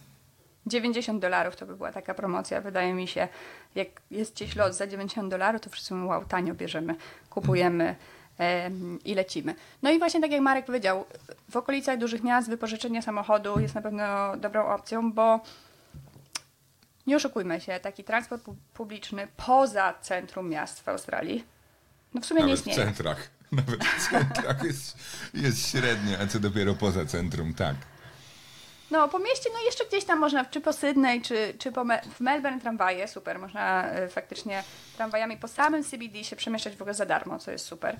90 0.67 1.23
dolarów 1.23 1.57
to 1.57 1.67
by 1.67 1.77
była 1.77 1.93
taka 1.93 2.15
promocja, 2.15 2.61
wydaje 2.61 2.95
mi 2.95 3.07
się. 3.09 3.29
Jak 3.75 3.89
jest 4.11 4.35
gdzieś 4.35 4.57
lot 4.57 4.75
za 4.75 4.87
90 4.87 5.31
dolarów, 5.31 5.61
to 5.61 5.71
wszyscy 5.71 5.95
mówią, 5.95 6.09
wow, 6.09 6.25
tanio 6.25 6.55
bierzemy, 6.55 6.95
kupujemy 7.31 7.97
em, 8.39 8.99
i 9.05 9.15
lecimy. 9.15 9.55
No 9.83 9.91
i 9.91 9.99
właśnie 9.99 10.21
tak 10.21 10.31
jak 10.31 10.41
Marek 10.41 10.67
powiedział, 10.67 11.05
w 11.51 11.57
okolicach 11.57 11.99
dużych 11.99 12.23
miast 12.25 12.49
wypożyczenie 12.49 13.03
samochodu 13.03 13.61
jest 13.61 13.75
na 13.75 13.83
pewno 13.83 14.37
dobrą 14.37 14.67
opcją, 14.67 15.13
bo 15.13 15.41
nie 17.07 17.17
oszukujmy 17.17 17.61
się, 17.61 17.81
taki 17.81 18.05
transport 18.05 18.43
pu- 18.45 18.55
publiczny 18.75 19.29
poza 19.37 19.95
centrum 20.01 20.49
miast 20.49 20.81
w 20.81 20.89
Australii, 20.89 21.45
no 22.15 22.21
w 22.21 22.27
sumie 22.27 22.41
nie 22.41 22.47
Nawet 22.47 22.65
w 22.65 22.67
istnieje. 22.67 22.87
centrach. 22.87 23.29
Nawet 23.53 23.85
w 23.85 24.11
centrach 24.11 24.63
jest, 24.65 24.97
jest 25.35 25.69
średnio, 25.71 26.19
a 26.23 26.27
co 26.27 26.41
dopiero 26.41 26.75
poza 26.75 27.07
centrum, 27.07 27.55
tak. 27.55 27.77
No, 28.91 29.09
po 29.09 29.19
mieście, 29.19 29.51
no 29.53 29.59
jeszcze 29.67 29.85
gdzieś 29.87 30.05
tam 30.05 30.19
można, 30.19 30.45
czy 30.45 30.61
po 30.61 30.73
Sydney, 30.73 31.21
czy, 31.23 31.55
czy 31.59 31.73
po 31.73 31.85
Me- 31.85 32.01
w 32.15 32.21
Melbourne 32.21 32.61
tramwaje, 32.61 33.09
super, 33.09 33.39
można 33.39 33.91
e, 33.91 34.09
faktycznie 34.09 34.63
tramwajami 34.97 35.37
po 35.37 35.49
samym 35.49 35.85
CBD 35.85 36.25
się 36.25 36.37
przemieszczać 36.37 36.77
w 36.77 36.83
ogóle 36.83 36.95
za 36.95 37.07
darmo, 37.07 37.39
co 37.39 37.51
jest 37.51 37.65
super. 37.67 37.97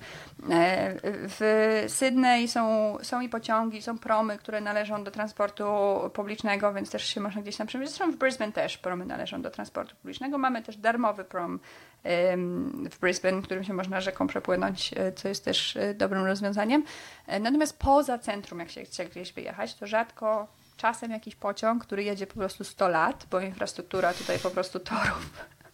E, 0.49 0.95
w 1.03 1.85
Sydney 1.87 2.47
są, 2.47 2.97
są 3.01 3.21
i 3.21 3.29
pociągi, 3.29 3.81
są 3.81 3.97
promy, 3.99 4.37
które 4.37 4.61
należą 4.61 5.03
do 5.03 5.11
transportu 5.11 5.65
publicznego, 6.13 6.73
więc 6.73 6.91
też 6.91 7.03
się 7.05 7.21
można 7.21 7.41
gdzieś 7.41 7.55
tam 7.57 7.67
przemieszczać. 7.67 7.97
Zresztą 7.97 8.13
w 8.13 8.17
Brisbane 8.19 8.51
też 8.51 8.77
promy 8.77 9.05
należą 9.05 9.41
do 9.41 9.49
transportu 9.51 9.95
publicznego. 9.95 10.37
Mamy 10.37 10.61
też 10.63 10.77
darmowy 10.77 11.23
prom 11.23 11.59
em, 12.03 12.89
w 12.91 12.99
Brisbane, 12.99 13.41
którym 13.41 13.63
się 13.63 13.73
można 13.73 14.01
rzeką 14.01 14.27
przepłynąć, 14.27 14.91
e, 14.97 15.11
co 15.11 15.27
jest 15.27 15.45
też 15.45 15.75
e, 15.77 15.93
dobrym 15.93 16.25
rozwiązaniem. 16.25 16.83
E, 17.27 17.39
Natomiast 17.39 17.79
poza 17.79 18.17
centrum, 18.17 18.59
jak 18.59 18.69
się 18.69 18.83
chce 18.83 19.05
gdzieś 19.05 19.33
wyjechać, 19.33 19.75
to 19.75 19.87
rzadko 19.87 20.47
czasem 20.79 21.11
jakiś 21.11 21.35
pociąg, 21.35 21.83
który 21.83 22.03
jedzie 22.03 22.27
po 22.27 22.33
prostu 22.33 22.63
100 22.63 22.87
lat, 22.87 23.25
bo 23.31 23.39
infrastruktura 23.39 24.13
tutaj 24.13 24.39
po 24.39 24.49
prostu 24.49 24.79
torów 24.79 25.29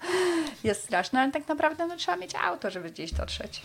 jest 0.64 0.84
straszna, 0.84 1.22
ale 1.22 1.32
tak 1.32 1.48
naprawdę 1.48 1.88
no, 1.88 1.98
trzeba 1.98 2.18
mieć 2.18 2.36
auto, 2.36 2.72
żeby 2.72 2.92
gdzieś 2.92 3.14
dotrzeć. 3.14 3.64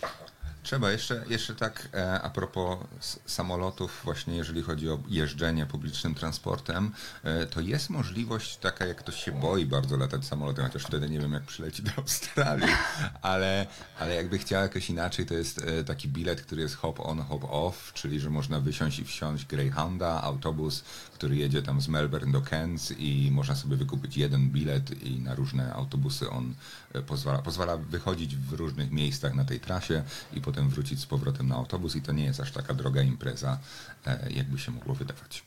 Trzeba 0.63 0.91
jeszcze, 0.91 1.23
jeszcze 1.29 1.55
tak 1.55 1.89
e, 1.93 2.21
a 2.21 2.29
propos 2.29 2.79
samolotów, 3.25 4.01
właśnie 4.03 4.37
jeżeli 4.37 4.61
chodzi 4.61 4.89
o 4.89 4.99
jeżdżenie 5.07 5.65
publicznym 5.65 6.15
transportem, 6.15 6.91
e, 7.23 7.45
to 7.45 7.61
jest 7.61 7.89
możliwość 7.89 8.57
taka, 8.57 8.85
jak 8.85 8.97
ktoś 8.97 9.23
się 9.23 9.31
boi 9.31 9.65
bardzo 9.65 9.97
latać 9.97 10.25
samolotem, 10.25 10.65
chociaż 10.65 10.83
wtedy 10.83 11.09
nie 11.09 11.19
wiem 11.19 11.33
jak 11.33 11.43
przyleci 11.43 11.83
do 11.83 11.91
Australii, 11.97 12.75
ale, 13.21 13.67
ale 13.99 14.15
jakby 14.15 14.37
chciał 14.37 14.61
jakoś 14.61 14.89
inaczej, 14.89 15.25
to 15.25 15.33
jest 15.33 15.61
e, 15.61 15.83
taki 15.83 16.07
bilet, 16.07 16.41
który 16.41 16.61
jest 16.61 16.75
hop 16.75 16.99
on, 16.99 17.21
hop 17.21 17.43
off, 17.49 17.93
czyli 17.93 18.19
że 18.19 18.29
można 18.29 18.59
wysiąść 18.59 18.99
i 18.99 19.05
wsiąść 19.05 19.45
Greyhounda, 19.45 20.21
autobus, 20.23 20.83
który 21.21 21.35
jedzie 21.35 21.61
tam 21.61 21.81
z 21.81 21.87
Melbourne 21.87 22.31
do 22.31 22.41
Cairns 22.41 22.91
i 22.91 23.29
można 23.31 23.55
sobie 23.55 23.75
wykupić 23.75 24.17
jeden 24.17 24.49
bilet 24.49 25.03
i 25.03 25.19
na 25.19 25.35
różne 25.35 25.73
autobusy 25.73 26.29
on 26.29 26.53
e, 26.93 27.01
pozwala, 27.01 27.39
pozwala 27.39 27.77
wychodzić 27.77 28.35
w 28.35 28.53
różnych 28.53 28.91
miejscach 28.91 29.33
na 29.33 29.45
tej 29.45 29.59
trasie 29.59 30.03
i 30.33 30.41
potem 30.41 30.69
wrócić 30.69 30.99
z 30.99 31.05
powrotem 31.05 31.47
na 31.47 31.55
autobus 31.55 31.95
i 31.95 32.01
to 32.01 32.11
nie 32.11 32.25
jest 32.25 32.39
aż 32.39 32.51
taka 32.51 32.73
droga 32.73 33.01
impreza, 33.01 33.57
e, 34.05 34.31
jakby 34.31 34.59
się 34.59 34.71
mogło 34.71 34.95
wydawać. 34.95 35.43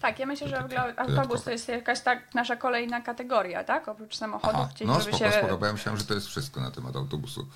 Tak, 0.00 0.18
ja 0.18 0.26
myślę, 0.26 0.48
że 0.48 0.62
w 0.62 0.64
ogóle 0.64 0.80
Dodatkowo. 0.80 1.20
autobus 1.20 1.44
to 1.44 1.50
jest 1.50 1.68
jakaś 1.68 2.00
tak 2.00 2.34
nasza 2.34 2.56
kolejna 2.56 3.00
kategoria, 3.00 3.64
tak? 3.64 3.88
Oprócz 3.88 4.16
samochodów, 4.16 4.60
Aha, 4.60 4.70
no 4.86 5.00
żeby 5.00 5.16
spoko, 5.16 5.32
się... 5.32 5.38
spoko, 5.38 5.58
bo 5.58 5.66
ja 5.66 5.72
myślałem, 5.72 6.00
że 6.00 6.06
to 6.06 6.14
jest 6.14 6.26
wszystko 6.26 6.60
na 6.60 6.70
temat 6.70 6.96
autobusu. 6.96 7.46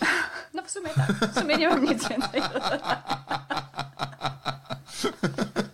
No 0.54 0.62
w 0.62 0.70
sumie 0.70 0.88
tak, 0.88 1.30
w 1.30 1.40
sumie 1.40 1.56
nie 1.56 1.68
mam 1.68 1.84
nic 1.84 2.08
więcej. 2.08 2.42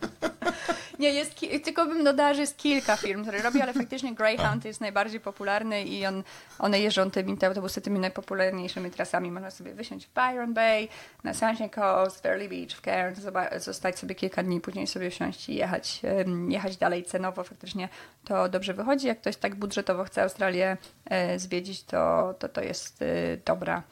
Nie, 1.07 1.13
jest 1.13 1.35
ki- 1.35 1.61
tylko 1.61 1.87
bym 1.87 2.05
dodała, 2.05 2.35
że 2.35 2.41
jest 2.41 2.57
kilka 2.57 2.97
firm, 2.97 3.23
które 3.23 3.43
robi, 3.43 3.63
ale 3.63 3.73
faktycznie 3.73 4.15
Greyhound 4.15 4.65
jest 4.65 4.81
najbardziej 4.81 5.21
popularny 5.21 5.85
i 5.85 6.07
on, 6.07 6.23
one 6.59 6.81
jeżdżą 6.81 7.11
tymi, 7.11 7.39
te 7.39 7.47
autobusy 7.47 7.81
tymi 7.81 7.99
najpopularniejszymi 7.99 8.91
trasami. 8.91 9.31
Można 9.31 9.51
sobie 9.51 9.75
wysiąść 9.75 10.07
w 10.07 10.13
Byron 10.15 10.55
Bay, 10.55 10.89
na 11.25 11.35
Sunshine 11.35 11.71
Coast, 11.71 12.23
w 12.23 12.27
Early 12.27 12.49
Beach, 12.49 12.71
w 12.71 12.81
Cairns, 12.81 13.21
zostać 13.65 13.99
sobie 13.99 14.15
kilka 14.15 14.43
dni, 14.43 14.61
później 14.61 14.87
sobie 14.87 15.11
wsiąść 15.11 15.49
i 15.49 15.55
jechać, 15.55 16.01
jechać 16.49 16.77
dalej 16.77 17.05
cenowo. 17.05 17.45
Faktycznie 17.45 17.89
to 18.25 18.49
dobrze 18.49 18.75
wychodzi. 18.75 19.07
Jak 19.07 19.21
ktoś 19.21 19.37
tak 19.37 19.55
budżetowo 19.55 20.05
chce 20.05 20.23
Australię 20.23 20.77
e, 21.05 21.39
zwiedzić, 21.39 21.85
to 21.85 22.35
to, 22.39 22.49
to 22.49 22.61
jest 22.61 23.03
e, 23.03 23.07
dobra 23.45 23.83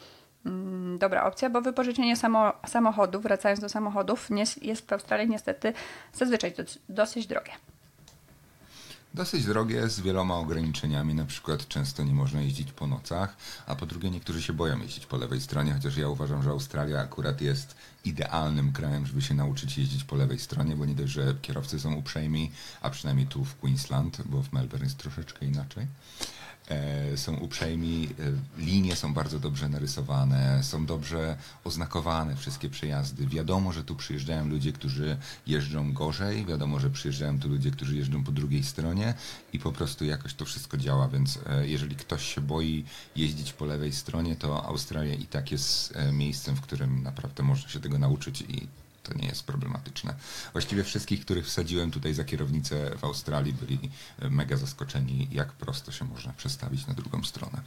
dobra 0.99 1.25
opcja, 1.25 1.51
bo 1.51 1.63
wypożyczenie 1.63 2.17
samo, 2.17 2.53
wracając 3.21 3.61
do 3.61 3.69
samochodów, 3.69 4.31
nie, 4.31 4.45
jest 4.63 4.89
w 4.89 4.93
Australii 4.93 5.31
niestety 5.31 5.73
zazwyczaj 6.15 6.53
dos- 6.53 6.79
dosyć 6.89 7.27
drogie. 7.27 7.53
Dosyć 9.15 9.45
drogie, 9.45 9.89
z 9.89 10.01
wieloma 10.01 10.35
ograniczeniami, 10.37 11.15
na 11.15 11.25
przykład 11.25 11.69
często 11.69 12.05
nie 12.05 12.13
można 12.13 12.41
jeździć 12.41 12.73
po 12.73 12.87
nocach, 12.87 13.37
a 13.67 13.75
po 13.77 13.87
drugie 13.87 14.11
niektórzy 14.11 14.43
się 14.43 14.53
boją 14.53 14.79
jeździć 14.79 15.07
po 15.07 15.17
lewej 15.17 15.41
stronie, 15.41 15.73
chociaż 15.73 15.97
ja 15.97 16.09
uważam, 16.09 16.43
że 16.43 16.51
Australia 16.51 17.01
akurat 17.01 17.41
jest 17.41 17.77
idealnym 18.05 18.73
krajem, 18.73 19.07
żeby 19.07 19.23
się 19.23 19.35
nauczyć 19.35 19.79
jeździć 19.79 20.05
po 20.05 20.17
lewej 20.17 20.39
stronie, 20.39 20.77
bo 20.77 20.85
nie 20.85 20.95
dość, 20.95 21.13
że 21.13 21.35
kierowcy 21.43 21.81
są 21.81 21.95
uprzejmi, 21.95 22.51
a 22.81 22.91
przynajmniej 22.91 23.27
tu 23.27 23.45
w 23.45 23.57
Queensland, 23.57 24.23
bo 24.25 24.43
w 24.43 24.53
Melbourne 24.53 24.87
jest 24.87 24.99
troszeczkę 24.99 25.47
inaczej. 25.47 25.87
E, 26.69 27.17
są 27.17 27.37
uprzejmi, 27.37 28.09
e, 28.59 28.63
linie 28.63 28.97
są 28.97 29.15
bardzo 29.15 29.39
dobrze 29.41 29.69
narysowane, 29.69 30.63
są 30.63 30.87
dobrze 30.87 31.37
oznakowane 31.65 32.37
wszystkie 32.37 32.71
przejazdy. 32.71 33.27
Wiadomo, 33.27 33.73
że 33.73 33.85
tu 33.85 33.97
przyjeżdżają 33.97 34.49
ludzie, 34.49 34.73
którzy 34.73 35.17
jeżdżą 35.47 35.93
gorzej, 35.93 36.47
wiadomo, 36.47 36.81
że 36.81 36.91
przyjeżdżają 36.91 37.41
tu 37.41 37.49
ludzie, 37.49 37.71
którzy 37.71 37.97
jeżdżą 37.97 38.25
po 38.25 38.33
drugiej 38.33 38.65
stronie 38.65 39.15
i 39.53 39.59
po 39.59 39.73
prostu 39.73 40.05
jakoś 40.05 40.35
to 40.35 40.45
wszystko 40.45 40.77
działa, 40.77 41.09
więc 41.09 41.39
e, 41.47 41.69
jeżeli 41.69 41.97
ktoś 41.97 42.35
się 42.35 42.41
boi 42.41 42.85
jeździć 43.17 43.53
po 43.53 43.65
lewej 43.65 43.93
stronie, 43.93 44.37
to 44.37 44.67
Australia 44.67 45.15
i 45.15 45.27
tak 45.27 45.53
jest 45.53 45.95
miejscem, 46.13 46.57
w 46.57 46.61
którym 46.61 47.03
naprawdę 47.03 47.43
można 47.43 47.69
się 47.69 47.81
tego 47.81 47.99
nauczyć 47.99 48.41
i 48.41 48.69
to 49.09 49.15
nie 49.15 49.29
jest 49.29 49.47
problematyczne. 49.47 50.15
Właściwie 50.53 50.85
wszystkich, 50.85 51.21
których 51.21 51.47
wsadziłem 51.47 51.91
tutaj 51.91 52.15
za 52.15 52.25
kierownicę 52.25 52.91
w 52.99 53.05
Australii, 53.05 53.53
byli 53.53 53.91
e, 54.23 54.31
mega 54.31 54.57
zaskoczeni, 54.57 55.29
jak 55.33 55.53
prosto 55.53 55.93
się 55.93 56.05
można 56.05 56.33
przestawić 56.33 56.87
na 56.87 56.95
drugą 56.95 57.25
stronę. 57.25 57.61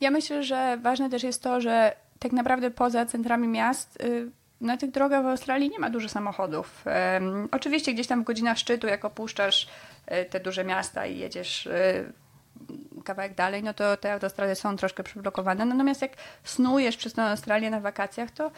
Ja 0.00 0.10
myślę, 0.10 0.44
że 0.44 0.78
ważne 0.82 1.10
też 1.10 1.22
jest 1.22 1.42
to, 1.42 1.60
że 1.60 1.96
tak 2.18 2.32
naprawdę 2.32 2.70
poza 2.70 3.06
centrami 3.06 3.48
miast 3.48 4.02
y, 4.02 4.30
na 4.60 4.76
tych 4.76 4.90
drogach 4.90 5.22
w 5.22 5.26
Australii 5.26 5.70
nie 5.70 5.78
ma 5.78 5.90
dużo 5.90 6.08
samochodów. 6.08 6.84
Oczywiście 7.50 7.94
gdzieś 7.94 8.06
tam 8.06 8.22
w 8.22 8.26
godzinach 8.26 8.58
szczytu, 8.58 8.86
jak 8.86 9.04
opuszczasz 9.04 9.68
e, 10.06 10.24
te 10.24 10.40
duże 10.40 10.64
miasta 10.64 11.06
i 11.06 11.18
jedziesz 11.18 11.66
e, 11.66 12.04
kawałek 13.04 13.34
dalej, 13.34 13.62
no 13.62 13.74
to 13.74 13.96
te 13.96 14.12
autostrady 14.12 14.54
są 14.54 14.76
troszkę 14.76 15.02
przyblokowane. 15.02 15.64
Natomiast 15.64 16.02
jak 16.02 16.12
snujesz 16.44 16.96
przez 16.96 17.12
tę 17.12 17.22
Australię 17.22 17.70
na 17.70 17.80
wakacjach, 17.80 18.30
to 18.30 18.50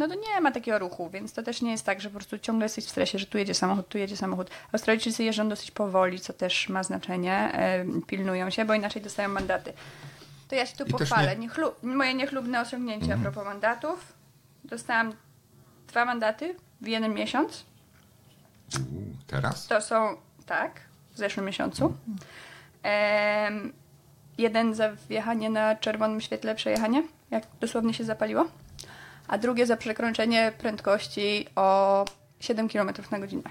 no 0.00 0.08
to 0.08 0.14
nie 0.14 0.40
ma 0.40 0.52
takiego 0.52 0.78
ruchu, 0.78 1.10
więc 1.10 1.32
to 1.32 1.42
też 1.42 1.62
nie 1.62 1.70
jest 1.70 1.84
tak, 1.86 2.00
że 2.00 2.08
po 2.10 2.14
prostu 2.14 2.38
ciągle 2.38 2.64
jesteś 2.64 2.84
w 2.84 2.90
stresie, 2.90 3.18
że 3.18 3.26
tu 3.26 3.38
jedzie 3.38 3.54
samochód, 3.54 3.88
tu 3.88 3.98
jedzie 3.98 4.16
samochód. 4.16 4.50
Australijczycy 4.72 5.24
jeżdżą 5.24 5.48
dosyć 5.48 5.70
powoli, 5.70 6.20
co 6.20 6.32
też 6.32 6.68
ma 6.68 6.82
znaczenie, 6.82 7.52
pilnują 8.06 8.50
się, 8.50 8.64
bo 8.64 8.74
inaczej 8.74 9.02
dostają 9.02 9.28
mandaty. 9.28 9.72
To 10.48 10.54
ja 10.54 10.66
się 10.66 10.76
tu 10.76 10.84
I 10.84 10.90
pochwalę. 10.90 11.36
nie- 11.36 11.48
Niechlu- 11.48 11.72
moje 11.82 12.14
niechlubne 12.14 12.60
osiągnięcie 12.60 13.14
a 13.14 13.16
propos 13.16 13.44
mandatów. 13.44 14.12
Dostałam 14.64 15.12
dwa 15.88 16.04
mandaty 16.04 16.54
w 16.80 16.86
jeden 16.86 17.14
miesiąc. 17.14 17.64
Uuu, 18.78 19.02
teraz? 19.26 19.66
To 19.66 19.80
są, 19.80 20.16
tak, 20.46 20.80
w 21.14 21.18
zeszłym 21.18 21.46
miesiącu. 21.46 21.94
Em, 22.82 23.72
jeden 24.38 24.74
za 24.74 24.92
wjechanie 25.08 25.50
na 25.50 25.76
czerwonym 25.76 26.20
świetle, 26.20 26.54
przejechanie, 26.54 27.02
jak 27.30 27.44
dosłownie 27.60 27.94
się 27.94 28.04
zapaliło. 28.04 28.44
A 29.30 29.38
drugie 29.38 29.66
za 29.66 29.76
przekroczenie 29.76 30.52
prędkości 30.58 31.46
o 31.56 32.04
7 32.40 32.68
km 32.68 32.90
na 33.10 33.18
godzinę. 33.18 33.42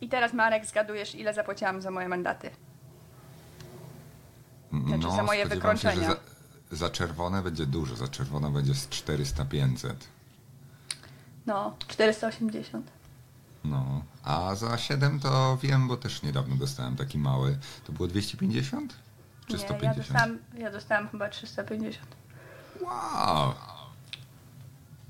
I 0.00 0.08
teraz 0.08 0.32
Marek, 0.32 0.66
zgadujesz, 0.66 1.14
ile 1.14 1.34
zapłaciłam 1.34 1.82
za 1.82 1.90
moje 1.90 2.08
mandaty? 2.08 2.50
Znaczy 4.86 5.10
za 5.16 5.22
moje 5.22 5.44
No, 5.44 5.50
się, 5.50 5.54
że 5.54 5.54
wykroczenia. 5.54 6.08
za, 6.08 6.16
za 6.76 6.90
czerwone 6.90 7.42
będzie 7.42 7.66
dużo, 7.66 7.96
za 7.96 8.08
czerwone 8.08 8.50
będzie 8.50 8.74
z 8.74 8.88
400-500. 8.88 9.94
No, 11.46 11.76
480. 11.88 12.86
No, 13.64 14.02
a 14.24 14.54
za 14.54 14.78
7 14.78 15.20
to 15.20 15.58
wiem, 15.62 15.88
bo 15.88 15.96
też 15.96 16.22
niedawno 16.22 16.56
dostałem 16.56 16.96
taki 16.96 17.18
mały. 17.18 17.58
To 17.86 17.92
było 17.92 18.08
250? 18.08 18.96
Czy 19.46 19.52
Nie, 19.56 19.60
ja 19.62 19.66
150? 19.68 19.96
dostałam, 20.08 20.38
ja 20.58 20.70
dostałam 20.70 21.08
chyba 21.08 21.28
350. 21.28 22.06
Wow! 22.80 23.54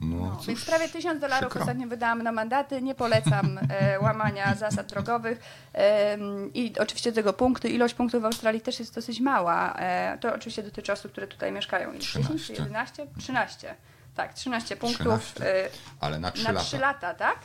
No, 0.01 0.17
No, 0.17 0.37
cóż, 0.37 0.47
więc 0.47 0.65
prawie 0.65 0.89
1000 0.89 1.21
dolarów 1.21 1.49
przykro. 1.51 1.61
ostatnio 1.61 1.89
wydałam 1.89 2.23
na 2.23 2.33
mandaty. 2.33 2.83
Nie 2.83 2.95
polecam 2.95 3.59
e, 3.71 3.99
łamania 4.05 4.55
zasad 4.55 4.87
drogowych. 4.87 5.41
Em, 5.73 6.51
I 6.55 6.75
oczywiście 6.79 7.13
tego 7.13 7.33
punkty. 7.33 7.69
Ilość 7.69 7.95
punktów 7.95 8.23
w 8.23 8.25
Australii 8.25 8.61
też 8.61 8.79
jest 8.79 8.95
dosyć 8.95 9.21
mała. 9.21 9.75
E, 9.79 10.19
to 10.21 10.35
oczywiście 10.35 10.63
dotyczy 10.63 10.93
osób, 10.93 11.13
które 11.13 11.27
tutaj 11.27 11.53
mieszkają. 11.53 11.91
Ile? 11.91 12.01
10 12.01 12.27
czy 12.27 12.35
13. 12.35 12.53
11? 12.63 13.07
13. 13.19 13.75
Tak, 14.15 14.35
13 14.35 14.77
punktów 14.77 15.07
13. 15.35 15.65
e, 15.65 15.69
Ale 16.01 16.19
na 16.19 16.31
3 16.31 16.45
na 16.45 16.53
lata. 16.53 16.65
3 16.67 16.79
lata, 16.79 17.15
tak? 17.15 17.39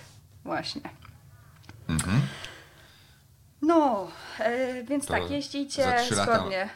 Właśnie. 0.43 0.81
Mhm. 1.89 2.21
No, 3.61 4.07
e, 4.39 4.83
więc 4.83 5.05
To 5.05 5.13
tak, 5.13 5.29
jeździcie 5.31 5.97
zgodnie. 6.11 6.69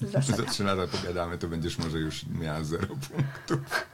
Za 0.00 0.20
zasadami. 0.20 0.48
3 0.48 0.64
lata 0.64 0.86
pogadamy, 0.98 1.38
to 1.38 1.48
będziesz 1.48 1.78
może 1.78 1.98
już 1.98 2.26
miała 2.26 2.64
0 2.64 2.86
punktów. 2.86 3.86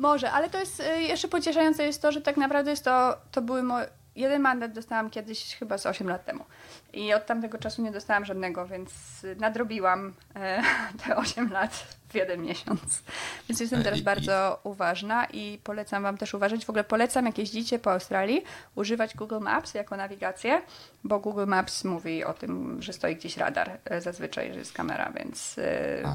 Może, 0.00 0.32
ale 0.32 0.50
to 0.50 0.58
jest 0.58 0.80
y, 0.80 1.02
jeszcze 1.02 1.28
pocieszające 1.28 1.84
jest 1.84 2.02
to, 2.02 2.12
że 2.12 2.20
tak 2.20 2.36
naprawdę 2.36 2.70
jest 2.70 2.84
to, 2.84 3.16
to 3.30 3.42
były 3.42 3.62
moje, 3.62 3.86
jeden 4.16 4.42
mandat 4.42 4.72
dostałam 4.72 5.10
kiedyś 5.10 5.56
chyba 5.56 5.78
z 5.78 5.86
8 5.86 6.08
lat 6.08 6.24
temu. 6.24 6.44
I 6.92 7.14
od 7.14 7.26
tamtego 7.26 7.58
czasu 7.58 7.82
nie 7.82 7.92
dostałam 7.92 8.24
żadnego, 8.24 8.66
więc 8.66 8.90
y, 9.24 9.36
nadrobiłam 9.36 10.14
e, 10.36 10.62
te 11.06 11.16
8 11.16 11.52
lat 11.52 11.86
w 12.08 12.14
jeden 12.14 12.42
miesiąc. 12.42 13.02
Więc 13.48 13.60
jestem 13.60 13.80
E, 13.80 13.82
teraz 13.84 14.00
bardzo 14.00 14.60
uważna 14.62 15.24
i 15.24 15.58
polecam 15.64 16.02
Wam 16.02 16.16
też 16.16 16.34
uważać. 16.34 16.64
W 16.64 16.70
ogóle 16.70 16.84
polecam, 16.84 17.26
jak 17.26 17.38
jeździcie 17.38 17.78
po 17.78 17.92
Australii, 17.92 18.44
używać 18.74 19.16
Google 19.16 19.40
Maps 19.40 19.74
jako 19.74 19.96
nawigację, 19.96 20.62
bo 21.04 21.18
Google 21.18 21.46
Maps 21.46 21.84
mówi 21.84 22.24
o 22.24 22.34
tym, 22.34 22.82
że 22.82 22.92
stoi 22.92 23.16
gdzieś 23.16 23.36
radar 23.36 23.78
e, 23.84 24.00
zazwyczaj, 24.00 24.52
że 24.52 24.58
jest 24.58 24.72
kamera, 24.72 25.12
więc 25.16 25.60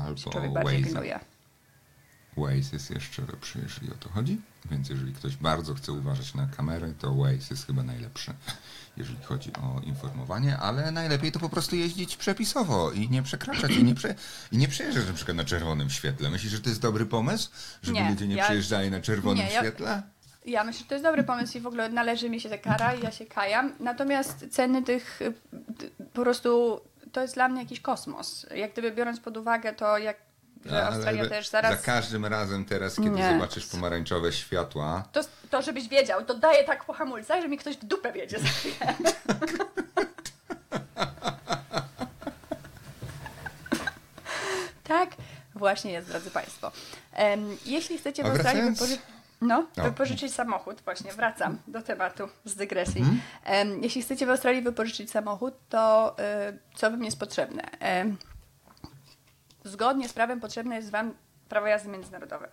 Albo 0.06 0.32
człowiek 0.32 0.54
bardziej 0.54 0.84
pilnuje. 0.84 1.20
Waze 2.38 2.70
jest 2.74 2.90
jeszcze 2.92 3.22
lepszy, 3.22 3.60
jeżeli 3.64 3.92
o 3.92 3.96
to 3.96 4.10
chodzi. 4.10 4.42
Więc 4.72 4.90
jeżeli 4.90 5.14
ktoś 5.14 5.36
bardzo 5.36 5.74
chce 5.74 5.92
uważać 5.92 6.34
na 6.34 6.48
kamerę, 6.58 6.94
to 7.00 7.14
Waze 7.16 7.32
jest 7.52 7.68
chyba 7.68 7.84
najlepszy, 7.84 8.34
jeżeli 8.98 9.24
chodzi 9.24 9.54
o 9.54 9.82
informowanie, 9.84 10.58
ale 10.58 10.92
najlepiej 10.92 11.32
to 11.32 11.40
po 11.40 11.50
prostu 11.50 11.76
jeździć 11.76 12.18
przepisowo 12.18 12.92
i 12.92 13.10
nie 13.10 13.24
przekraczać 13.24 13.72
i 13.72 13.84
nie, 13.84 13.96
prze, 13.96 14.16
i 14.52 14.58
nie 14.58 14.68
przejeżdżać 14.68 15.08
na 15.08 15.14
przykład 15.14 15.38
na 15.38 15.44
czerwonym 15.46 15.90
świetle. 15.90 16.30
Myślisz, 16.30 16.52
że 16.52 16.60
to 16.62 16.70
jest 16.70 16.82
dobry 16.82 17.06
pomysł? 17.06 17.50
Żeby 17.82 18.00
Nie, 18.00 18.10
ludzie 18.10 18.28
nie 18.28 18.36
ja- 18.36 18.44
przejeżdżali 18.44 18.92
na 18.92 19.02
czerwonym 19.02 19.46
Nie, 19.46 19.52
ja- 19.54 19.60
świetle? 19.62 20.04
Ja 20.46 20.64
myślę, 20.64 20.80
że 20.80 20.86
to 20.86 20.96
jest 20.96 21.04
dobry 21.06 21.24
pomysł 21.24 21.58
i 21.58 21.62
w 21.62 21.68
ogóle 21.68 21.90
należy 21.90 22.30
mi 22.30 22.42
się 22.42 22.50
ta 22.50 22.58
kara 22.58 22.94
i 22.94 23.04
ja 23.04 23.12
się 23.12 23.26
kajam. 23.26 23.72
Natomiast 23.80 24.46
ceny 24.52 24.84
tych 24.84 25.22
y, 25.22 25.34
po 26.14 26.22
prostu 26.22 26.80
to 27.12 27.22
jest 27.22 27.34
dla 27.34 27.48
mnie 27.50 27.62
jakiś 27.62 27.80
kosmos. 27.80 28.46
Jak 28.56 28.72
gdyby 28.74 28.92
biorąc 28.92 29.20
pod 29.20 29.38
uwagę 29.38 29.74
to, 29.74 29.98
jak 29.98 30.18
że 30.66 30.86
Australia 30.88 31.24
za 31.24 31.30
też 31.30 31.48
zaraz. 31.50 31.82
każdym 31.82 32.26
razem 32.26 32.66
teraz, 32.66 32.96
kiedy 32.96 33.10
Nie. 33.10 33.34
zobaczysz 33.34 33.66
pomarańczowe 33.66 34.32
światła, 34.34 35.04
To, 35.12 35.22
to 35.50 35.62
żebyś 35.62 35.88
wiedział, 35.88 36.26
to 36.26 36.34
daje 36.34 36.64
tak 36.64 36.86
po 36.86 36.94
hamulcach, 36.94 37.42
że 37.42 37.48
mi 37.48 37.58
ktoś 37.58 37.78
w 37.78 37.86
dupę 37.86 38.12
wiedzie 38.12 38.40
za 38.40 38.48
chwilę. 38.48 38.94
tak, 44.84 45.10
właśnie 45.56 45.92
jest, 45.92 46.08
drodzy 46.08 46.32
Państwo. 46.32 46.72
Em, 47.14 47.58
jeśli 47.66 47.98
chcecie 47.98 48.24
w 48.24 48.26
Australii 48.26 48.64
wypożyczyć. 48.72 49.02
No, 49.42 49.66
No. 49.78 49.84
wypożyczyć 49.84 50.34
samochód, 50.34 50.82
właśnie 50.86 51.14
wracam 51.14 51.58
do 51.68 51.82
tematu 51.82 52.30
z 52.46 52.56
dygresji. 52.56 53.02
Mhm. 53.02 53.20
Em, 53.44 53.84
jeśli 53.84 54.02
chcecie 54.02 54.26
w 54.26 54.30
Australii 54.30 54.62
wypożyczyć 54.62 55.12
samochód, 55.12 55.54
to 55.70 56.16
y, 56.50 56.60
co 56.76 56.92
Wam 56.92 57.04
jest 57.04 57.20
potrzebne? 57.20 57.64
Zgodnie 59.66 60.10
z 60.10 60.14
prawem 60.14 60.40
potrzebne 60.40 60.76
jest 60.76 60.92
Wam 60.92 61.14
prawo 61.50 61.68
jazdy 61.68 61.90
międzynarodowe. 61.90 62.48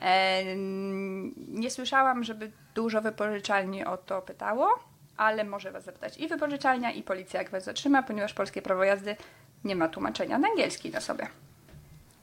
Em, 0.00 1.34
Nie 1.48 1.70
słyszałam, 1.70 2.24
żeby 2.24 2.50
dużo 2.74 3.00
wypożyczalni 3.02 3.84
o 3.84 3.96
to 3.96 4.22
pytało, 4.22 4.68
ale 5.16 5.44
może 5.44 5.72
Was 5.72 5.84
zapytać 5.84 6.18
i 6.18 6.28
wypożyczalnia, 6.28 6.90
i 6.92 7.02
policja, 7.02 7.40
jak 7.42 7.50
Was 7.50 7.64
zatrzyma, 7.64 8.02
ponieważ 8.02 8.34
polskie 8.34 8.62
prawo 8.62 8.84
jazdy 8.84 9.16
nie 9.64 9.76
ma 9.76 9.88
tłumaczenia 9.88 10.38
na 10.38 10.48
angielski 10.48 10.90
na 10.90 11.00
sobie. 11.00 11.26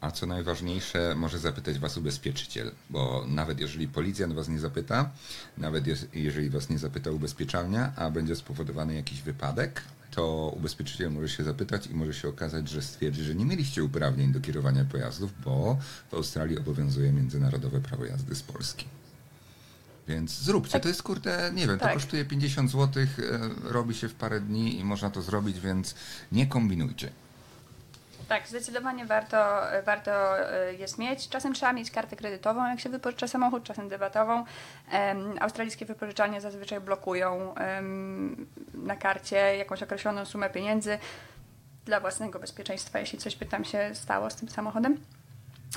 A 0.01 0.11
co 0.11 0.25
najważniejsze, 0.25 1.15
może 1.15 1.39
zapytać 1.39 1.79
Was 1.79 1.97
ubezpieczyciel, 1.97 2.71
bo 2.89 3.23
nawet 3.27 3.59
jeżeli 3.59 3.88
policjant 3.88 4.33
Was 4.33 4.47
nie 4.47 4.59
zapyta, 4.59 5.09
nawet 5.57 5.83
jeżeli 6.13 6.49
Was 6.49 6.69
nie 6.69 6.77
zapyta 6.77 7.11
ubezpieczalnia, 7.11 7.91
a 7.97 8.09
będzie 8.09 8.36
spowodowany 8.36 8.95
jakiś 8.95 9.21
wypadek, 9.21 9.81
to 10.16 10.53
ubezpieczyciel 10.57 11.11
może 11.11 11.30
się 11.30 11.43
zapytać 11.43 11.88
i 11.88 11.93
może 11.93 12.13
się 12.13 12.28
okazać, 12.30 12.70
że 12.70 12.82
stwierdzi, 12.82 13.24
że 13.24 13.36
nie 13.36 13.45
mieliście 13.45 13.84
uprawnień 13.84 14.32
do 14.32 14.39
kierowania 14.41 14.86
pojazdów, 14.86 15.32
bo 15.45 15.78
w 16.11 16.13
Australii 16.13 16.57
obowiązuje 16.59 17.11
międzynarodowe 17.11 17.82
prawo 17.82 18.05
jazdy 18.05 18.36
z 18.36 18.43
Polski. 18.43 18.86
Więc 20.07 20.32
zróbcie, 20.39 20.72
Tak. 20.72 20.82
to 20.84 20.88
jest 20.88 21.03
kurde, 21.03 21.51
nie 21.55 21.68
wiem, 21.68 21.80
to 21.80 21.86
Tak. 21.86 21.93
kosztuje 21.93 22.26
50 22.26 22.72
zł, 22.72 23.05
robi 23.63 23.95
się 23.95 24.09
w 24.09 24.13
parę 24.16 24.41
dni 24.41 24.80
i 24.80 24.84
można 24.84 25.09
to 25.09 25.22
zrobić, 25.22 25.59
więc 25.59 25.95
nie 26.32 26.47
kombinujcie. 26.47 27.09
Tak, 28.28 28.47
zdecydowanie 28.47 29.05
warto, 29.05 29.38
warto 29.86 30.39
e, 30.39 30.73
jest 30.73 30.97
mieć. 30.97 31.30
Czasem 31.30 31.53
trzeba 31.53 31.73
mieć 31.73 31.91
kartę 31.91 32.15
kredytową, 32.15 32.67
jak 32.67 32.80
się 32.80 32.89
wypożycza 32.89 33.28
samochód, 33.28 33.63
czasem 33.63 33.89
debatową. 33.89 34.45
Australijskie 35.39 35.86
wypożyczalnie 35.86 36.41
zazwyczaj 36.41 36.80
blokują 36.82 37.55
na 38.73 38.95
karcie 38.95 39.57
jakąś 39.57 39.84
określoną 39.84 40.26
sumę 40.26 40.49
pieniędzy 40.49 40.97
dla 41.86 41.99
własnego 41.99 42.39
bezpieczeństwa, 42.39 42.99
jeśli 42.99 43.19
coś 43.19 43.36
by 43.36 43.45
tam 43.45 43.65
się 43.65 43.89
stało 43.93 44.30
z 44.30 44.36
tym 44.36 44.49
samochodem. 44.49 44.97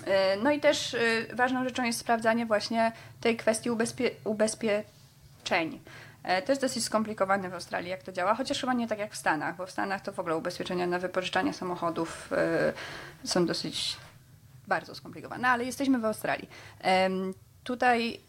E, 0.06 0.36
No 0.36 0.50
i 0.50 0.60
też 0.60 0.94
e, 0.94 0.98
ważną 1.34 1.64
rzeczą 1.64 1.84
jest 1.84 1.98
sprawdzanie 1.98 2.46
właśnie 2.46 2.92
tej 3.20 3.36
kwestii 3.36 3.70
ubezpie- 3.70 4.10
ubezpieczeń. 4.24 5.80
E, 6.22 6.42
To 6.42 6.52
jest 6.52 6.62
dosyć 6.62 6.84
skomplikowane 6.84 7.50
w 7.50 7.54
Australii, 7.54 7.90
jak 7.90 8.02
to 8.02 8.12
działa, 8.12 8.34
chociaż 8.34 8.60
chyba 8.60 8.72
nie 8.72 8.88
tak 8.88 8.98
jak 8.98 9.12
w 9.12 9.16
Stanach, 9.16 9.56
bo 9.56 9.66
w 9.66 9.70
Stanach 9.70 10.00
to 10.00 10.12
w 10.12 10.18
ogóle 10.18 10.36
ubezpieczenia 10.36 10.86
na 10.86 10.98
wypożyczanie 10.98 11.52
samochodów 11.52 12.32
e, 12.32 12.72
są 13.24 13.46
dosyć 13.46 13.96
bardzo 14.66 14.94
skomplikowane, 14.94 15.48
ale 15.48 15.64
jesteśmy 15.64 15.98
w 15.98 16.04
Australii. 16.04 16.48
Tutaj 17.64 18.20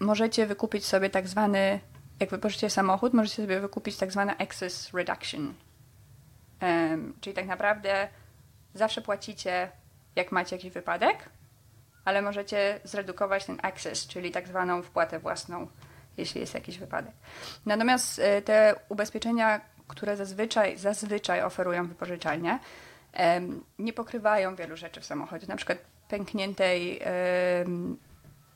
możecie 0.00 0.46
wykupić 0.46 0.86
sobie 0.86 1.10
tak 1.10 1.28
zwany, 1.28 1.80
jak 2.20 2.30
wypożyczycie 2.30 2.70
samochód, 2.70 3.14
możecie 3.14 3.36
sobie 3.42 3.60
wykupić 3.60 3.96
tak 3.96 4.12
zwane 4.12 4.36
excess 4.36 4.94
reduction. 4.94 5.54
Czyli 7.20 7.36
tak 7.36 7.46
naprawdę 7.46 8.08
zawsze 8.74 9.02
płacicie, 9.02 9.70
jak 10.16 10.32
macie 10.32 10.56
jakiś 10.56 10.72
wypadek, 10.72 11.28
ale 12.04 12.22
możecie 12.22 12.80
zredukować 12.84 13.44
ten 13.44 13.58
access, 13.62 14.06
czyli 14.06 14.30
tak 14.30 14.48
zwaną 14.48 14.82
wpłatę 14.82 15.18
własną, 15.18 15.68
jeśli 16.18 16.40
jest 16.40 16.54
jakiś 16.54 16.78
wypadek. 16.78 17.12
Natomiast 17.66 18.18
e, 18.18 18.42
te 18.42 18.74
ubezpieczenia, 18.88 19.60
które 19.88 20.16
zazwyczaj, 20.16 20.78
zazwyczaj 20.78 21.42
oferują 21.42 21.86
wypożyczalnie, 21.86 22.58
nie 23.78 23.92
pokrywają 23.92 24.56
wielu 24.56 24.76
rzeczy 24.76 25.00
w 25.00 25.06
samochodzie, 25.06 25.46
na 25.46 25.56
przykład 25.56 25.78
pękniętej 26.08 27.00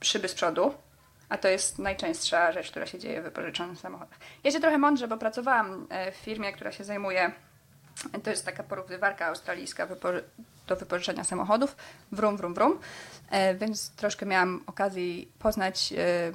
szyby 0.01 0.29
z 0.29 0.35
przodu, 0.35 0.75
a 1.33 1.39
to 1.39 1.49
jest 1.49 1.79
najczęstsza 1.79 2.53
rzecz, 2.53 2.71
która 2.71 2.87
się 2.87 2.99
dzieje 2.99 3.21
w 3.21 3.25
wypożyczonych 3.25 3.79
samochodach. 3.79 4.19
Ja 4.45 4.51
się 4.51 4.61
trochę 4.61 4.79
mądrze, 4.79 5.09
bo 5.09 5.17
pracowałam 5.17 5.87
e, 5.91 6.13
w 6.13 6.15
firmie, 6.15 6.53
która 6.53 6.73
się 6.73 6.85
zajmuje, 6.85 7.33
to 8.23 8.31
jest 8.31 8.45
taka 8.45 8.63
porównywarka 8.63 9.27
australijska 9.27 9.89
do 10.67 10.77
wypożyczenia 10.77 11.25
samochodów, 11.25 11.77
wrum, 12.13 12.37
wrum, 12.37 12.55
wrum, 12.55 12.79
e, 13.31 13.55
więc 13.55 13.91
troszkę 13.91 14.27
miałam 14.27 14.63
okazji 14.67 15.33
poznać 15.39 15.93
e, 15.93 16.33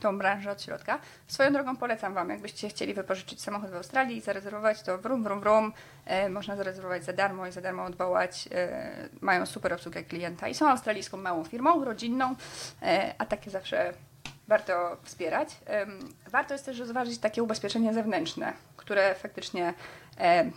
tą 0.00 0.18
branżę 0.18 0.50
od 0.50 0.62
środka. 0.62 0.98
Swoją 1.26 1.52
drogą 1.52 1.76
polecam 1.76 2.14
Wam, 2.14 2.30
jakbyście 2.30 2.68
chcieli 2.68 2.94
wypożyczyć 2.94 3.42
samochód 3.42 3.70
w 3.70 3.74
Australii 3.74 4.16
i 4.16 4.20
zarezerwować, 4.20 4.82
to 4.82 4.98
wrum, 4.98 5.24
wrum, 5.24 5.40
wrum, 5.40 5.72
e, 6.06 6.28
można 6.28 6.56
zarezerwować 6.56 7.04
za 7.04 7.12
darmo 7.12 7.46
i 7.46 7.52
za 7.52 7.60
darmo 7.60 7.84
odwołać. 7.84 8.48
E, 8.52 9.08
mają 9.20 9.46
super 9.46 9.72
obsługę 9.72 10.02
klienta 10.02 10.48
i 10.48 10.54
są 10.54 10.68
australijską 10.68 11.16
małą 11.16 11.44
firmą, 11.44 11.84
rodzinną, 11.84 12.34
e, 12.82 13.14
a 13.18 13.26
takie 13.26 13.50
zawsze 13.50 13.92
warto 14.48 14.96
wspierać. 15.02 15.56
Em, 15.66 15.98
warto 16.30 16.54
jest 16.54 16.66
też 16.66 16.78
rozważyć 16.78 17.18
takie 17.18 17.42
ubezpieczenie 17.42 17.94
zewnętrzne, 17.94 18.52
które 18.76 19.14
faktycznie 19.14 19.74
e, 20.18 20.50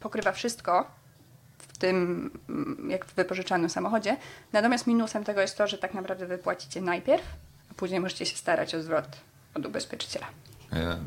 pokrywa 0.00 0.32
wszystko, 0.32 0.90
w 1.58 1.78
tym 1.78 2.30
jak 2.88 3.04
w 3.04 3.14
wypożyczanym 3.14 3.70
samochodzie. 3.70 4.16
Natomiast 4.52 4.86
minusem 4.86 5.24
tego 5.24 5.40
jest 5.40 5.58
to, 5.58 5.66
że 5.66 5.78
tak 5.78 5.94
naprawdę 5.94 6.26
wypłacicie 6.26 6.80
najpierw, 6.80 7.24
później 7.76 8.00
możecie 8.00 8.26
się 8.26 8.36
starać 8.36 8.74
o 8.74 8.82
zwrot 8.82 9.16
od 9.54 9.66
ubezpieczyciela. 9.66 10.26
E, 10.72 10.98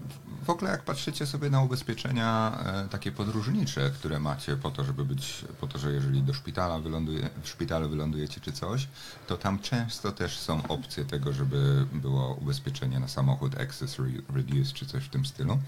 W 0.46 0.50
ogóle 0.50 0.72
jak 0.72 0.84
patrzycie 0.84 1.26
sobie 1.26 1.50
na 1.50 1.62
ubezpieczenia 1.62 2.58
e, 2.66 2.88
takie 2.90 3.12
podróżnicze, 3.12 3.90
które 3.90 4.20
macie 4.20 4.58
po 4.58 4.72
to, 4.72 4.84
żeby 4.84 5.06
być, 5.06 5.46
po 5.62 5.68
to, 5.68 5.78
że 5.80 5.92
jeżeli 5.92 6.22
do 6.24 6.34
szpitala 6.34 6.80
wyląduje, 6.80 7.30
w 7.44 7.50
szpitalu 7.50 7.90
wylądujecie 7.90 8.42
czy 8.42 8.52
coś, 8.52 8.88
to 9.28 9.38
tam 9.38 9.60
często 9.60 10.12
też 10.12 10.40
są 10.40 10.68
opcje 10.68 11.06
tego, 11.06 11.34
żeby 11.34 11.86
było 11.94 12.34
ubezpieczenie 12.34 13.00
na 13.00 13.08
samochód 13.08 13.60
Access 13.62 14.00
Re- 14.00 14.22
Reduce 14.36 14.74
czy 14.74 14.86
coś 14.86 15.04
w 15.04 15.10
tym 15.10 15.26
stylu. 15.26 15.60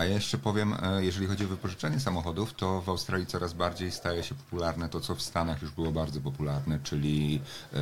A 0.00 0.04
ja 0.04 0.14
jeszcze 0.14 0.38
powiem, 0.38 0.74
e, 0.82 1.04
jeżeli 1.04 1.26
chodzi 1.26 1.44
o 1.44 1.48
wypożyczenie 1.48 2.00
samochodów, 2.00 2.54
to 2.54 2.82
w 2.82 2.88
Australii 2.88 3.26
coraz 3.26 3.52
bardziej 3.52 3.90
staje 3.92 4.22
się 4.22 4.34
popularne 4.34 4.88
to, 4.88 5.00
co 5.00 5.14
w 5.14 5.22
Stanach 5.22 5.62
już 5.62 5.70
było 5.70 5.92
bardzo 5.92 6.20
popularne, 6.20 6.78
czyli 6.82 7.40
e, 7.72 7.78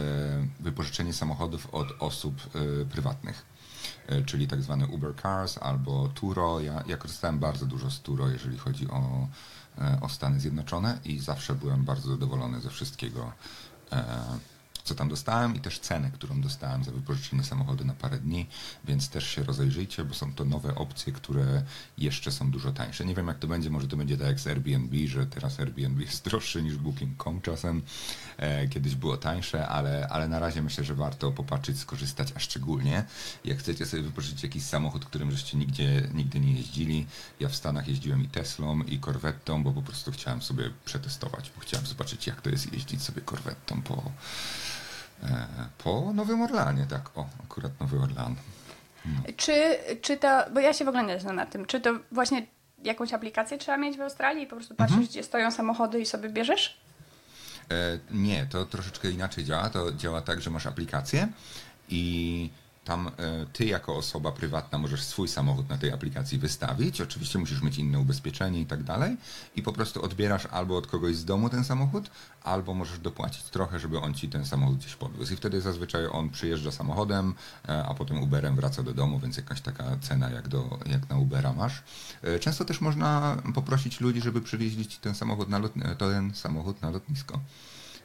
wypożyczenie 0.60 1.12
samochodów 1.12 1.74
od 1.74 1.88
osób 1.98 2.34
e, 2.54 2.84
prywatnych. 2.84 3.58
Czyli 4.26 4.48
tak 4.48 4.62
zwane 4.62 4.86
Uber 4.86 5.14
Cars 5.22 5.58
albo 5.58 6.08
Turo. 6.08 6.60
Ja, 6.60 6.84
ja 6.86 6.96
korzystałem 6.96 7.38
bardzo 7.38 7.66
dużo 7.66 7.90
z 7.90 8.00
Turo, 8.00 8.28
jeżeli 8.28 8.58
chodzi 8.58 8.90
o, 8.90 9.28
o 10.00 10.08
Stany 10.08 10.40
Zjednoczone 10.40 10.98
i 11.04 11.18
zawsze 11.18 11.54
byłem 11.54 11.84
bardzo 11.84 12.10
zadowolony 12.10 12.60
ze 12.60 12.70
wszystkiego, 12.70 13.32
co 14.85 14.95
tam 14.95 15.09
dostałem 15.09 15.57
i 15.57 15.61
też 15.61 15.79
cenę, 15.79 16.11
którą 16.11 16.41
dostałem 16.41 16.85
za 16.85 16.93
wypożyczenie 16.93 17.45
samochodu 17.45 17.85
na 17.85 17.95
parę 17.95 18.18
dni, 18.18 18.47
więc 18.85 19.09
też 19.09 19.29
się 19.31 19.43
rozejrzyjcie, 19.43 20.05
bo 20.05 20.14
są 20.14 20.33
to 20.33 20.45
nowe 20.45 20.74
opcje, 20.74 21.12
które 21.12 21.62
jeszcze 21.99 22.33
są 22.33 22.51
dużo 22.51 22.72
tańsze. 22.72 23.05
Nie 23.05 23.14
wiem 23.14 23.26
jak 23.29 23.39
to 23.39 23.47
będzie, 23.47 23.70
może 23.70 23.89
to 23.89 23.97
będzie 23.97 24.16
tak 24.16 24.26
jak 24.26 24.41
z 24.41 24.47
Airbnb, 24.47 24.97
że 25.07 25.26
teraz 25.26 25.61
Airbnb 25.61 26.03
jest 26.03 26.24
droższy 26.24 26.62
niż 26.62 26.76
Booking.com 26.76 27.41
czasem. 27.41 27.83
E, 28.37 28.68
kiedyś 28.68 28.95
było 28.95 29.16
tańsze, 29.16 29.68
ale, 29.68 30.09
ale 30.09 30.29
na 30.29 30.39
razie 30.39 30.62
myślę, 30.62 30.85
że 30.85 30.95
warto 30.95 31.33
popatrzeć, 31.33 31.79
skorzystać, 31.79 32.33
a 32.37 32.39
szczególnie 32.39 33.05
jak 33.45 33.59
chcecie 33.59 33.87
sobie 33.87 34.03
wypożyczyć 34.03 34.43
jakiś 34.43 34.62
samochód, 34.62 35.05
którym 35.05 35.31
żeście 35.31 35.59
nigdzie, 35.59 36.09
nigdy 36.14 36.41
nie 36.41 36.53
jeździli. 36.53 37.07
Ja 37.41 37.49
w 37.49 37.57
Stanach 37.57 37.89
jeździłem 37.89 38.24
i 38.24 38.29
Teslą, 38.29 38.83
i 38.83 39.01
Corvettą, 39.01 39.62
bo 39.62 39.72
po 39.72 39.83
prostu 39.83 40.12
chciałem 40.12 40.43
sobie 40.43 40.70
przetestować, 40.85 41.53
bo 41.57 41.61
chciałem 41.61 41.87
zobaczyć, 41.87 42.26
jak 42.26 42.43
to 42.43 42.51
jest 42.51 42.72
jeździć 42.72 43.03
sobie 43.03 43.22
Corvettą 43.22 43.83
po, 43.83 44.12
po 45.78 46.12
Nowym 46.14 46.42
Orlanie, 46.42 46.86
tak, 46.90 47.18
o, 47.18 47.26
akurat 47.44 47.80
Nowy 47.80 47.98
Orlan. 47.98 48.34
Czy, 49.36 49.78
czy 50.02 50.16
to, 50.16 50.44
bo 50.54 50.60
ja 50.60 50.72
się 50.72 50.84
w 50.84 50.88
ogóle 50.88 51.04
nie 51.04 51.20
znam 51.20 51.36
na 51.36 51.46
tym, 51.46 51.66
czy 51.66 51.80
to 51.80 51.90
właśnie 52.12 52.46
jakąś 52.84 53.12
aplikację 53.12 53.58
trzeba 53.58 53.78
mieć 53.78 53.96
w 53.96 54.00
Australii 54.00 54.42
i 54.42 54.46
po 54.46 54.56
prostu 54.56 54.74
patrzysz, 54.74 55.08
gdzie 55.08 55.22
stoją 55.22 55.50
samochody 55.50 56.00
i 56.00 56.06
sobie 56.06 56.28
bierzesz? 56.28 56.80
E, 57.70 57.98
nie, 58.10 58.46
to 58.46 58.64
troszeczkę 58.64 59.10
inaczej 59.10 59.44
działa. 59.44 59.70
To 59.70 59.92
działa 59.92 60.20
tak, 60.20 60.40
że 60.40 60.50
masz 60.50 60.66
aplikację 60.66 61.28
i 61.88 62.50
tam 62.89 63.09
e, 63.09 63.12
ty 63.53 63.64
jako 63.64 63.97
osoba 63.97 64.32
prywatna 64.32 64.78
możesz 64.78 65.03
swój 65.03 65.28
samochód 65.28 65.68
na 65.68 65.78
tej 65.78 65.93
aplikacji 65.93 66.39
wystawić. 66.39 67.01
Oczywiście 67.01 67.39
musisz 67.39 67.62
mieć 67.62 67.78
inne 67.78 67.99
ubezpieczenie 67.99 68.61
i 68.61 68.66
tak 68.66 68.82
dalej. 68.82 69.16
I 69.57 69.62
po 69.62 69.72
prostu 69.72 70.03
odbierasz 70.05 70.47
albo 70.47 70.76
od 70.76 70.86
kogoś 70.86 71.16
z 71.16 71.24
domu 71.24 71.49
ten 71.51 71.64
samochód, 71.64 72.11
albo 72.43 72.74
możesz 72.74 72.99
dopłacić 72.99 73.43
trochę, 73.43 73.78
żeby 73.78 74.01
on 74.01 74.14
ci 74.14 74.28
ten 74.28 74.47
samochód 74.47 74.76
gdzieś 74.78 74.95
podwiózł. 74.95 75.32
I 75.32 75.36
wtedy 75.36 75.61
zazwyczaj 75.61 76.07
on 76.12 76.30
przyjeżdża 76.30 76.72
samochodem, 76.72 77.34
e, 77.68 77.84
a 77.84 77.95
potem 77.95 78.22
Uberem 78.22 78.57
wraca 78.57 78.82
do 78.82 78.95
domu, 78.95 79.18
więc 79.20 79.36
jakaś 79.36 79.61
taka 79.61 79.84
cena 80.01 80.30
jak, 80.30 80.49
do, 80.49 80.78
jak 80.86 81.09
na 81.09 81.16
Ubera 81.16 81.53
masz. 81.53 81.82
E, 82.22 82.39
Często 82.39 82.64
też 82.64 82.80
można 82.80 83.36
poprosić 83.55 84.01
ludzi, 84.01 84.20
żeby 84.20 84.41
przywieźli 84.41 84.86
ci 84.86 84.99
ten 84.99 85.14
samochód 85.14 85.49
na, 85.49 85.59
lot, 85.59 85.72
ten 85.99 86.34
samochód 86.34 86.82
na 86.82 86.91
lotnisko. 86.91 87.41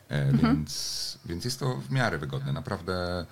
E, 0.10 0.34
Więc, 0.38 1.18
więc 1.26 1.46
jest 1.46 1.60
to 1.60 1.76
w 1.76 1.92
miarę 1.92 2.18
wygodne. 2.18 2.54
Naprawdę, 2.54 3.26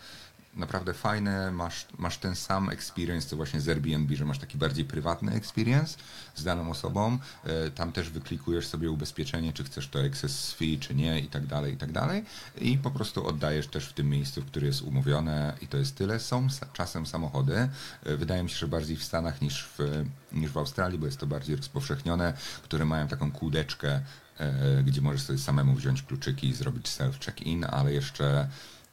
naprawdę 0.54 0.94
fajne. 0.94 1.52
Masz, 1.52 1.86
masz 1.98 2.18
ten 2.18 2.36
sam 2.36 2.70
experience, 2.70 3.30
co 3.30 3.36
właśnie 3.36 3.62
z 3.62 3.70
Airbnb, 3.70 4.16
że 4.16 4.26
masz 4.26 4.40
taki 4.40 4.58
bardziej 4.58 4.86
prywatny 4.86 5.32
experience 5.34 5.98
z 6.36 6.44
daną 6.44 6.70
osobą. 6.72 7.18
E, 7.44 7.72
Tam 7.72 7.92
też 7.92 8.10
wyklikujesz 8.10 8.68
sobie 8.68 8.92
ubezpieczenie, 8.92 9.54
czy 9.54 9.64
chcesz 9.64 9.88
to 9.88 10.04
excess 10.04 10.54
fee, 10.54 10.80
czy 10.80 10.96
nie 10.96 11.20
i 11.20 11.28
tak 11.28 11.46
dalej, 11.48 11.74
i 11.74 11.78
tak 11.78 11.92
dalej. 11.92 12.24
I 12.58 12.78
po 12.78 12.92
prostu 12.92 13.28
oddajesz 13.28 13.68
też 13.68 13.86
w 13.88 13.94
tym 13.94 14.10
miejscu, 14.10 14.42
w 14.42 14.46
którym 14.46 14.68
jest 14.68 14.82
umówione 14.82 15.54
i 15.62 15.68
to 15.68 15.78
jest 15.78 15.96
tyle. 15.96 16.20
Są 16.20 16.48
czasem 16.74 17.06
samochody. 17.06 17.70
e, 18.04 18.18
Wydaje 18.18 18.44
mi 18.44 18.50
się, 18.50 18.58
że 18.58 18.68
bardziej 18.68 18.98
w 18.98 19.04
Stanach 19.04 19.42
niż 19.42 19.70
w, 19.78 20.06
niż 20.32 20.52
w 20.52 20.58
Australii, 20.58 21.00
bo 21.00 21.06
jest 21.06 21.18
to 21.20 21.28
bardziej 21.28 21.56
rozpowszechnione, 21.56 22.34
które 22.64 22.86
mają 22.86 23.08
taką 23.08 23.32
kółdeczkę, 23.32 24.02
e, 24.40 24.84
gdzie 24.84 25.02
możesz 25.02 25.22
sobie 25.22 25.40
samemu 25.40 25.74
wziąć 25.76 26.04
kluczyki 26.04 26.48
i 26.50 26.54
zrobić 26.54 26.88
self-check-in, 26.88 27.66
ale 27.72 27.94
jeszcze, 27.94 28.48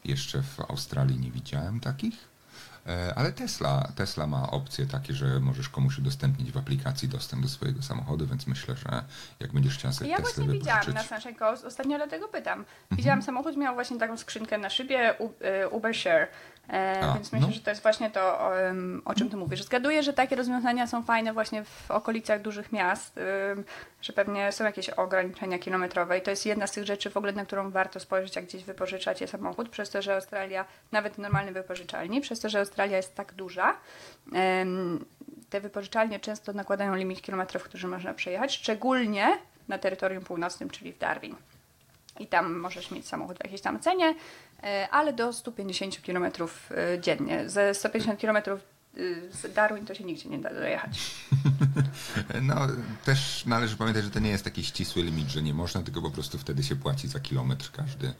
jeszcze 0.08 0.42
w 0.42 0.60
Australii 0.60 1.18
nie 1.18 1.30
widziałem 1.30 1.80
takich. 1.80 2.28
E, 2.86 3.14
Ale 3.16 3.32
Tesla, 3.32 3.88
Tesla 3.96 4.26
ma 4.26 4.50
opcje 4.50 4.86
takie, 4.86 5.14
że 5.14 5.40
możesz 5.40 5.68
komuś 5.68 5.98
udostępnić 5.98 6.52
w 6.52 6.56
aplikacji 6.56 7.08
dostęp 7.08 7.42
do 7.42 7.48
swojego 7.48 7.82
samochodu, 7.82 8.26
więc 8.26 8.46
myślę, 8.46 8.76
że 8.76 9.04
jak 9.40 9.52
będziesz 9.52 9.74
chciał 9.78 9.92
sobie 9.92 10.10
Ja 10.10 10.16
Tesla 10.16 10.32
właśnie 10.32 10.58
widziałam 10.58 10.80
wypożyczyć... 10.80 11.10
na 11.10 11.16
Sunshine 11.18 11.38
Coast, 11.38 11.64
ostatnio 11.64 11.96
dlatego 11.96 12.28
pytam. 12.28 12.58
Mhm. 12.58 12.68
Widziałam 12.92 13.22
samochód, 13.22 13.56
miał 13.56 13.74
właśnie 13.74 13.98
taką 13.98 14.16
skrzynkę 14.16 14.58
na 14.58 14.70
szybie 14.70 15.14
y, 15.20 15.68
Uber 15.68 15.94
Share, 15.94 16.22
e, 16.22 16.28
A, 16.68 17.14
więc 17.14 17.32
myślę, 17.32 17.48
no. 17.48 17.54
że 17.54 17.60
to 17.60 17.70
jest 17.70 17.82
właśnie 17.82 18.10
to, 18.10 18.40
o, 18.40 18.52
o 19.04 19.14
czym 19.14 19.30
ty 19.30 19.36
mówisz. 19.36 19.62
Zgaduję, 19.62 20.02
że 20.02 20.12
takie 20.12 20.36
rozwiązania 20.36 20.86
są 20.86 21.02
fajne 21.02 21.32
właśnie 21.32 21.64
w 21.64 21.90
okolicach 21.90 22.42
dużych 22.42 22.72
miast, 22.72 23.20
że 24.02 24.12
pewnie 24.12 24.52
są 24.52 24.64
jakieś 24.64 24.88
ograniczenia 24.90 25.58
kilometrowe 25.58 26.18
i 26.18 26.22
to 26.22 26.30
jest 26.30 26.46
jedna 26.46 26.66
z 26.66 26.72
tych 26.72 26.84
rzeczy 26.84 27.10
w 27.10 27.16
ogóle, 27.16 27.32
na 27.32 27.44
którą 27.44 27.70
warto 27.70 28.00
spojrzeć, 28.00 28.36
jak 28.36 28.44
gdzieś 28.44 28.64
wypożyczacie 28.64 29.26
samochód, 29.26 29.68
przez 29.68 29.90
to, 29.90 30.02
że 30.02 30.14
Australia, 30.14 30.64
nawet 30.92 31.18
normalny 31.18 31.52
wypożyczalni, 31.52 32.20
przez 32.20 32.40
to, 32.40 32.48
że 32.48 32.58
Australia 32.58 32.96
jest 32.96 33.14
tak 33.14 33.32
duża, 33.32 33.76
te 35.50 35.60
wypożyczalnie 35.60 36.20
często 36.20 36.52
nakładają 36.52 36.94
limit 36.94 37.22
kilometrów, 37.22 37.62
który 37.62 37.88
można 37.88 38.14
przejechać, 38.14 38.54
szczególnie 38.54 39.38
na 39.68 39.78
terytorium 39.78 40.24
północnym, 40.24 40.70
czyli 40.70 40.92
w 40.92 40.98
Darwin. 40.98 41.36
I 42.18 42.26
tam 42.26 42.58
możesz 42.58 42.90
mieć 42.90 43.08
samochód 43.08 43.38
w 43.38 43.44
jakiejś 43.44 43.60
tam 43.60 43.80
cenie, 43.80 44.08
e, 44.08 44.14
ale 44.90 45.12
do 45.12 45.32
150 45.32 46.00
km 46.06 46.24
e, 46.24 47.00
dziennie. 47.00 47.48
Ze 47.48 47.74
150 47.74 48.20
km 48.20 48.36
z 49.30 49.54
Darwin 49.54 49.86
to 49.86 49.94
się 49.94 50.04
nigdzie 50.04 50.28
nie 50.28 50.38
da 50.38 50.54
dojechać. 50.54 51.00
No, 52.42 52.66
też 53.04 53.46
należy 53.46 53.76
pamiętać, 53.76 54.04
że 54.04 54.10
to 54.10 54.18
nie 54.18 54.30
jest 54.30 54.44
taki 54.44 54.64
ścisły 54.64 55.02
limit, 55.02 55.28
że 55.28 55.42
nie 55.42 55.54
można, 55.54 55.82
tylko 55.82 56.02
po 56.02 56.10
prostu 56.10 56.38
wtedy 56.38 56.62
się 56.62 56.76
płaci 56.76 57.08
za 57.08 57.20
kilometr 57.20 57.70
każdy 57.72 58.12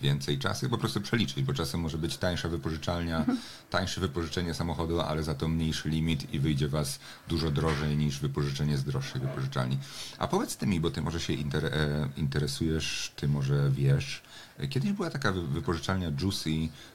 więcej 0.00 0.38
czasu 0.38 0.66
i 0.66 0.68
po 0.68 0.78
prostu 0.78 1.00
przeliczyć, 1.00 1.42
bo 1.42 1.54
czasem 1.54 1.80
może 1.80 1.98
być 1.98 2.16
tańsza 2.16 2.48
wypożyczalnia, 2.48 3.24
tańsze 3.70 4.00
wypożyczenie 4.00 4.54
samochodu, 4.54 5.00
ale 5.00 5.22
za 5.22 5.34
to 5.34 5.48
mniejszy 5.48 5.88
limit 5.88 6.34
i 6.34 6.38
wyjdzie 6.38 6.68
was 6.68 6.98
dużo 7.28 7.50
drożej 7.50 7.96
niż 7.96 8.20
wypożyczenie 8.20 8.78
z 8.78 8.84
droższej 8.84 9.20
wypożyczalni. 9.20 9.78
A 10.18 10.28
powiedz 10.28 10.56
ty 10.56 10.66
mi, 10.66 10.80
bo 10.80 10.90
ty 10.90 11.02
może 11.02 11.20
się 11.20 11.32
inter, 11.32 11.66
e, 11.66 12.08
interesujesz, 12.16 13.12
ty 13.16 13.28
może 13.28 13.70
wiesz, 13.70 14.22
kiedyś 14.68 14.92
była 14.92 15.10
taka 15.10 15.32
wy- 15.32 15.46
wypożyczalnia 15.46 16.10
Juicy, 16.20 16.50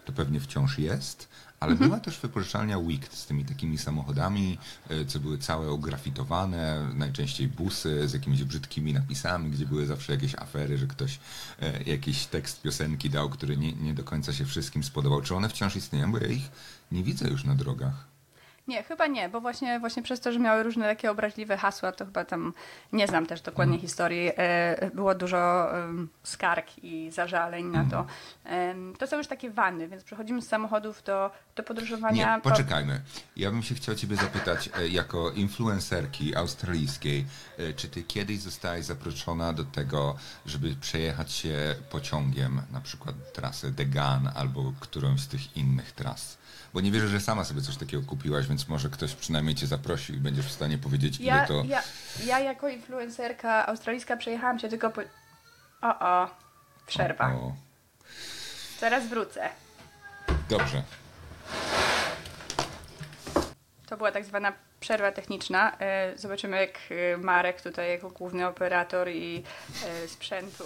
to 0.05 0.13
pewnie 0.13 0.39
wciąż 0.39 0.79
jest, 0.79 1.29
ale 1.59 1.75
była 1.87 1.99
też 1.99 2.19
wypożyczalnia 2.19 2.79
Wicked 2.79 3.13
z 3.13 3.25
tymi 3.25 3.45
takimi 3.45 3.77
samochodami, 3.77 4.57
e, 4.89 5.05
co 5.05 5.19
były 5.19 5.37
całe 5.37 5.69
ografitowane, 5.69 6.89
najczęściej 6.93 7.47
busy 7.47 8.07
z 8.09 8.13
jakimiś 8.13 8.43
brzydkimi 8.43 8.93
napisami, 8.93 9.51
gdzie 9.51 9.65
były 9.65 9.85
zawsze 9.85 10.13
jakieś 10.13 10.35
afery, 10.35 10.77
że 10.77 10.87
ktoś 10.87 11.19
e, 11.61 11.83
jakiś 11.83 12.25
tekst 12.25 12.61
piosenki 12.61 13.09
dał, 13.09 13.29
który 13.29 13.57
nie, 13.57 13.73
nie 13.73 13.93
do 13.93 14.03
końca 14.03 14.33
się 14.33 14.45
wszystkim 14.45 14.83
spodobał. 14.83 15.21
Czy 15.21 15.35
one 15.35 15.49
wciąż 15.49 15.75
istnieją? 15.75 16.11
Bo 16.11 16.17
ja 16.17 16.27
ich 16.27 16.49
nie 16.91 17.03
widzę 17.03 17.27
już 17.29 17.43
na 17.43 17.55
drogach. 17.55 18.14
Nie, 18.67 18.83
chyba 18.83 19.07
nie, 19.07 19.29
bo 19.29 19.41
właśnie, 19.41 19.79
właśnie 19.79 20.03
przez 20.03 20.19
to, 20.19 20.31
że 20.31 20.39
miały 20.39 20.63
różne 20.63 20.85
takie 20.85 21.11
obraźliwe 21.11 21.57
hasła, 21.57 21.91
to 21.91 22.05
chyba 22.05 22.25
tam 22.25 22.53
nie 22.93 23.07
znam 23.07 23.25
też 23.25 23.41
dokładnie 23.41 23.79
historii. 23.79 24.31
E, 24.37 24.91
było 24.93 25.15
dużo 25.15 25.67
skarg 26.23 26.67
i 26.83 27.11
zażaleń 27.11 27.65
na 27.65 27.85
to. 27.91 28.05
Em, 28.45 28.95
To 28.99 29.07
są 29.07 29.17
już 29.17 29.27
takie 29.27 29.49
wany, 29.49 29.87
więc 29.87 30.03
przechodzimy 30.03 30.41
z 30.41 30.47
samochodów 30.47 31.03
do, 31.03 31.31
do 31.55 31.63
podróżowania. 31.63 32.35
Nie, 32.35 32.41
po- 32.41 32.49
poczekajmy. 32.49 33.01
Ja 33.35 33.51
bym 33.51 33.63
się 33.63 33.75
chciał 33.75 33.95
ciebie 33.95 34.15
zapytać, 34.15 34.69
e, 34.79 34.87
jako 34.87 35.31
influencerki 35.31 36.35
australijskiej, 36.35 37.25
e, 37.57 37.73
czy 37.73 37.89
ty 37.89 38.03
kiedyś 38.03 38.39
zostałaś 38.39 38.85
zaproszona 38.85 39.53
do 39.53 39.63
tego, 39.63 40.15
żeby 40.45 40.75
przejechać 40.75 41.31
się 41.31 41.75
pociągiem, 41.89 42.61
na 42.71 42.81
przykład 42.81 43.15
trasę 43.33 43.71
Degan 43.71 44.29
albo 44.35 44.73
którąś 44.79 45.21
z 45.21 45.27
tych 45.27 45.57
innych 45.57 45.91
tras? 45.91 46.37
Bo 46.75 46.81
nie 46.81 46.91
wierzę, 46.91 47.07
że 47.07 47.19
sama 47.19 47.43
sobie 47.45 47.61
coś 47.61 47.77
takiego 47.77 48.03
kupiłaś, 48.03 48.47
więc 48.47 48.67
może 48.67 48.89
ktoś 48.89 49.13
przynajmniej 49.13 49.55
cię 49.55 49.67
zaprosił 49.67 50.15
i 50.15 50.17
będziesz 50.19 50.45
w 50.45 50.51
stanie 50.51 50.77
powiedzieć, 50.77 51.19
ile 51.19 51.27
Ja, 51.27 51.45
to... 51.47 51.63
ja, 51.67 51.81
ja 52.25 52.39
jako 52.39 52.69
influencerka 52.69 53.67
australijska 53.67 54.17
przejechałam 54.17 54.59
się 54.59 54.69
tylko 54.69 54.89
po... 54.89 55.01
O, 55.81 55.99
o, 55.99 56.29
przerwa. 56.87 57.27
O, 57.33 57.55
Zaraz 58.79 59.07
wrócę. 59.07 59.49
dobrze. 60.49 60.83
To 63.85 63.97
była 63.97 64.11
tak 64.11 64.25
zwana 64.25 64.53
przerwa 64.85 65.11
techniczna. 65.11 65.77
E, 65.79 66.17
Zobaczymy, 66.17 66.57
jak 66.57 66.79
e, 67.13 67.17
Marek 67.17 67.61
tutaj 67.61 67.89
jako 67.89 68.09
główny 68.09 68.47
operator 68.47 69.09
i 69.09 69.43
e, 69.85 70.07
sprzętu 70.07 70.63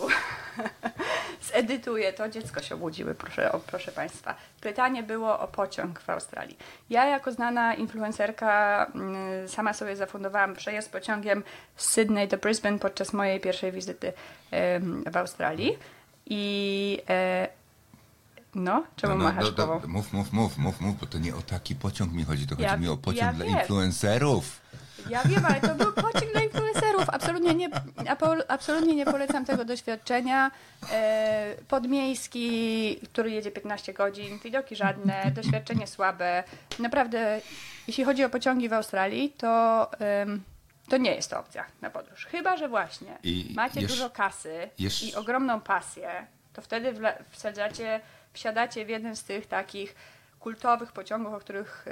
zedytuje 1.54 2.14
to. 2.14 2.30
Dziecko 2.30 2.62
się 2.62 2.76
obudziły, 2.76 3.16
proszę, 3.16 3.52
proszę 3.68 3.92
Państwa. 3.92 4.36
Pytanie 4.62 5.04
było 5.04 5.40
o 5.40 5.48
pociąg 5.48 6.00
w 6.00 6.10
Australii. 6.10 6.58
Ja 6.90 7.06
jako 7.06 7.32
znana 7.32 7.74
influencerka 7.74 8.86
mm, 8.96 9.48
sama 9.48 9.74
sobie 9.74 9.96
zafundowałam 9.96 10.56
przejazd 10.56 10.92
pociągiem 10.92 11.44
z 11.76 11.90
Sydney 11.90 12.28
do 12.28 12.38
Brisbane 12.38 12.80
podczas 12.80 13.14
mojej 13.14 13.40
pierwszej 13.40 13.72
wizyty 13.72 14.14
w 15.12 15.18
Australii. 15.18 15.78
I 16.26 17.02
no, 18.60 18.84
czemu 18.96 19.14
No, 19.16 19.24
no, 19.24 19.30
machasz 19.30 19.52
głową? 19.52 19.74
mów, 19.88 20.14
mów, 20.14 20.32
mów, 20.34 20.58
mów, 20.58 20.82
mów, 20.82 21.00
bo 21.00 21.06
to 21.06 21.18
nie 21.18 21.36
o 21.36 21.42
taki 21.42 21.76
pociąg 21.76 22.14
mi 22.14 22.24
chodzi, 22.24 22.48
to 22.48 22.56
chodzi 22.56 22.64
Ja- 22.68 22.78
mi 22.78 22.88
o 22.88 22.98
pociąg 22.98 23.18
ja 23.22 23.34
dla 23.34 23.46
wiem. 23.46 23.58
influencerów. 23.60 24.62
Ja 25.10 25.24
wiem, 25.24 25.46
ale 25.46 25.62
to 25.62 25.76
był 25.76 25.94
pociąg 25.94 26.32
dla 26.32 26.42
influencerów. 26.42 27.10
Absolutnie 27.10 27.56
nie, 27.56 27.70
absolutnie 28.48 28.96
nie 28.96 29.06
polecam 29.06 29.46
tego 29.46 29.66
doświadczenia. 29.66 30.52
E, 30.92 31.56
podmiejski, 31.68 32.96
który 33.14 33.32
jedzie 33.32 33.52
15 33.52 33.94
godzin, 33.94 34.40
widoki 34.44 34.76
żadne, 34.76 35.32
doświadczenie 35.36 35.88
słabe. 35.88 36.44
Naprawdę, 36.80 37.42
jeśli 37.88 38.04
chodzi 38.04 38.24
o 38.24 38.30
pociągi 38.30 38.70
w 38.70 38.74
Australii, 38.74 39.34
to, 39.38 39.92
to 40.90 40.98
nie 40.98 41.16
jest 41.16 41.30
to 41.30 41.40
opcja 41.40 41.66
na 41.82 41.90
podróż. 41.90 42.26
Chyba, 42.26 42.58
że 42.58 42.70
właśnie 42.70 43.18
I 43.24 43.52
macie 43.56 43.82
jesz- 43.82 43.88
dużo 43.88 44.10
kasy 44.10 44.70
jesz- 44.80 45.04
i 45.08 45.16
ogromną 45.16 45.62
pasję, 45.62 46.10
to 46.54 46.62
wtedy 46.62 46.94
wsadzacie, 47.32 48.02
wsiadacie 48.34 48.86
w 48.86 48.90
jeden 48.90 49.16
z 49.16 49.24
tych 49.24 49.48
takich 49.48 49.96
kultowych 50.40 50.92
pociągów, 50.92 51.34
o 51.34 51.40
których 51.40 51.86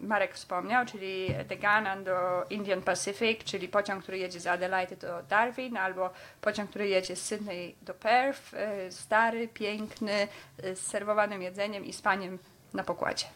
Marek 0.00 0.34
wspomniał, 0.34 0.86
czyli 0.86 1.34
The 1.48 1.56
Gunnan 1.56 2.04
do 2.04 2.44
Indian 2.50 2.82
Pacific, 2.82 3.44
czyli 3.44 3.68
pociąg, 3.68 4.02
który 4.02 4.18
jedzie 4.18 4.40
z 4.40 4.46
Adelaide 4.46 4.96
do 4.96 5.22
Darwin, 5.22 5.76
albo 5.76 6.10
pociąg, 6.40 6.70
który 6.70 6.88
jedzie 6.88 7.16
z 7.16 7.24
Sydney 7.24 7.74
do 7.82 7.94
Perth, 7.94 8.54
e, 8.54 8.92
stary, 8.92 9.48
piękny, 9.48 10.28
e, 10.62 10.76
z 10.76 10.80
serwowanym 10.86 11.42
jedzeniem 11.42 11.84
i 11.84 11.92
spaniem 11.92 12.38
na 12.74 12.84
pokładzie. 12.84 13.26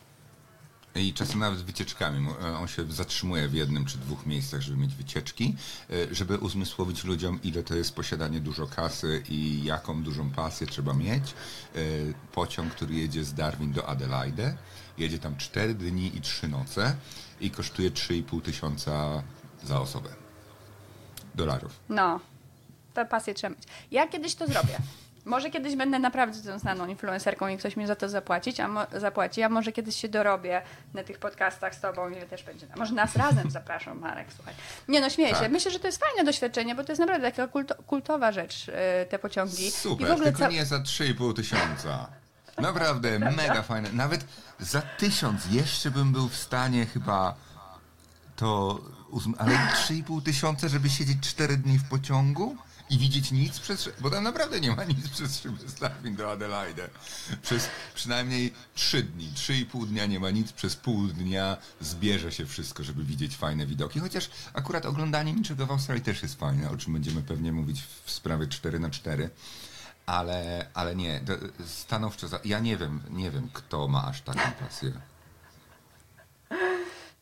I 0.95 1.13
czasem 1.13 1.39
nawet 1.41 1.59
z 1.59 1.63
wycieczkami. 1.63 2.29
E, 2.43 2.57
On 2.59 2.69
się 2.69 2.93
zatrzymuje 2.93 3.49
w 3.49 3.55
jednym 3.55 3.85
czy 3.85 3.99
dwóch 3.99 4.27
miejscach, 4.27 4.61
żeby 4.61 4.79
mieć 4.79 4.95
wycieczki, 4.95 5.57
e, 5.91 6.15
żeby 6.15 6.39
uzmysłowić 6.39 7.05
ludziom, 7.05 7.39
ile 7.43 7.63
to 7.63 7.75
jest 7.75 7.95
posiadanie 7.95 8.41
dużo 8.41 8.67
kasy 8.67 9.23
i 9.29 9.65
jaką 9.65 10.03
dużą 10.03 10.31
pasję 10.31 10.67
trzeba 10.67 10.95
mieć. 10.95 11.25
E, 11.75 11.79
Pociąg, 12.33 12.73
który 12.75 12.95
jedzie 12.95 13.25
z 13.25 13.35
Darwin 13.35 13.73
do 13.73 13.89
Adelaide, 13.89 14.57
jedzie 14.99 15.19
tam 15.19 15.37
4 15.37 15.75
dni 15.75 16.17
i 16.17 16.21
3 16.21 16.49
noce 16.49 16.97
i 17.41 17.51
kosztuje 17.51 17.91
3,5 17.91 18.43
tysiąca 18.43 19.23
za 19.65 19.81
osobę. 19.81 20.09
Dolarów. 21.35 21.81
No, 21.89 22.21
to 22.95 23.07
pasję 23.07 23.35
trzeba 23.35 23.55
mieć. 23.55 23.65
Ja 23.91 24.09
kiedyś 24.09 24.35
to 24.35 24.47
zrobię. 24.47 24.79
Może 25.25 25.51
kiedyś 25.51 25.77
będę 25.77 25.99
naprawdę 25.99 26.43
tą 26.53 26.59
znaną 26.59 26.87
influencerką 26.87 27.49
i 27.49 27.59
ktoś 27.59 27.77
mi 27.77 27.87
za 27.87 27.97
to 27.97 28.09
zapłacić, 28.09 28.61
a 28.61 28.69
mo- 28.69 28.87
zapłaci, 28.97 29.43
a 29.43 29.49
może 29.49 29.73
kiedyś 29.73 29.97
się 29.97 30.09
dorobię 30.09 30.63
na 30.95 31.05
tych 31.05 31.19
podcastach 31.19 31.75
z 31.75 31.81
tobą 31.81 32.11
i 32.11 32.15
też 32.17 32.43
będzie. 32.43 32.67
Może 32.77 32.95
nas 32.95 33.17
razem 33.17 33.51
zapraszam, 33.61 33.99
Marek, 34.01 34.27
słuchaj. 34.37 34.55
Nie 34.89 35.01
no, 35.01 35.11
śmieję 35.11 35.31
się. 35.35 35.41
Tak. 35.41 35.53
Myślę, 35.53 35.71
że 35.71 35.81
to 35.81 35.87
jest 35.87 36.05
fajne 36.05 36.25
doświadczenie, 36.25 36.75
bo 36.75 36.85
to 36.85 36.93
jest 36.93 37.01
naprawdę 37.01 37.31
taka 37.33 37.47
kulto- 37.53 37.83
kultowa 37.87 38.33
rzecz, 38.33 38.67
e, 38.69 39.07
te 39.07 39.19
pociągi. 39.19 39.71
Super, 39.71 40.07
I 40.07 40.11
w 40.11 40.13
ogóle 40.13 40.27
tylko 40.27 40.39
ca- 40.45 40.49
nie 40.49 40.65
za 40.67 40.77
3,5 40.79 41.35
tysiąca. 41.37 42.07
Naprawdę, 42.59 43.19
mega 43.37 43.63
fajne. 43.63 43.93
Nawet 43.93 44.25
za 44.61 44.83
tysiąc 44.83 45.47
jeszcze 45.51 45.91
bym 45.91 46.13
był 46.13 46.29
w 46.29 46.37
stanie 46.37 46.87
chyba 46.87 47.35
to... 48.37 48.81
uzm- 49.13 49.35
Ale 49.39 49.55
3,5 49.55 50.23
tysiąca, 50.23 50.69
żeby 50.69 50.91
siedzieć 50.91 51.19
4 51.21 51.57
dni 51.57 51.79
w 51.79 51.89
pociągu 51.89 52.57
i 52.91 52.99
widzieć 52.99 53.33
nic 53.33 53.59
przez... 53.61 53.89
Bo 54.01 54.11
tam 54.11 54.25
naprawdę 54.25 54.61
nie 54.61 54.77
ma 54.77 54.85
nic 54.95 55.09
przez 55.09 55.41
szyby 55.41 55.69
z 55.69 55.75
Darwin 55.75 56.17
do 56.17 56.33
Adelaide. 56.33 56.89
Przez 57.43 57.69
przynajmniej 57.95 58.53
3 58.75 59.03
dni, 59.03 59.33
3,5 59.37 59.87
dnia 59.87 60.07
nie 60.07 60.21
ma 60.21 60.31
nic, 60.31 60.53
przez 60.53 60.77
pół 60.77 61.07
dnia 61.07 61.57
zbierze 61.81 62.33
się 62.33 62.47
wszystko, 62.47 62.85
żeby 62.85 63.05
widzieć 63.05 63.37
fajne 63.37 63.67
widoki. 63.67 64.01
Chociaż 64.01 64.31
akurat 64.55 64.87
oglądanie 64.87 65.33
niczego 65.33 65.67
w 65.67 65.71
Australii 65.71 66.05
też 66.05 66.23
jest 66.23 66.39
fajne, 66.39 66.71
o 66.71 66.77
czym 66.77 66.93
będziemy 66.93 67.23
pewnie 67.23 67.53
mówić 67.53 67.83
w 68.05 68.11
sprawie 68.11 68.47
4 68.47 68.79
na 68.79 68.91
4 68.91 69.31
ale, 70.07 70.67
ale 70.75 70.97
nie, 70.97 71.21
stanowczo, 71.67 72.29
za, 72.29 72.41
ja 72.45 72.59
nie 72.59 72.77
wiem, 72.77 73.01
nie 73.11 73.31
wiem, 73.31 73.49
kto 73.53 73.89
ma 73.89 74.05
aż 74.05 74.21
taką 74.21 74.53
pasję. 74.61 74.93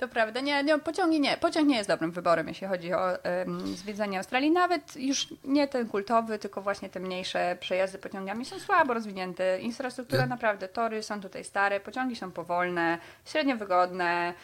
To 0.01 0.09
prawda, 0.09 0.40
nie, 0.40 0.64
nie, 0.64 0.78
pociągi 0.78 1.20
nie. 1.20 1.36
Pociąg 1.36 1.68
nie 1.68 1.76
jest 1.76 1.88
dobrym 1.88 2.11
wyborem, 2.11 2.48
jeśli 2.48 2.66
chodzi 2.66 2.94
o 2.94 3.24
em, 3.24 3.76
zwiedzanie 3.76 4.18
Australii. 4.18 4.51
Nawet 4.51 4.96
już 4.96 5.26
nie 5.44 5.68
ten 5.68 5.88
kultowy, 5.88 6.38
tylko 6.38 6.62
właśnie 6.62 6.88
te 6.88 7.01
mniejsze 7.01 7.57
przejazdy 7.61 7.98
pociągami 7.98 8.44
są 8.44 8.59
słabo 8.59 8.94
rozwinięte. 8.94 9.61
Infrastruktura 9.61 10.26
naprawdę, 10.26 10.68
tory 10.68 11.03
są 11.03 11.20
tutaj 11.20 11.44
stare, 11.44 11.80
pociągi 11.80 12.16
są 12.16 12.30
powolne, 12.30 12.98
średnio 13.24 13.57
wygodne, 13.57 14.34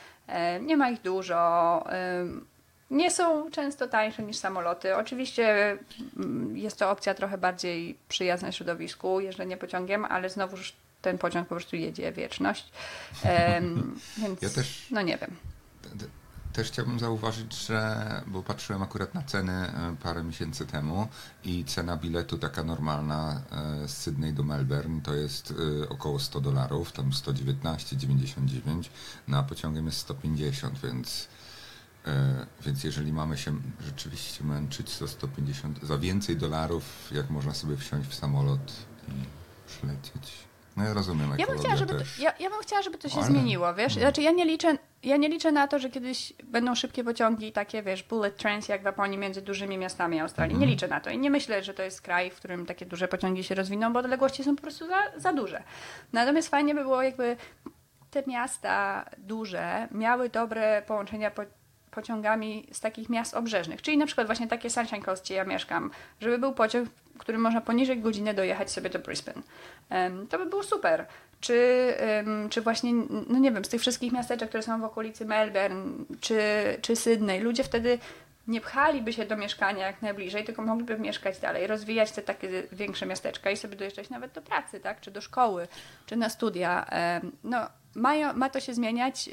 nie 0.60 0.76
ma 0.76 0.90
ich 0.90 1.02
dużo. 1.02 1.84
nie 2.90 3.10
są 3.10 3.50
często 3.50 3.88
tańsze 3.88 4.22
niż 4.22 4.36
samoloty. 4.36 4.96
Oczywiście 4.96 5.78
mm, 6.16 6.56
jest 6.56 6.78
to 6.78 6.90
opcja 6.90 7.14
trochę 7.14 7.38
bardziej 7.38 7.98
przyjazna 8.08 8.52
środowisku, 8.52 9.20
jeżdżenie 9.20 9.56
pociągiem, 9.56 10.04
ale 10.04 10.30
znowuż 10.30 10.72
ten 11.06 11.18
pociąg 11.18 11.48
po 11.48 11.54
prostu 11.54 11.76
jedzie 11.76 12.12
wieczność. 12.12 12.72
Em, 13.22 13.94
więc 14.22 14.42
Ja 14.42 14.50
też- 14.50 14.86
no 14.90 15.02
nie 15.02 15.18
wiem. 15.18 15.36
Też 16.52 16.68
chciałbym 16.68 16.98
zauważyć, 16.98 17.66
że, 17.66 18.22
bo 18.26 18.42
patrzyłem 18.42 18.82
akurat 18.82 19.14
na 19.14 19.22
ceny 19.22 19.52
e, 19.52 19.96
parę 20.02 20.24
miesięcy 20.24 20.66
temu 20.66 21.08
i 21.44 21.64
cena 21.64 21.96
biletu 21.96 22.38
taka 22.38 22.64
normalna 22.64 23.42
e, 23.84 23.88
z 23.88 23.96
Sydney 23.96 24.32
do 24.32 24.42
Melbourne 24.42 25.00
to 25.00 25.14
jest 25.14 25.54
e, 25.84 25.88
około 25.88 26.18
100 26.18 26.40
dolarów, 26.40 26.92
tam 26.92 27.10
119,99, 27.10 28.88
na 29.28 29.42
pociągiem 29.42 29.86
jest 29.86 29.98
150, 29.98 30.80
więc 30.80 31.28
więc 32.64 32.84
jeżeli 32.84 33.12
mamy 33.12 33.38
się 33.38 33.56
rzeczywiście 33.80 34.44
męczyć, 34.44 34.98
to 34.98 35.08
150, 35.08 35.82
za 35.82 35.98
więcej 35.98 36.36
dolarów, 36.36 37.10
jak 37.12 37.30
można 37.30 37.54
sobie 37.54 37.76
wsiąść 37.76 38.08
w 38.08 38.14
samolot 38.14 38.72
i 39.08 39.12
przylecieć. 39.66 40.45
No 40.76 40.84
ja 40.84 40.94
rozumiem, 40.94 41.30
Ja 41.38 41.46
bym, 41.46 41.58
chciała, 41.58 41.76
żeby 41.76 41.94
to, 41.94 42.04
ja, 42.18 42.32
ja 42.40 42.50
bym 42.50 42.58
chciała, 42.62 42.82
żeby 42.82 42.98
to 42.98 43.08
się 43.08 43.16
Ale- 43.16 43.26
zmieniło, 43.26 43.74
wiesz? 43.74 43.94
Znaczy 43.94 44.22
ja 44.22 44.30
nie 44.30 44.44
liczę, 44.44 44.78
ja 45.02 45.16
nie 45.16 45.28
liczę 45.28 45.52
na 45.52 45.68
to, 45.68 45.78
że 45.78 45.90
kiedyś 45.90 46.32
będą 46.44 46.74
szybkie 46.74 47.04
pociągi, 47.04 47.52
takie 47.52 47.82
wiesz, 47.82 48.02
bullet 48.02 48.36
trains 48.36 48.68
jak 48.68 48.82
w 48.82 48.84
Japonii 48.84 49.18
między 49.18 49.42
dużymi 49.42 49.78
miastami 49.78 50.20
Australii. 50.20 50.54
Mhm. 50.54 50.68
Nie 50.68 50.74
liczę 50.74 50.88
na 50.88 51.00
to 51.00 51.10
i 51.10 51.18
nie 51.18 51.30
myślę, 51.30 51.62
że 51.62 51.74
to 51.74 51.82
jest 51.82 52.02
kraj, 52.02 52.30
w 52.30 52.36
którym 52.36 52.66
takie 52.66 52.86
duże 52.86 53.08
pociągi 53.08 53.44
się 53.44 53.54
rozwiną, 53.54 53.92
bo 53.92 53.98
odległości 53.98 54.44
są 54.44 54.56
po 54.56 54.62
prostu 54.62 54.86
za, 54.86 54.96
za 55.16 55.32
duże. 55.32 55.62
Natomiast 56.12 56.48
fajnie 56.48 56.74
by 56.74 56.80
było 56.82 57.02
jakby 57.02 57.36
te 58.10 58.22
miasta 58.26 59.04
duże 59.18 59.88
miały 59.90 60.28
dobre 60.28 60.82
połączenia 60.86 61.30
po, 61.30 61.42
pociągami 61.96 62.66
z 62.72 62.80
takich 62.80 63.08
miast 63.08 63.34
obrzeżnych, 63.34 63.82
czyli 63.82 63.98
na 63.98 64.06
przykład 64.06 64.26
właśnie 64.26 64.48
takie 64.48 64.70
Sunshine 64.70 65.02
Coast, 65.02 65.24
gdzie 65.24 65.34
ja 65.34 65.44
mieszkam, 65.44 65.90
żeby 66.20 66.38
był 66.38 66.52
pociąg, 66.52 66.88
którym 67.18 67.40
można 67.40 67.60
poniżej 67.60 68.00
godziny 68.00 68.34
dojechać 68.34 68.70
sobie 68.70 68.90
do 68.90 68.98
Brisbane. 68.98 69.42
To 70.28 70.38
by 70.38 70.46
było 70.46 70.62
super. 70.62 71.06
Czy, 71.40 71.94
czy 72.50 72.60
właśnie, 72.60 72.92
no 73.28 73.38
nie 73.38 73.52
wiem, 73.52 73.64
z 73.64 73.68
tych 73.68 73.80
wszystkich 73.80 74.12
miasteczek, 74.12 74.48
które 74.48 74.62
są 74.62 74.80
w 74.80 74.84
okolicy 74.84 75.24
Melbourne, 75.24 76.04
czy, 76.20 76.40
czy 76.82 76.96
Sydney, 76.96 77.40
ludzie 77.40 77.64
wtedy 77.64 77.98
nie 78.48 78.60
pchaliby 78.60 79.12
się 79.12 79.26
do 79.26 79.36
mieszkania 79.36 79.86
jak 79.86 80.02
najbliżej, 80.02 80.44
tylko 80.44 80.62
mogliby 80.62 80.98
mieszkać 80.98 81.38
dalej, 81.38 81.66
rozwijać 81.66 82.12
te 82.12 82.22
takie 82.22 82.62
większe 82.72 83.06
miasteczka 83.06 83.50
i 83.50 83.56
sobie 83.56 83.76
dojeżdżać 83.76 84.10
nawet 84.10 84.32
do 84.32 84.42
pracy, 84.42 84.80
tak? 84.80 85.00
czy 85.00 85.10
do 85.10 85.20
szkoły, 85.20 85.68
czy 86.06 86.16
na 86.16 86.28
studia. 86.28 86.86
No, 87.44 87.68
mają, 87.94 88.32
ma 88.32 88.50
to 88.50 88.60
się 88.60 88.74
zmieniać. 88.74 89.30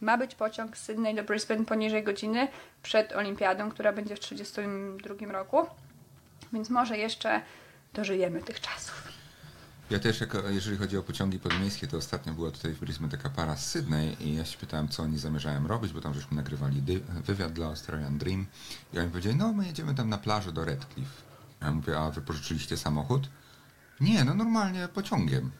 Ma 0.00 0.18
być 0.18 0.34
pociąg 0.34 0.76
z 0.76 0.82
Sydney 0.82 1.14
do 1.14 1.24
Brisbane 1.24 1.64
poniżej 1.64 2.04
godziny 2.04 2.48
przed 2.82 3.12
Olimpiadą, 3.12 3.70
która 3.70 3.92
będzie 3.92 4.16
w 4.16 4.20
1932 4.20 5.32
roku. 5.32 5.66
Więc 6.52 6.70
może 6.70 6.98
jeszcze 6.98 7.40
dożyjemy 7.94 8.42
tych 8.42 8.60
czasów. 8.60 9.08
Ja 9.90 9.98
też, 9.98 10.20
jako, 10.20 10.48
jeżeli 10.48 10.76
chodzi 10.76 10.96
o 10.96 11.02
pociągi 11.02 11.38
podmiejskie, 11.38 11.86
to 11.86 11.96
ostatnio 11.96 12.32
była 12.32 12.50
tutaj 12.50 12.72
w 12.72 12.80
Brisbane 12.80 13.10
taka 13.10 13.30
para 13.30 13.56
z 13.56 13.70
Sydney 13.70 14.16
i 14.20 14.34
ja 14.34 14.44
się 14.44 14.58
pytałem, 14.58 14.88
co 14.88 15.02
oni 15.02 15.18
zamierzają 15.18 15.66
robić, 15.66 15.92
bo 15.92 16.00
tam 16.00 16.14
żeśmy 16.14 16.36
nagrywali 16.36 16.82
wywiad 17.24 17.52
dla 17.52 17.66
Australian 17.66 18.18
Dream 18.18 18.46
i 18.92 18.98
oni 18.98 19.10
powiedzieli, 19.10 19.36
no 19.36 19.52
my 19.52 19.66
jedziemy 19.66 19.94
tam 19.94 20.08
na 20.08 20.18
plażę 20.18 20.52
do 20.52 20.64
Redcliffe. 20.64 21.22
Ja 21.62 21.72
mówię, 21.72 21.98
a 21.98 22.10
wypożyczyliście 22.10 22.76
samochód? 22.76 23.28
Nie, 24.00 24.24
no 24.24 24.34
normalnie 24.34 24.88
pociągiem. 24.88 25.50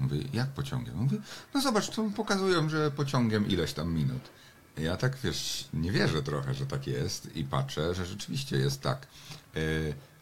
Mówię, 0.00 0.18
jak 0.32 0.48
pociągiem? 0.48 0.96
Mówię, 0.96 1.18
no 1.54 1.60
zobacz, 1.60 1.90
tu 1.90 2.10
pokazują, 2.10 2.68
że 2.68 2.90
pociągiem 2.90 3.48
ileś 3.48 3.72
tam 3.72 3.94
minut. 3.94 4.22
Ja 4.78 4.96
tak, 4.96 5.16
wiesz, 5.24 5.68
nie 5.74 5.92
wierzę 5.92 6.22
trochę, 6.22 6.54
że 6.54 6.66
tak 6.66 6.86
jest 6.86 7.36
i 7.36 7.44
patrzę, 7.44 7.94
że 7.94 8.06
rzeczywiście 8.06 8.56
jest 8.56 8.80
tak. 8.80 9.06
E, 9.56 9.60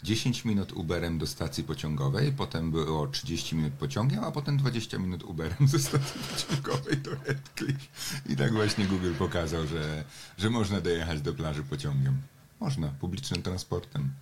10 0.02 0.44
minut 0.44 0.72
Uberem 0.72 1.18
do 1.18 1.26
stacji 1.26 1.64
pociągowej, 1.64 2.32
potem 2.32 2.70
było 2.70 3.06
30 3.06 3.56
minut 3.56 3.72
pociągiem, 3.72 4.24
a 4.24 4.30
potem 4.30 4.56
20 4.56 4.98
minut 4.98 5.22
Uberem 5.22 5.68
ze 5.68 5.78
stacji 5.78 6.20
pociągowej 6.30 6.96
do 6.96 7.10
Redcliffe. 7.10 7.86
I 8.26 8.36
tak 8.36 8.52
właśnie 8.52 8.86
Google 8.86 9.12
pokazał, 9.18 9.66
że, 9.66 10.04
że 10.38 10.50
można 10.50 10.80
dojechać 10.80 11.20
do 11.20 11.34
plaży 11.34 11.62
pociągiem. 11.62 12.16
Można, 12.60 12.88
publicznym 12.88 13.42
transportem. 13.42 14.12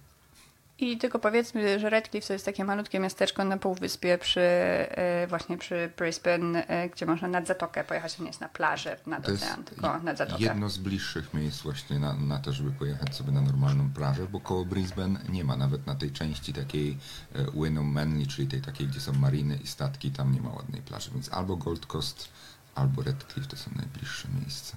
I 0.82 0.98
tylko 0.98 1.18
powiedzmy, 1.18 1.78
że 1.78 1.90
Redcliffe 1.90 2.26
to 2.26 2.32
jest 2.32 2.44
takie 2.44 2.64
malutkie 2.64 2.98
miasteczko 3.00 3.44
na 3.44 3.58
półwyspie 3.58 4.18
przy, 4.18 4.40
e, 4.40 5.26
właśnie 5.26 5.58
przy 5.58 5.92
Brisbane, 5.98 6.66
e, 6.66 6.88
gdzie 6.88 7.06
można 7.06 7.28
nad 7.28 7.46
zatokę 7.46 7.84
pojechać, 7.84 8.18
nie 8.18 8.26
jest 8.26 8.40
na 8.40 8.48
plażę, 8.48 8.96
nad 9.06 9.26
To 9.26 9.32
ocean, 9.32 9.64
tylko 9.64 9.98
nad 9.98 10.18
zatokę. 10.18 10.42
jedno 10.42 10.68
z 10.68 10.78
bliższych 10.78 11.34
miejsc 11.34 11.62
właśnie 11.62 11.98
na, 11.98 12.14
na 12.14 12.38
to, 12.38 12.52
żeby 12.52 12.70
pojechać 12.70 13.16
sobie 13.16 13.32
na 13.32 13.40
normalną 13.40 13.90
plażę, 13.90 14.26
bo 14.26 14.40
koło 14.40 14.64
Brisbane 14.64 15.20
nie 15.28 15.44
ma 15.44 15.56
nawet 15.56 15.86
na 15.86 15.94
tej 15.94 16.10
części 16.10 16.52
takiej 16.52 16.98
e, 17.34 17.50
Wynnum 17.50 17.92
Manly, 17.92 18.26
czyli 18.26 18.48
tej 18.48 18.60
takiej, 18.60 18.86
gdzie 18.86 19.00
są 19.00 19.12
mariny 19.12 19.58
i 19.64 19.66
statki, 19.66 20.10
tam 20.10 20.34
nie 20.34 20.40
ma 20.40 20.50
ładnej 20.50 20.82
plaży, 20.82 21.10
więc 21.10 21.32
albo 21.32 21.56
Gold 21.56 21.86
Coast, 21.86 22.28
albo 22.74 23.02
Redcliffe 23.02 23.48
to 23.50 23.56
są 23.56 23.70
najbliższe 23.76 24.28
miejsca. 24.40 24.76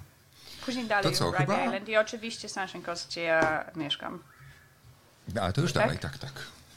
Później 0.66 0.88
dalej 0.88 1.12
To 1.12 1.18
co, 1.18 1.34
Island 1.44 1.90
i 1.90 1.98
oczywiście 1.98 2.50
Sunshine 2.50 2.84
Coast, 2.84 3.08
gdzie 3.08 3.22
ja 3.22 3.66
mieszkam. 3.76 4.20
A 5.42 5.52
to 5.52 5.62
już 5.62 5.74
Tak? 5.74 5.84
dalej, 5.84 5.98
tak, 6.00 6.18
tak. 6.18 6.32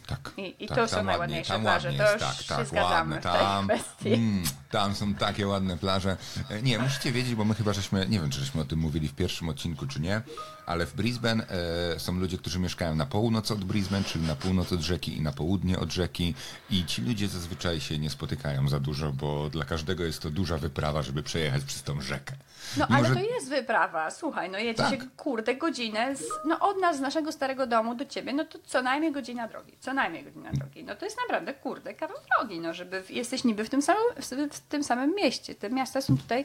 Tak, 0.06 0.30
I- 0.36 0.64
i 0.64 0.68
tak, 0.68 0.78
to 0.78 0.88
są 0.88 0.96
ładnie, 0.96 1.10
najładniejsze 1.10 1.52
tam 1.52 1.62
plaże, 1.62 1.88
ładnie 1.88 2.04
to 2.04 2.12
już 2.12 2.22
tak, 2.22 2.34
się 2.34 2.44
tak, 2.44 2.66
zgadzamy 2.66 3.14
ładne, 3.14 3.20
w 3.20 3.22
tej 3.22 3.32
tam, 3.32 3.68
kwestii. 3.68 4.14
mm, 4.14 4.42
tam 4.70 4.94
są 4.94 5.14
takie 5.14 5.46
ładne 5.46 5.76
plaże. 5.78 6.16
E, 6.50 6.62
Nie, 6.62 6.78
musicie 6.78 7.12
wiedzieć, 7.12 7.34
bo 7.34 7.44
my 7.44 7.54
chyba 7.54 7.72
żeśmy, 7.72 8.06
nie 8.08 8.20
wiem, 8.20 8.30
czy 8.30 8.40
żeśmy 8.40 8.60
o 8.60 8.64
tym 8.64 8.78
mówili 8.78 9.08
w 9.08 9.14
pierwszym 9.14 9.48
odcinku, 9.48 9.86
czy 9.86 10.00
nie, 10.00 10.22
ale 10.66 10.86
w 10.86 10.94
Brisbane 10.94 11.46
e, 11.94 12.00
są 12.00 12.12
ludzie, 12.18 12.38
którzy 12.38 12.58
mieszkają 12.58 12.94
na 12.94 13.06
północ 13.06 13.50
od 13.50 13.64
Brisbane, 13.64 14.04
czyli 14.04 14.26
na 14.26 14.36
północ 14.36 14.72
od 14.72 14.80
rzeki 14.80 15.16
i 15.16 15.20
na 15.20 15.32
południe 15.32 15.78
od 15.78 15.92
rzeki 15.92 16.34
i 16.70 16.84
ci 16.84 17.02
ludzie 17.02 17.28
zazwyczaj 17.28 17.80
się 17.80 17.98
nie 17.98 18.10
spotykają 18.10 18.68
za 18.68 18.80
dużo, 18.80 19.12
bo 19.12 19.50
dla 19.50 19.64
każdego 19.64 20.04
jest 20.04 20.22
to 20.22 20.30
duża 20.30 20.58
wyprawa, 20.58 21.02
żeby 21.02 21.22
przejechać 21.22 21.62
przez 21.64 21.82
tą 21.82 22.00
rzekę. 22.00 22.34
No 22.76 22.86
Mimo, 22.90 22.98
ale 22.98 23.08
że- 23.08 23.14
to 23.14 23.20
jest 23.20 23.48
wyprawa. 23.48 24.10
Słuchaj, 24.10 24.50
no 24.50 24.58
jedzie 24.58 24.74
Tak. 24.82 24.90
się 24.90 24.98
kurde 25.16 25.54
godzinę 25.56 26.16
z, 26.16 26.22
no 26.46 26.58
od 26.60 26.80
nas, 26.80 26.96
z 26.96 27.00
naszego 27.00 27.32
starego 27.32 27.66
domu 27.66 27.94
do 27.94 28.04
ciebie, 28.06 28.32
no 28.32 28.44
to 28.44 28.58
co 28.66 28.82
najmniej 28.82 29.12
godzina 29.12 29.48
drogi. 29.48 29.72
Co 29.80 29.92
najmniej 29.94 30.24
godzina 30.24 30.52
drogi. 30.52 30.84
No 30.84 30.94
to 30.94 31.04
jest 31.04 31.16
naprawdę 31.28 31.54
kurde 31.54 31.94
kawał 31.94 32.16
drogi, 32.38 32.60
no 32.60 32.74
żeby 32.74 33.02
w, 33.02 33.10
jesteś 33.10 33.44
niby 33.44 33.64
w 33.64 33.70
tym 33.70 33.82
samym, 33.82 34.02
w, 34.16 34.54
w 34.56 34.57
tym 34.60 34.84
samym 34.84 35.14
mieście. 35.14 35.54
Te 35.54 35.70
miasta 35.70 36.00
są 36.00 36.18
tutaj 36.18 36.44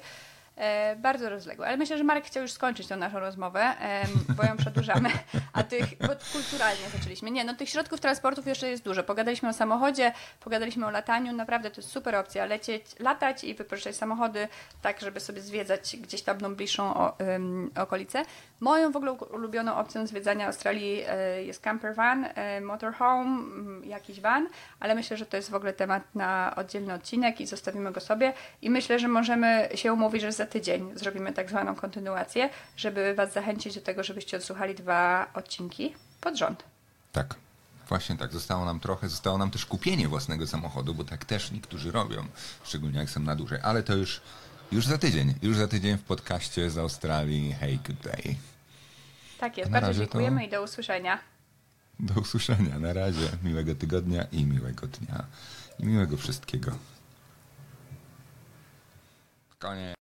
e, 0.55 0.95
bardzo 0.95 1.29
rozległe. 1.29 1.67
Ale 1.67 1.77
myślę, 1.77 1.97
że 1.97 2.03
Marek 2.03 2.25
chciał 2.25 2.43
już 2.43 2.51
skończyć 2.51 2.87
tą 2.87 2.95
naszą 2.95 3.19
rozmowę, 3.19 3.61
em, 3.79 4.09
bo 4.37 4.43
ją 4.43 4.57
przedłużamy. 4.57 5.09
A 5.53 5.63
tych, 5.63 5.97
bo 5.97 6.07
kulturalnie 6.33 6.89
zaczęliśmy. 6.97 7.31
Nie, 7.31 7.43
no 7.43 7.53
tych 7.53 7.69
środków 7.69 7.99
transportów 7.99 8.47
jeszcze 8.47 8.69
jest 8.69 8.83
dużo. 8.83 9.03
Pogadaliśmy 9.03 9.49
o 9.49 9.53
samochodzie, 9.53 10.13
pogadaliśmy 10.39 10.85
o 10.85 10.89
lataniu. 10.89 11.33
Naprawdę 11.33 11.71
to 11.71 11.81
jest 11.81 11.91
super 11.91 12.15
opcja. 12.15 12.45
Lecieć, 12.45 12.85
latać 12.99 13.43
i 13.43 13.53
wypożyczać 13.53 13.95
samochody 13.95 14.47
tak, 14.81 15.01
żeby 15.01 15.19
sobie 15.19 15.41
zwiedzać 15.41 15.97
gdzieś 16.01 16.21
tam 16.21 16.55
bliższą 16.55 16.93
o, 16.93 17.17
ym, 17.35 17.71
okolicę. 17.75 18.25
Moją 18.59 18.91
w 18.91 18.95
ogóle 18.95 19.11
ulubioną 19.11 19.75
opcją 19.75 20.07
zwiedzania 20.07 20.47
Australii 20.47 21.03
e, 21.07 21.43
jest 21.43 21.61
camper 21.61 21.95
van, 21.95 22.25
e, 22.35 22.61
motorhome, 22.61 23.29
mm, 23.29 23.85
jakiś 23.85 24.21
van, 24.21 24.47
ale 24.79 24.95
myślę, 24.95 25.17
że 25.17 25.25
to 25.25 25.37
jest 25.37 25.49
w 25.49 25.55
ogóle 25.55 25.73
temat 25.73 26.03
na 26.15 26.53
oddzielny 26.55 26.93
odcinek 26.93 27.41
i 27.41 27.47
zostawimy 27.47 27.91
go 27.91 28.01
sobie. 28.01 28.33
I 28.61 28.69
myślę, 28.69 28.99
że 28.99 29.07
możemy 29.07 29.69
się 29.75 29.93
umówić, 29.93 30.21
że 30.21 30.31
za 30.43 30.47
tydzień 30.49 30.91
zrobimy 30.95 31.33
tak 31.33 31.49
zwaną 31.49 31.75
kontynuację, 31.75 32.49
żeby 32.77 33.13
Was 33.15 33.33
zachęcić 33.33 33.75
do 33.75 33.81
tego, 33.81 34.03
żebyście 34.03 34.37
odsłuchali 34.37 34.75
dwa 34.75 35.27
odcinki 35.33 35.95
pod 36.21 36.37
rząd. 36.37 36.63
Tak. 37.11 37.35
Właśnie 37.89 38.17
tak, 38.17 38.33
zostało 38.33 38.65
nam 38.65 38.79
trochę, 38.79 39.09
zostało 39.09 39.37
nam 39.37 39.51
też 39.51 39.65
kupienie 39.65 40.07
własnego 40.07 40.47
samochodu, 40.47 40.93
bo 40.93 41.03
tak 41.03 41.25
też 41.25 41.51
niektórzy 41.51 41.91
robią, 41.91 42.25
szczególnie 42.63 42.99
jak 42.99 43.09
są 43.09 43.19
na 43.19 43.35
dłużej, 43.35 43.59
ale 43.63 43.83
to 43.83 43.95
już, 43.95 44.21
już 44.71 44.85
za 44.85 44.97
tydzień, 44.97 45.33
już 45.41 45.57
za 45.57 45.67
tydzień 45.67 45.97
w 45.97 46.03
podcaście 46.03 46.69
z 46.69 46.77
Australii. 46.77 47.53
Hey, 47.53 47.79
good 47.87 47.99
day. 48.03 48.35
Tak 49.39 49.57
jest, 49.57 49.71
bardzo 49.71 49.87
razie 49.87 49.99
to- 49.99 50.05
dziękujemy 50.05 50.45
i 50.45 50.49
do 50.49 50.63
usłyszenia. 50.63 51.19
Do 51.99 52.21
usłyszenia, 52.21 52.79
na 52.79 52.93
razie, 52.93 53.27
miłego 53.43 53.75
tygodnia 53.75 54.23
i 54.31 54.45
miłego 54.45 54.87
dnia 54.87 55.25
i 55.79 55.85
miłego 55.85 56.17
wszystkiego. 56.17 56.71
Koniec. 59.59 59.95